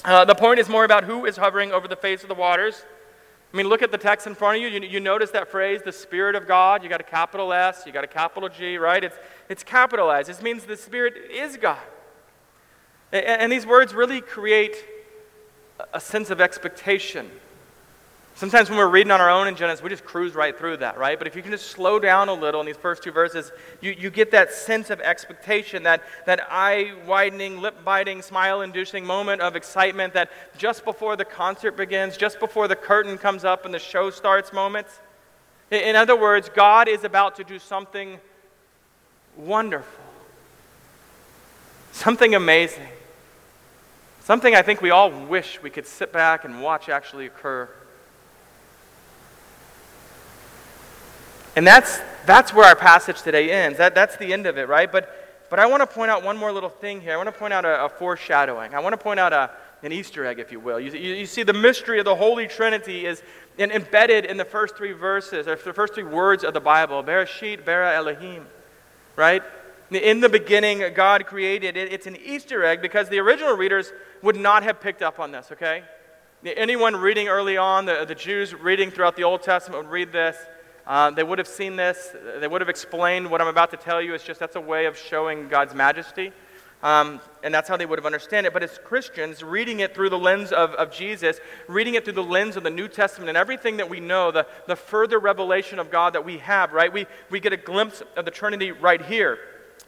Uh, 0.03 0.25
the 0.25 0.35
point 0.35 0.59
is 0.59 0.67
more 0.67 0.83
about 0.83 1.03
who 1.03 1.25
is 1.25 1.37
hovering 1.37 1.71
over 1.71 1.87
the 1.87 1.95
face 1.95 2.23
of 2.23 2.29
the 2.29 2.35
waters. 2.35 2.83
I 3.53 3.57
mean, 3.57 3.67
look 3.67 3.81
at 3.81 3.91
the 3.91 3.97
text 3.97 4.27
in 4.27 4.35
front 4.35 4.57
of 4.57 4.61
you. 4.63 4.67
You, 4.67 4.87
you 4.87 4.99
notice 4.99 5.31
that 5.31 5.49
phrase, 5.49 5.81
the 5.83 5.91
Spirit 5.91 6.35
of 6.35 6.47
God. 6.47 6.83
You 6.83 6.89
got 6.89 7.01
a 7.01 7.05
capital 7.05 7.53
S, 7.53 7.83
you 7.85 7.91
got 7.91 8.03
a 8.03 8.07
capital 8.07 8.49
G, 8.49 8.77
right? 8.77 9.03
It's, 9.03 9.15
it's 9.47 9.63
capitalized. 9.63 10.29
This 10.29 10.41
means 10.41 10.65
the 10.65 10.77
Spirit 10.77 11.15
is 11.31 11.57
God. 11.57 11.79
And, 13.11 13.25
and 13.25 13.51
these 13.51 13.65
words 13.65 13.93
really 13.93 14.21
create 14.21 14.75
a 15.93 15.99
sense 15.99 16.29
of 16.29 16.41
expectation 16.41 17.29
Sometimes 18.39 18.69
when 18.69 18.79
we're 18.79 18.87
reading 18.87 19.11
on 19.11 19.19
our 19.19 19.29
own 19.29 19.49
in 19.49 19.55
Genesis, 19.57 19.83
we 19.83 19.89
just 19.89 20.05
cruise 20.05 20.33
right 20.33 20.57
through 20.57 20.77
that, 20.77 20.97
right? 20.97 21.17
But 21.17 21.27
if 21.27 21.35
you 21.35 21.41
can 21.41 21.51
just 21.51 21.71
slow 21.71 21.99
down 21.99 22.29
a 22.29 22.33
little 22.33 22.61
in 22.61 22.67
these 22.67 22.77
first 22.77 23.03
two 23.03 23.11
verses, 23.11 23.51
you, 23.81 23.91
you 23.91 24.09
get 24.09 24.31
that 24.31 24.53
sense 24.53 24.89
of 24.89 25.01
expectation, 25.01 25.83
that, 25.83 26.03
that 26.25 26.47
eye 26.49 26.93
widening, 27.05 27.59
lip 27.59 27.83
biting, 27.83 28.21
smile 28.21 28.61
inducing 28.61 29.05
moment 29.05 29.41
of 29.41 29.57
excitement 29.57 30.13
that 30.13 30.31
just 30.57 30.85
before 30.85 31.17
the 31.17 31.25
concert 31.25 31.75
begins, 31.75 32.15
just 32.15 32.39
before 32.39 32.69
the 32.69 32.77
curtain 32.77 33.17
comes 33.17 33.43
up 33.43 33.65
and 33.65 33.73
the 33.73 33.79
show 33.79 34.09
starts 34.09 34.53
moments. 34.53 35.01
In, 35.69 35.81
in 35.81 35.95
other 35.97 36.15
words, 36.15 36.47
God 36.47 36.87
is 36.87 37.03
about 37.03 37.35
to 37.35 37.43
do 37.43 37.59
something 37.59 38.21
wonderful, 39.35 40.01
something 41.91 42.35
amazing, 42.35 42.87
something 44.21 44.55
I 44.55 44.61
think 44.61 44.81
we 44.81 44.91
all 44.91 45.11
wish 45.11 45.61
we 45.61 45.69
could 45.69 45.85
sit 45.85 46.13
back 46.13 46.45
and 46.45 46.61
watch 46.61 46.87
actually 46.87 47.25
occur. 47.25 47.69
And 51.59 51.67
that's, 51.67 51.99
that's 52.25 52.53
where 52.53 52.65
our 52.65 52.75
passage 52.77 53.21
today 53.21 53.51
ends. 53.51 53.79
That, 53.79 53.93
that's 53.93 54.15
the 54.15 54.31
end 54.31 54.45
of 54.45 54.57
it, 54.57 54.69
right? 54.69 54.89
But, 54.89 55.45
but 55.49 55.59
I 55.59 55.65
want 55.65 55.81
to 55.81 55.87
point 55.87 56.09
out 56.09 56.23
one 56.23 56.37
more 56.37 56.53
little 56.53 56.69
thing 56.69 57.01
here. 57.01 57.11
I 57.11 57.17
want 57.17 57.27
to 57.27 57.37
point 57.37 57.51
out 57.51 57.65
a, 57.65 57.83
a 57.83 57.89
foreshadowing. 57.89 58.73
I 58.73 58.79
want 58.79 58.93
to 58.93 58.97
point 58.97 59.19
out 59.19 59.33
a, 59.33 59.51
an 59.83 59.91
Easter 59.91 60.25
egg, 60.25 60.39
if 60.39 60.53
you 60.53 60.61
will. 60.61 60.79
You, 60.79 60.89
you, 60.93 61.15
you, 61.15 61.25
see, 61.25 61.43
the 61.43 61.51
mystery 61.51 61.99
of 61.99 62.05
the 62.05 62.15
Holy 62.15 62.47
Trinity 62.47 63.05
is 63.05 63.21
in, 63.57 63.71
embedded 63.71 64.23
in 64.23 64.37
the 64.37 64.45
first 64.45 64.77
three 64.77 64.93
verses, 64.93 65.49
or 65.49 65.57
the 65.57 65.73
first 65.73 65.95
three 65.95 66.05
words 66.05 66.45
of 66.45 66.53
the 66.53 66.61
Bible 66.61 67.03
Bereshit, 67.03 67.65
Bara, 67.65 67.93
Elohim, 67.93 68.45
right? 69.17 69.43
In 69.91 70.21
the 70.21 70.29
beginning, 70.29 70.81
God 70.93 71.25
created 71.25 71.75
it. 71.75 71.91
It's 71.91 72.07
an 72.07 72.15
Easter 72.23 72.63
egg 72.63 72.81
because 72.81 73.09
the 73.09 73.19
original 73.19 73.57
readers 73.57 73.91
would 74.21 74.37
not 74.37 74.63
have 74.63 74.79
picked 74.79 75.01
up 75.01 75.19
on 75.19 75.33
this, 75.33 75.51
okay? 75.51 75.83
Anyone 76.45 76.95
reading 76.95 77.27
early 77.27 77.57
on, 77.57 77.83
the, 77.83 78.05
the 78.07 78.15
Jews 78.15 78.55
reading 78.55 78.91
throughout 78.91 79.17
the 79.17 79.25
Old 79.25 79.43
Testament 79.43 79.83
would 79.83 79.91
read 79.91 80.13
this 80.13 80.37
uh, 80.89 81.11
they 81.11 81.21
would 81.21 81.37
have 81.37 81.47
seen 81.47 81.75
this. 81.75 82.15
They 82.39 82.47
would 82.47 82.61
have 82.61 82.69
explained 82.69 83.29
what 83.29 83.41
I'm 83.41 83.47
about 83.47 83.69
to 83.71 83.77
tell 83.77 84.01
you. 84.01 84.15
It's 84.15 84.23
just 84.23 84.39
that's 84.39 84.55
a 84.55 84.61
way 84.61 84.87
of 84.87 84.97
showing 84.97 85.47
God's 85.47 85.75
majesty. 85.75 86.33
Um, 86.81 87.21
and 87.43 87.53
that's 87.53 87.69
how 87.69 87.77
they 87.77 87.85
would 87.85 87.99
have 87.99 88.07
understood 88.07 88.45
it. 88.45 88.53
But 88.53 88.63
as 88.63 88.79
Christians, 88.83 89.43
reading 89.43 89.81
it 89.81 89.93
through 89.93 90.09
the 90.09 90.17
lens 90.17 90.51
of, 90.51 90.71
of 90.71 90.91
Jesus, 90.91 91.39
reading 91.67 91.93
it 91.93 92.05
through 92.05 92.13
the 92.13 92.23
lens 92.23 92.57
of 92.57 92.63
the 92.63 92.71
New 92.71 92.87
Testament 92.87 93.29
and 93.29 93.37
everything 93.37 93.77
that 93.77 93.87
we 93.87 93.99
know, 93.99 94.31
the, 94.31 94.47
the 94.65 94.75
further 94.75 95.19
revelation 95.19 95.77
of 95.77 95.91
God 95.91 96.13
that 96.13 96.25
we 96.25 96.39
have, 96.39 96.73
right? 96.73 96.91
We, 96.91 97.05
we 97.29 97.39
get 97.39 97.53
a 97.53 97.57
glimpse 97.57 98.01
of 98.17 98.25
the 98.25 98.31
Trinity 98.31 98.71
right 98.71 99.01
here. 99.01 99.37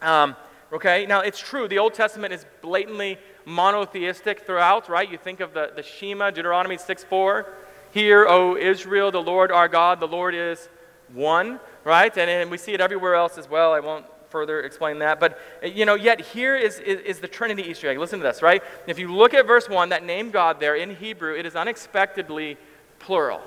Um, 0.04 0.36
okay? 0.72 1.08
Now, 1.08 1.22
it's 1.22 1.40
true, 1.40 1.68
the 1.68 1.80
Old 1.80 1.96
Testament 1.96 2.32
is 2.32 2.46
blatantly 2.62 3.18
monotheistic 3.46 4.42
throughout, 4.42 4.88
right? 4.88 5.10
You 5.10 5.18
think 5.18 5.40
of 5.40 5.56
the, 5.56 5.72
the 5.76 5.82
Shema, 5.82 6.30
Deuteronomy 6.30 6.78
6 6.78 7.04
4. 7.06 7.54
Hear, 7.90 8.28
O 8.28 8.56
Israel, 8.56 9.12
the 9.12 9.22
Lord 9.22 9.52
our 9.52 9.68
God, 9.68 10.00
the 10.00 10.08
Lord 10.08 10.36
is 10.36 10.70
one, 11.14 11.60
right? 11.84 12.16
And, 12.18 12.30
and 12.30 12.52
we 12.52 12.58
see 12.58 12.74
it 12.74 12.82
everywhere 12.82 13.16
else 13.16 13.38
as 13.38 13.50
well. 13.50 13.74
I 13.74 13.80
won't 13.80 14.06
further 14.30 14.62
explain 14.62 15.00
that. 15.00 15.20
But, 15.20 15.38
you 15.64 15.86
know, 15.86 15.96
yet 15.96 16.22
here 16.22 16.56
is, 16.56 16.80
is, 16.80 17.02
is, 17.02 17.20
the 17.20 17.28
Trinity 17.28 17.64
Easter 17.64 17.90
egg. 17.90 17.98
Listen 18.00 18.20
to 18.20 18.24
this, 18.24 18.42
right? 18.42 18.64
If 18.88 18.98
you 18.98 19.14
look 19.14 19.34
at 19.34 19.46
verse 19.46 19.70
1, 19.70 19.90
that 19.90 20.06
name 20.06 20.32
God 20.32 20.60
there 20.60 20.76
in 20.76 20.96
Hebrew, 20.96 21.36
it 21.36 21.46
is 21.46 21.56
unexpectedly 21.56 22.58
plural. 23.00 23.42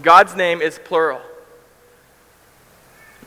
God's 0.00 0.34
name 0.34 0.62
is 0.62 0.80
plural. 0.82 1.20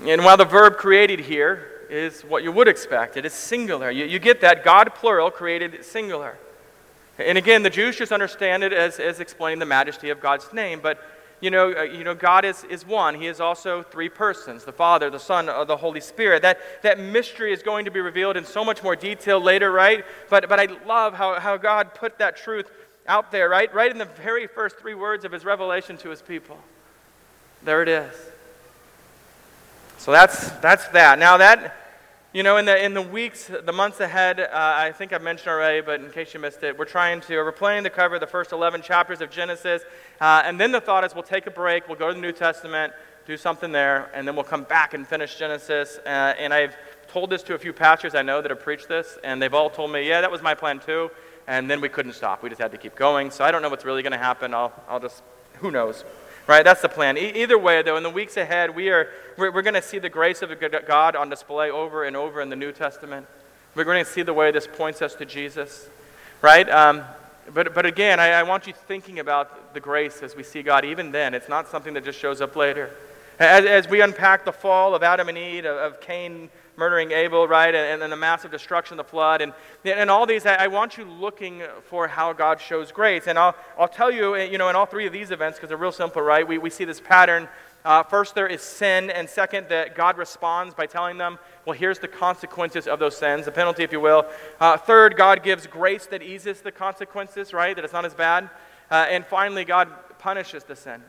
And 0.03 0.23
while 0.23 0.37
the 0.37 0.45
verb 0.45 0.77
created 0.77 1.19
here 1.19 1.67
is 1.89 2.21
what 2.21 2.43
you 2.43 2.51
would 2.51 2.67
expect, 2.67 3.17
it 3.17 3.25
is 3.25 3.33
singular. 3.33 3.91
You, 3.91 4.05
you 4.05 4.17
get 4.17 4.41
that. 4.41 4.63
God, 4.63 4.95
plural, 4.95 5.29
created 5.29 5.85
singular. 5.85 6.37
And 7.19 7.37
again, 7.37 7.61
the 7.61 7.69
Jews 7.69 7.97
just 7.97 8.11
understand 8.11 8.63
it 8.63 8.73
as, 8.73 8.99
as 8.99 9.19
explaining 9.19 9.59
the 9.59 9.65
majesty 9.65 10.09
of 10.09 10.19
God's 10.19 10.51
name, 10.53 10.79
but 10.81 10.99
you 11.41 11.49
know, 11.49 11.73
uh, 11.73 11.81
you 11.81 12.03
know 12.03 12.15
God 12.15 12.45
is, 12.45 12.63
is 12.65 12.85
one. 12.85 13.15
He 13.15 13.27
is 13.27 13.41
also 13.41 13.83
three 13.83 14.09
persons 14.09 14.63
the 14.63 14.71
Father, 14.71 15.09
the 15.09 15.19
Son, 15.19 15.49
uh, 15.49 15.65
the 15.65 15.75
Holy 15.75 15.99
Spirit. 15.99 16.43
That, 16.43 16.59
that 16.83 16.99
mystery 16.99 17.51
is 17.51 17.61
going 17.63 17.85
to 17.85 17.91
be 17.91 17.99
revealed 17.99 18.37
in 18.37 18.45
so 18.45 18.63
much 18.63 18.83
more 18.83 18.95
detail 18.95 19.41
later, 19.41 19.71
right? 19.71 20.05
But, 20.29 20.47
but 20.47 20.59
I 20.59 20.67
love 20.85 21.13
how, 21.15 21.39
how 21.39 21.57
God 21.57 21.95
put 21.95 22.19
that 22.19 22.37
truth 22.37 22.71
out 23.07 23.31
there, 23.31 23.49
right, 23.49 23.73
right 23.73 23.91
in 23.91 23.97
the 23.97 24.05
very 24.05 24.47
first 24.47 24.77
three 24.77 24.93
words 24.93 25.25
of 25.25 25.31
his 25.31 25.43
revelation 25.43 25.97
to 25.97 26.09
his 26.09 26.21
people. 26.21 26.57
There 27.63 27.81
it 27.81 27.89
is. 27.89 28.13
So 29.97 30.11
that's, 30.11 30.49
that's 30.53 30.87
that. 30.89 31.19
Now, 31.19 31.37
that, 31.37 31.75
you 32.33 32.43
know, 32.43 32.55
in 32.55 32.63
the, 32.63 32.81
in 32.81 32.93
the 32.93 33.01
weeks, 33.01 33.51
the 33.65 33.73
months 33.73 33.99
ahead, 33.99 34.39
uh, 34.39 34.47
I 34.53 34.93
think 34.93 35.11
I've 35.11 35.21
mentioned 35.21 35.49
already, 35.49 35.81
but 35.81 35.99
in 35.99 36.09
case 36.11 36.33
you 36.33 36.39
missed 36.39 36.63
it, 36.63 36.77
we're 36.77 36.85
trying 36.85 37.19
to, 37.21 37.35
we're 37.35 37.51
planning 37.51 37.83
to 37.83 37.89
cover 37.89 38.19
the 38.19 38.27
first 38.27 38.53
11 38.53 38.83
chapters 38.83 39.19
of 39.19 39.29
Genesis. 39.29 39.81
Uh, 40.21 40.41
and 40.45 40.57
then 40.57 40.71
the 40.71 40.79
thought 40.79 41.03
is 41.03 41.13
we'll 41.13 41.23
take 41.23 41.45
a 41.45 41.51
break, 41.51 41.89
we'll 41.89 41.97
go 41.97 42.07
to 42.07 42.13
the 42.13 42.21
New 42.21 42.31
Testament, 42.31 42.93
do 43.25 43.35
something 43.35 43.73
there, 43.73 44.09
and 44.13 44.25
then 44.25 44.35
we'll 44.35 44.45
come 44.45 44.63
back 44.63 44.93
and 44.93 45.05
finish 45.05 45.35
Genesis. 45.35 45.99
Uh, 46.05 46.33
and 46.39 46.53
I've 46.53 46.77
told 47.09 47.29
this 47.29 47.43
to 47.43 47.53
a 47.53 47.59
few 47.59 47.73
pastors 47.73 48.15
I 48.15 48.21
know 48.21 48.41
that 48.41 48.49
have 48.49 48.61
preached 48.61 48.87
this, 48.87 49.17
and 49.25 49.41
they've 49.41 49.53
all 49.53 49.69
told 49.69 49.91
me, 49.91 50.07
yeah, 50.07 50.21
that 50.21 50.31
was 50.31 50.41
my 50.41 50.55
plan 50.55 50.79
too. 50.79 51.11
And 51.47 51.69
then 51.69 51.81
we 51.81 51.89
couldn't 51.89 52.13
stop. 52.13 52.43
We 52.43 52.49
just 52.49 52.61
had 52.61 52.71
to 52.71 52.77
keep 52.77 52.95
going. 52.95 53.31
So 53.31 53.43
I 53.43 53.51
don't 53.51 53.61
know 53.61 53.69
what's 53.69 53.83
really 53.83 54.03
going 54.03 54.13
to 54.13 54.17
happen. 54.17 54.53
I'll, 54.53 54.71
I'll 54.87 55.01
just, 55.01 55.21
who 55.55 55.69
knows? 55.69 56.05
Right? 56.47 56.63
That's 56.63 56.81
the 56.81 56.89
plan. 56.89 57.17
E- 57.17 57.41
either 57.41 57.57
way, 57.57 57.81
though, 57.81 57.97
in 57.97 58.03
the 58.03 58.09
weeks 58.09 58.37
ahead, 58.37 58.75
we 58.75 58.89
are, 58.89 59.09
we're, 59.37 59.51
we're 59.51 59.61
going 59.61 59.75
to 59.75 59.81
see 59.81 59.99
the 59.99 60.09
grace 60.09 60.41
of 60.41 60.51
God 60.87 61.15
on 61.15 61.29
display 61.29 61.69
over 61.69 62.03
and 62.03 62.15
over 62.15 62.41
in 62.41 62.49
the 62.49 62.55
New 62.55 62.71
Testament. 62.71 63.27
We're 63.75 63.83
going 63.83 64.03
to 64.03 64.09
see 64.09 64.21
the 64.21 64.33
way 64.33 64.51
this 64.51 64.67
points 64.67 65.01
us 65.01 65.15
to 65.15 65.25
Jesus. 65.25 65.87
Right? 66.41 66.69
Um, 66.69 67.03
but, 67.53 67.73
but 67.73 67.85
again, 67.85 68.19
I, 68.19 68.31
I 68.31 68.43
want 68.43 68.67
you 68.67 68.73
thinking 68.73 69.19
about 69.19 69.73
the 69.73 69.79
grace 69.79 70.21
as 70.21 70.35
we 70.35 70.43
see 70.43 70.61
God 70.61 70.85
even 70.85 71.11
then. 71.11 71.33
It's 71.33 71.49
not 71.49 71.67
something 71.67 71.93
that 71.93 72.03
just 72.03 72.19
shows 72.19 72.41
up 72.41 72.55
later. 72.55 72.91
As, 73.39 73.65
as 73.65 73.87
we 73.87 74.01
unpack 74.01 74.45
the 74.45 74.51
fall 74.51 74.93
of 74.93 75.03
Adam 75.03 75.29
and 75.29 75.37
Eve, 75.37 75.65
of, 75.65 75.77
of 75.77 76.01
Cain 76.01 76.49
murdering 76.81 77.11
Abel, 77.11 77.47
right, 77.47 77.75
and, 77.75 78.01
and 78.01 78.11
the 78.11 78.17
massive 78.17 78.49
destruction 78.49 78.97
the 78.97 79.03
flood, 79.03 79.39
and, 79.39 79.53
and 79.85 80.09
all 80.09 80.25
these, 80.25 80.47
I, 80.47 80.55
I 80.55 80.67
want 80.67 80.97
you 80.97 81.05
looking 81.05 81.61
for 81.83 82.07
how 82.07 82.33
God 82.33 82.59
shows 82.59 82.91
grace. 82.91 83.27
And 83.27 83.37
I'll, 83.37 83.55
I'll 83.77 83.87
tell 83.87 84.09
you, 84.09 84.35
you 84.35 84.57
know, 84.57 84.67
in 84.67 84.75
all 84.75 84.87
three 84.87 85.05
of 85.05 85.13
these 85.13 85.29
events, 85.29 85.59
because 85.59 85.69
they're 85.69 85.77
real 85.77 85.91
simple, 85.91 86.23
right, 86.23 86.45
we, 86.45 86.57
we 86.57 86.71
see 86.71 86.83
this 86.83 86.99
pattern. 86.99 87.47
Uh, 87.85 88.01
first, 88.01 88.33
there 88.33 88.47
is 88.47 88.63
sin, 88.63 89.11
and 89.11 89.29
second, 89.29 89.69
that 89.69 89.93
God 89.93 90.17
responds 90.17 90.73
by 90.73 90.87
telling 90.87 91.19
them, 91.19 91.37
well, 91.65 91.77
here's 91.77 91.99
the 91.99 92.07
consequences 92.07 92.87
of 92.87 92.97
those 92.97 93.15
sins, 93.15 93.45
the 93.45 93.51
penalty, 93.51 93.83
if 93.83 93.91
you 93.91 93.99
will. 93.99 94.25
Uh, 94.59 94.75
third, 94.75 95.15
God 95.15 95.43
gives 95.43 95.67
grace 95.67 96.07
that 96.07 96.23
eases 96.23 96.61
the 96.61 96.71
consequences, 96.71 97.53
right, 97.53 97.75
that 97.75 97.85
it's 97.85 97.93
not 97.93 98.05
as 98.05 98.15
bad. 98.15 98.49
Uh, 98.89 99.05
and 99.07 99.23
finally, 99.23 99.65
God 99.65 99.87
punishes 100.17 100.63
the 100.63 100.75
sin. 100.75 101.03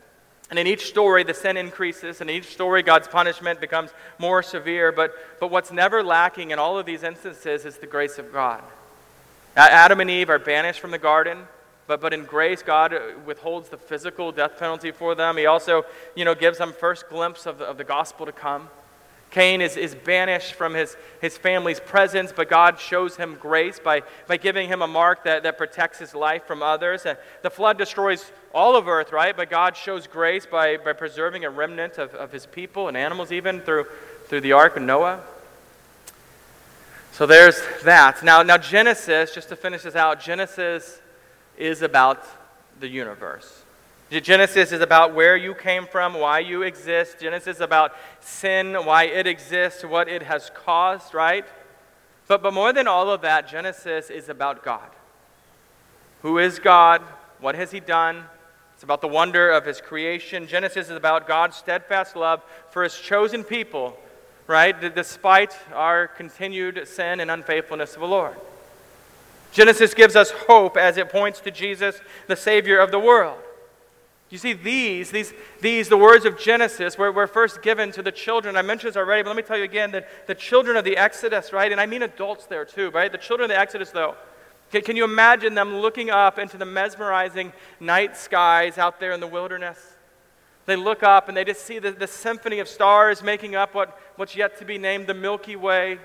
And 0.53 0.59
in 0.59 0.67
each 0.67 0.85
story, 0.85 1.23
the 1.23 1.33
sin 1.33 1.57
increases. 1.57 2.21
And 2.21 2.29
in 2.29 2.35
each 2.35 2.53
story, 2.53 2.83
God's 2.83 3.07
punishment 3.07 3.59
becomes 3.59 3.89
more 4.19 4.43
severe. 4.43 4.91
But, 4.91 5.15
but 5.39 5.49
what's 5.49 5.71
never 5.71 6.03
lacking 6.03 6.51
in 6.51 6.59
all 6.59 6.77
of 6.77 6.85
these 6.85 7.01
instances 7.01 7.65
is 7.65 7.77
the 7.77 7.87
grace 7.87 8.19
of 8.19 8.31
God. 8.31 8.61
Adam 9.57 9.99
and 9.99 10.11
Eve 10.11 10.29
are 10.29 10.37
banished 10.37 10.79
from 10.79 10.91
the 10.91 10.99
garden. 10.99 11.39
But, 11.87 12.01
but 12.01 12.13
in 12.13 12.25
grace, 12.25 12.61
God 12.61 12.93
uh, 12.93 12.99
withholds 13.25 13.69
the 13.69 13.77
physical 13.77 14.31
death 14.31 14.59
penalty 14.59 14.91
for 14.91 15.15
them. 15.15 15.37
He 15.37 15.47
also 15.47 15.85
you 16.13 16.23
know, 16.23 16.35
gives 16.35 16.59
them 16.59 16.71
first 16.71 17.09
glimpse 17.09 17.47
of 17.47 17.57
the, 17.57 17.65
of 17.65 17.79
the 17.79 17.83
gospel 17.83 18.27
to 18.27 18.31
come. 18.31 18.69
Cain 19.33 19.61
is, 19.61 19.77
is 19.77 19.95
banished 19.95 20.53
from 20.53 20.75
his, 20.75 20.95
his 21.19 21.39
family's 21.39 21.79
presence, 21.79 22.31
but 22.31 22.51
God 22.51 22.79
shows 22.79 23.15
him 23.15 23.33
grace 23.33 23.79
by, 23.79 24.03
by 24.27 24.37
giving 24.37 24.67
him 24.67 24.83
a 24.83 24.87
mark 24.87 25.23
that, 25.23 25.41
that 25.41 25.57
protects 25.57 25.97
his 25.97 26.13
life 26.13 26.45
from 26.45 26.61
others. 26.61 27.07
And 27.07 27.17
the 27.41 27.49
flood 27.49 27.79
destroys 27.79 28.31
all 28.53 28.75
of 28.75 28.87
earth, 28.87 29.11
right? 29.11 29.35
But 29.35 29.49
God 29.49 29.75
shows 29.75 30.05
grace 30.05 30.45
by, 30.45 30.77
by 30.77 30.93
preserving 30.93 31.45
a 31.45 31.49
remnant 31.49 31.97
of, 31.97 32.13
of 32.13 32.31
his 32.31 32.45
people 32.45 32.87
and 32.89 32.95
animals, 32.95 33.31
even 33.31 33.59
through, 33.61 33.87
through 34.27 34.41
the 34.41 34.51
ark 34.51 34.77
of 34.77 34.83
Noah. 34.83 35.19
So 37.11 37.25
there's 37.25 37.59
that. 37.85 38.21
Now, 38.21 38.43
now, 38.43 38.59
Genesis, 38.59 39.33
just 39.33 39.49
to 39.49 39.55
finish 39.55 39.81
this 39.81 39.95
out, 39.95 40.21
Genesis 40.21 41.01
is 41.57 41.81
about 41.81 42.23
the 42.79 42.87
universe. 42.87 43.62
Genesis 44.21 44.71
is 44.71 44.81
about 44.81 45.13
where 45.13 45.35
you 45.35 45.55
came 45.55 45.87
from, 45.87 46.13
why 46.13 46.39
you 46.39 46.61
exist. 46.61 47.19
Genesis 47.19 47.57
is 47.57 47.61
about 47.61 47.93
sin, 48.19 48.73
why 48.73 49.05
it 49.05 49.27
exists, 49.27 49.83
what 49.83 50.07
it 50.07 50.23
has 50.23 50.51
caused, 50.53 51.13
right? 51.13 51.45
But, 52.27 52.41
but 52.41 52.53
more 52.53 52.73
than 52.73 52.87
all 52.87 53.09
of 53.09 53.21
that, 53.21 53.47
Genesis 53.47 54.09
is 54.09 54.29
about 54.29 54.63
God. 54.63 54.89
Who 56.21 56.37
is 56.37 56.59
God? 56.59 57.01
What 57.39 57.55
has 57.55 57.71
He 57.71 57.79
done? 57.79 58.23
It's 58.75 58.83
about 58.83 59.01
the 59.01 59.07
wonder 59.07 59.51
of 59.51 59.65
His 59.65 59.81
creation. 59.81 60.47
Genesis 60.47 60.89
is 60.89 60.95
about 60.95 61.27
God's 61.27 61.57
steadfast 61.57 62.15
love 62.15 62.41
for 62.71 62.83
His 62.83 62.97
chosen 62.97 63.43
people, 63.43 63.97
right? 64.47 64.95
Despite 64.95 65.53
our 65.73 66.07
continued 66.07 66.87
sin 66.87 67.19
and 67.19 67.29
unfaithfulness 67.29 67.93
of 67.95 67.99
the 67.99 68.07
Lord. 68.07 68.35
Genesis 69.51 69.93
gives 69.93 70.15
us 70.15 70.31
hope 70.31 70.77
as 70.77 70.97
it 70.97 71.09
points 71.09 71.39
to 71.41 71.51
Jesus, 71.51 72.01
the 72.27 72.35
Savior 72.35 72.79
of 72.79 72.89
the 72.89 72.99
world. 72.99 73.39
You 74.33 74.39
see, 74.39 74.53
these, 74.53 75.11
these, 75.11 75.31
these, 75.61 75.89
the 75.89 75.97
words 75.97 76.25
of 76.25 76.39
Genesis 76.39 76.97
were, 76.97 77.11
were 77.11 77.27
first 77.27 77.61
given 77.61 77.91
to 77.91 78.01
the 78.01 78.11
children. 78.11 78.57
I 78.57 78.63
mentioned 78.63 78.89
this 78.89 78.97
already, 78.97 79.21
but 79.21 79.29
let 79.29 79.35
me 79.35 79.43
tell 79.43 79.59
you 79.59 79.63
again 79.63 79.91
that 79.91 80.25
the 80.25 80.33
children 80.33 80.75
of 80.75 80.83
the 80.83 80.97
Exodus, 80.97 81.53
right? 81.53 81.71
And 81.71 81.79
I 81.79 81.85
mean 81.85 82.01
adults 82.01 82.47
there 82.47 82.65
too, 82.65 82.89
right? 82.89 83.11
The 83.11 83.19
children 83.19 83.51
of 83.51 83.55
the 83.55 83.59
Exodus, 83.59 83.91
though. 83.91 84.15
Can, 84.71 84.81
can 84.81 84.95
you 84.95 85.03
imagine 85.03 85.53
them 85.53 85.77
looking 85.77 86.09
up 86.09 86.39
into 86.39 86.57
the 86.57 86.65
mesmerizing 86.65 87.53
night 87.79 88.17
skies 88.17 88.79
out 88.79 88.99
there 88.99 89.11
in 89.11 89.19
the 89.19 89.27
wilderness? 89.27 89.77
They 90.65 90.77
look 90.77 91.03
up 91.03 91.27
and 91.27 91.37
they 91.37 91.45
just 91.45 91.63
see 91.63 91.77
the, 91.77 91.91
the 91.91 92.07
symphony 92.07 92.57
of 92.57 92.67
stars 92.67 93.21
making 93.21 93.53
up 93.53 93.75
what, 93.75 93.99
what's 94.15 94.35
yet 94.35 94.57
to 94.57 94.65
be 94.65 94.79
named 94.79 95.05
the 95.05 95.13
Milky 95.13 95.55
Way 95.55 95.99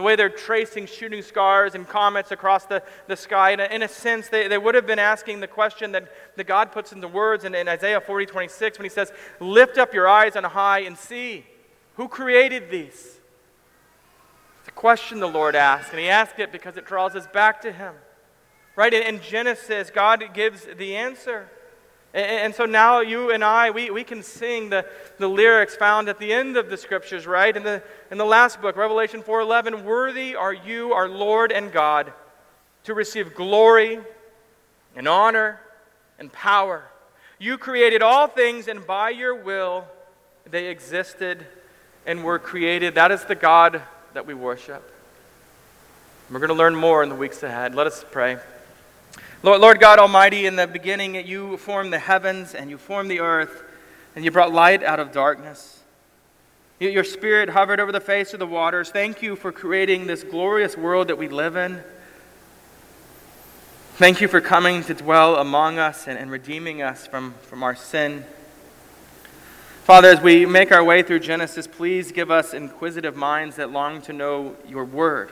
the 0.00 0.04
way 0.04 0.16
they're 0.16 0.30
tracing 0.30 0.86
shooting 0.86 1.20
stars 1.20 1.74
and 1.74 1.86
comets 1.86 2.30
across 2.30 2.64
the, 2.64 2.82
the 3.06 3.14
sky. 3.14 3.50
In 3.50 3.60
a, 3.60 3.64
in 3.64 3.82
a 3.82 3.88
sense, 3.88 4.28
they, 4.28 4.48
they 4.48 4.56
would 4.56 4.74
have 4.74 4.86
been 4.86 4.98
asking 4.98 5.40
the 5.40 5.46
question 5.46 5.92
that, 5.92 6.10
that 6.36 6.46
God 6.46 6.72
puts 6.72 6.92
into 6.92 7.06
words 7.06 7.44
in, 7.44 7.54
in 7.54 7.68
Isaiah 7.68 8.00
40, 8.00 8.24
26, 8.24 8.78
when 8.78 8.86
he 8.86 8.88
says, 8.88 9.12
Lift 9.40 9.76
up 9.76 9.92
your 9.92 10.08
eyes 10.08 10.36
on 10.36 10.44
high 10.44 10.80
and 10.80 10.96
see. 10.96 11.44
Who 11.96 12.08
created 12.08 12.70
these? 12.70 13.18
It's 14.60 14.68
a 14.68 14.72
question 14.72 15.20
the 15.20 15.28
Lord 15.28 15.54
asked, 15.54 15.90
and 15.90 16.00
he 16.00 16.08
asked 16.08 16.38
it 16.38 16.50
because 16.50 16.78
it 16.78 16.86
draws 16.86 17.14
us 17.14 17.26
back 17.26 17.60
to 17.60 17.70
him. 17.70 17.92
Right? 18.76 18.94
In, 18.94 19.02
in 19.02 19.20
Genesis, 19.20 19.90
God 19.90 20.24
gives 20.32 20.66
the 20.78 20.96
answer. 20.96 21.50
And, 22.12 22.52
so 22.52 22.64
now 22.64 23.00
you 23.00 23.30
and 23.30 23.44
I, 23.44 23.70
we, 23.70 23.90
we 23.90 24.02
can 24.02 24.22
sing 24.24 24.70
the, 24.70 24.84
the 25.18 25.28
lyrics 25.28 25.76
found 25.76 26.08
at 26.08 26.18
the 26.18 26.32
end 26.32 26.56
of 26.56 26.68
the 26.68 26.76
scriptures, 26.76 27.24
right? 27.24 27.56
In 27.56 27.62
the, 27.62 27.82
in 28.10 28.18
the 28.18 28.24
last 28.24 28.60
book, 28.60 28.76
Revelation 28.76 29.22
4.11, 29.22 29.84
Worthy 29.84 30.34
are 30.34 30.52
you, 30.52 30.92
our 30.92 31.08
Lord 31.08 31.52
and 31.52 31.70
God, 31.72 32.12
to 32.84 32.94
receive 32.94 33.34
glory 33.34 34.00
and 34.96 35.06
honor 35.06 35.60
and 36.18 36.32
power. 36.32 36.84
You 37.38 37.56
created 37.58 38.02
all 38.02 38.26
things, 38.26 38.66
and 38.66 38.84
by 38.84 39.10
your 39.10 39.34
will 39.36 39.86
they 40.50 40.66
existed 40.66 41.46
and 42.06 42.24
were 42.24 42.40
created. 42.40 42.96
That 42.96 43.12
is 43.12 43.24
the 43.24 43.36
God 43.36 43.82
that 44.14 44.26
we 44.26 44.34
worship. 44.34 44.82
We're 46.28 46.40
going 46.40 46.48
to 46.48 46.54
learn 46.54 46.74
more 46.74 47.02
in 47.02 47.08
the 47.08 47.14
weeks 47.14 47.42
ahead. 47.42 47.74
Let 47.74 47.86
us 47.86 48.04
pray. 48.10 48.38
Lord, 49.42 49.62
Lord 49.62 49.80
God 49.80 49.98
Almighty, 49.98 50.44
in 50.44 50.56
the 50.56 50.66
beginning 50.66 51.14
you 51.26 51.56
formed 51.56 51.94
the 51.94 51.98
heavens 51.98 52.54
and 52.54 52.68
you 52.68 52.76
formed 52.76 53.10
the 53.10 53.20
earth, 53.20 53.62
and 54.14 54.22
you 54.22 54.30
brought 54.30 54.52
light 54.52 54.82
out 54.82 55.00
of 55.00 55.12
darkness. 55.12 55.80
Your 56.78 57.04
spirit 57.04 57.48
hovered 57.48 57.80
over 57.80 57.90
the 57.90 58.00
face 58.00 58.34
of 58.34 58.38
the 58.38 58.46
waters. 58.46 58.90
Thank 58.90 59.22
you 59.22 59.36
for 59.36 59.50
creating 59.50 60.06
this 60.06 60.24
glorious 60.24 60.76
world 60.76 61.08
that 61.08 61.16
we 61.16 61.28
live 61.28 61.56
in. 61.56 61.82
Thank 63.94 64.20
you 64.20 64.28
for 64.28 64.42
coming 64.42 64.82
to 64.84 64.94
dwell 64.94 65.36
among 65.36 65.78
us 65.78 66.06
and, 66.06 66.18
and 66.18 66.30
redeeming 66.30 66.82
us 66.82 67.06
from, 67.06 67.32
from 67.40 67.62
our 67.62 67.74
sin. 67.74 68.24
Father, 69.84 70.08
as 70.08 70.20
we 70.20 70.44
make 70.44 70.70
our 70.70 70.84
way 70.84 71.02
through 71.02 71.20
Genesis, 71.20 71.66
please 71.66 72.12
give 72.12 72.30
us 72.30 72.52
inquisitive 72.52 73.16
minds 73.16 73.56
that 73.56 73.70
long 73.70 74.02
to 74.02 74.12
know 74.12 74.56
your 74.68 74.84
word. 74.84 75.30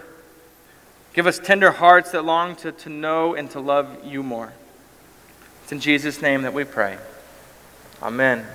Give 1.18 1.26
us 1.26 1.40
tender 1.40 1.72
hearts 1.72 2.12
that 2.12 2.24
long 2.24 2.54
to, 2.58 2.70
to 2.70 2.88
know 2.88 3.34
and 3.34 3.50
to 3.50 3.58
love 3.58 4.04
you 4.04 4.22
more. 4.22 4.52
It's 5.64 5.72
in 5.72 5.80
Jesus' 5.80 6.22
name 6.22 6.42
that 6.42 6.54
we 6.54 6.62
pray. 6.62 6.96
Amen. 8.00 8.46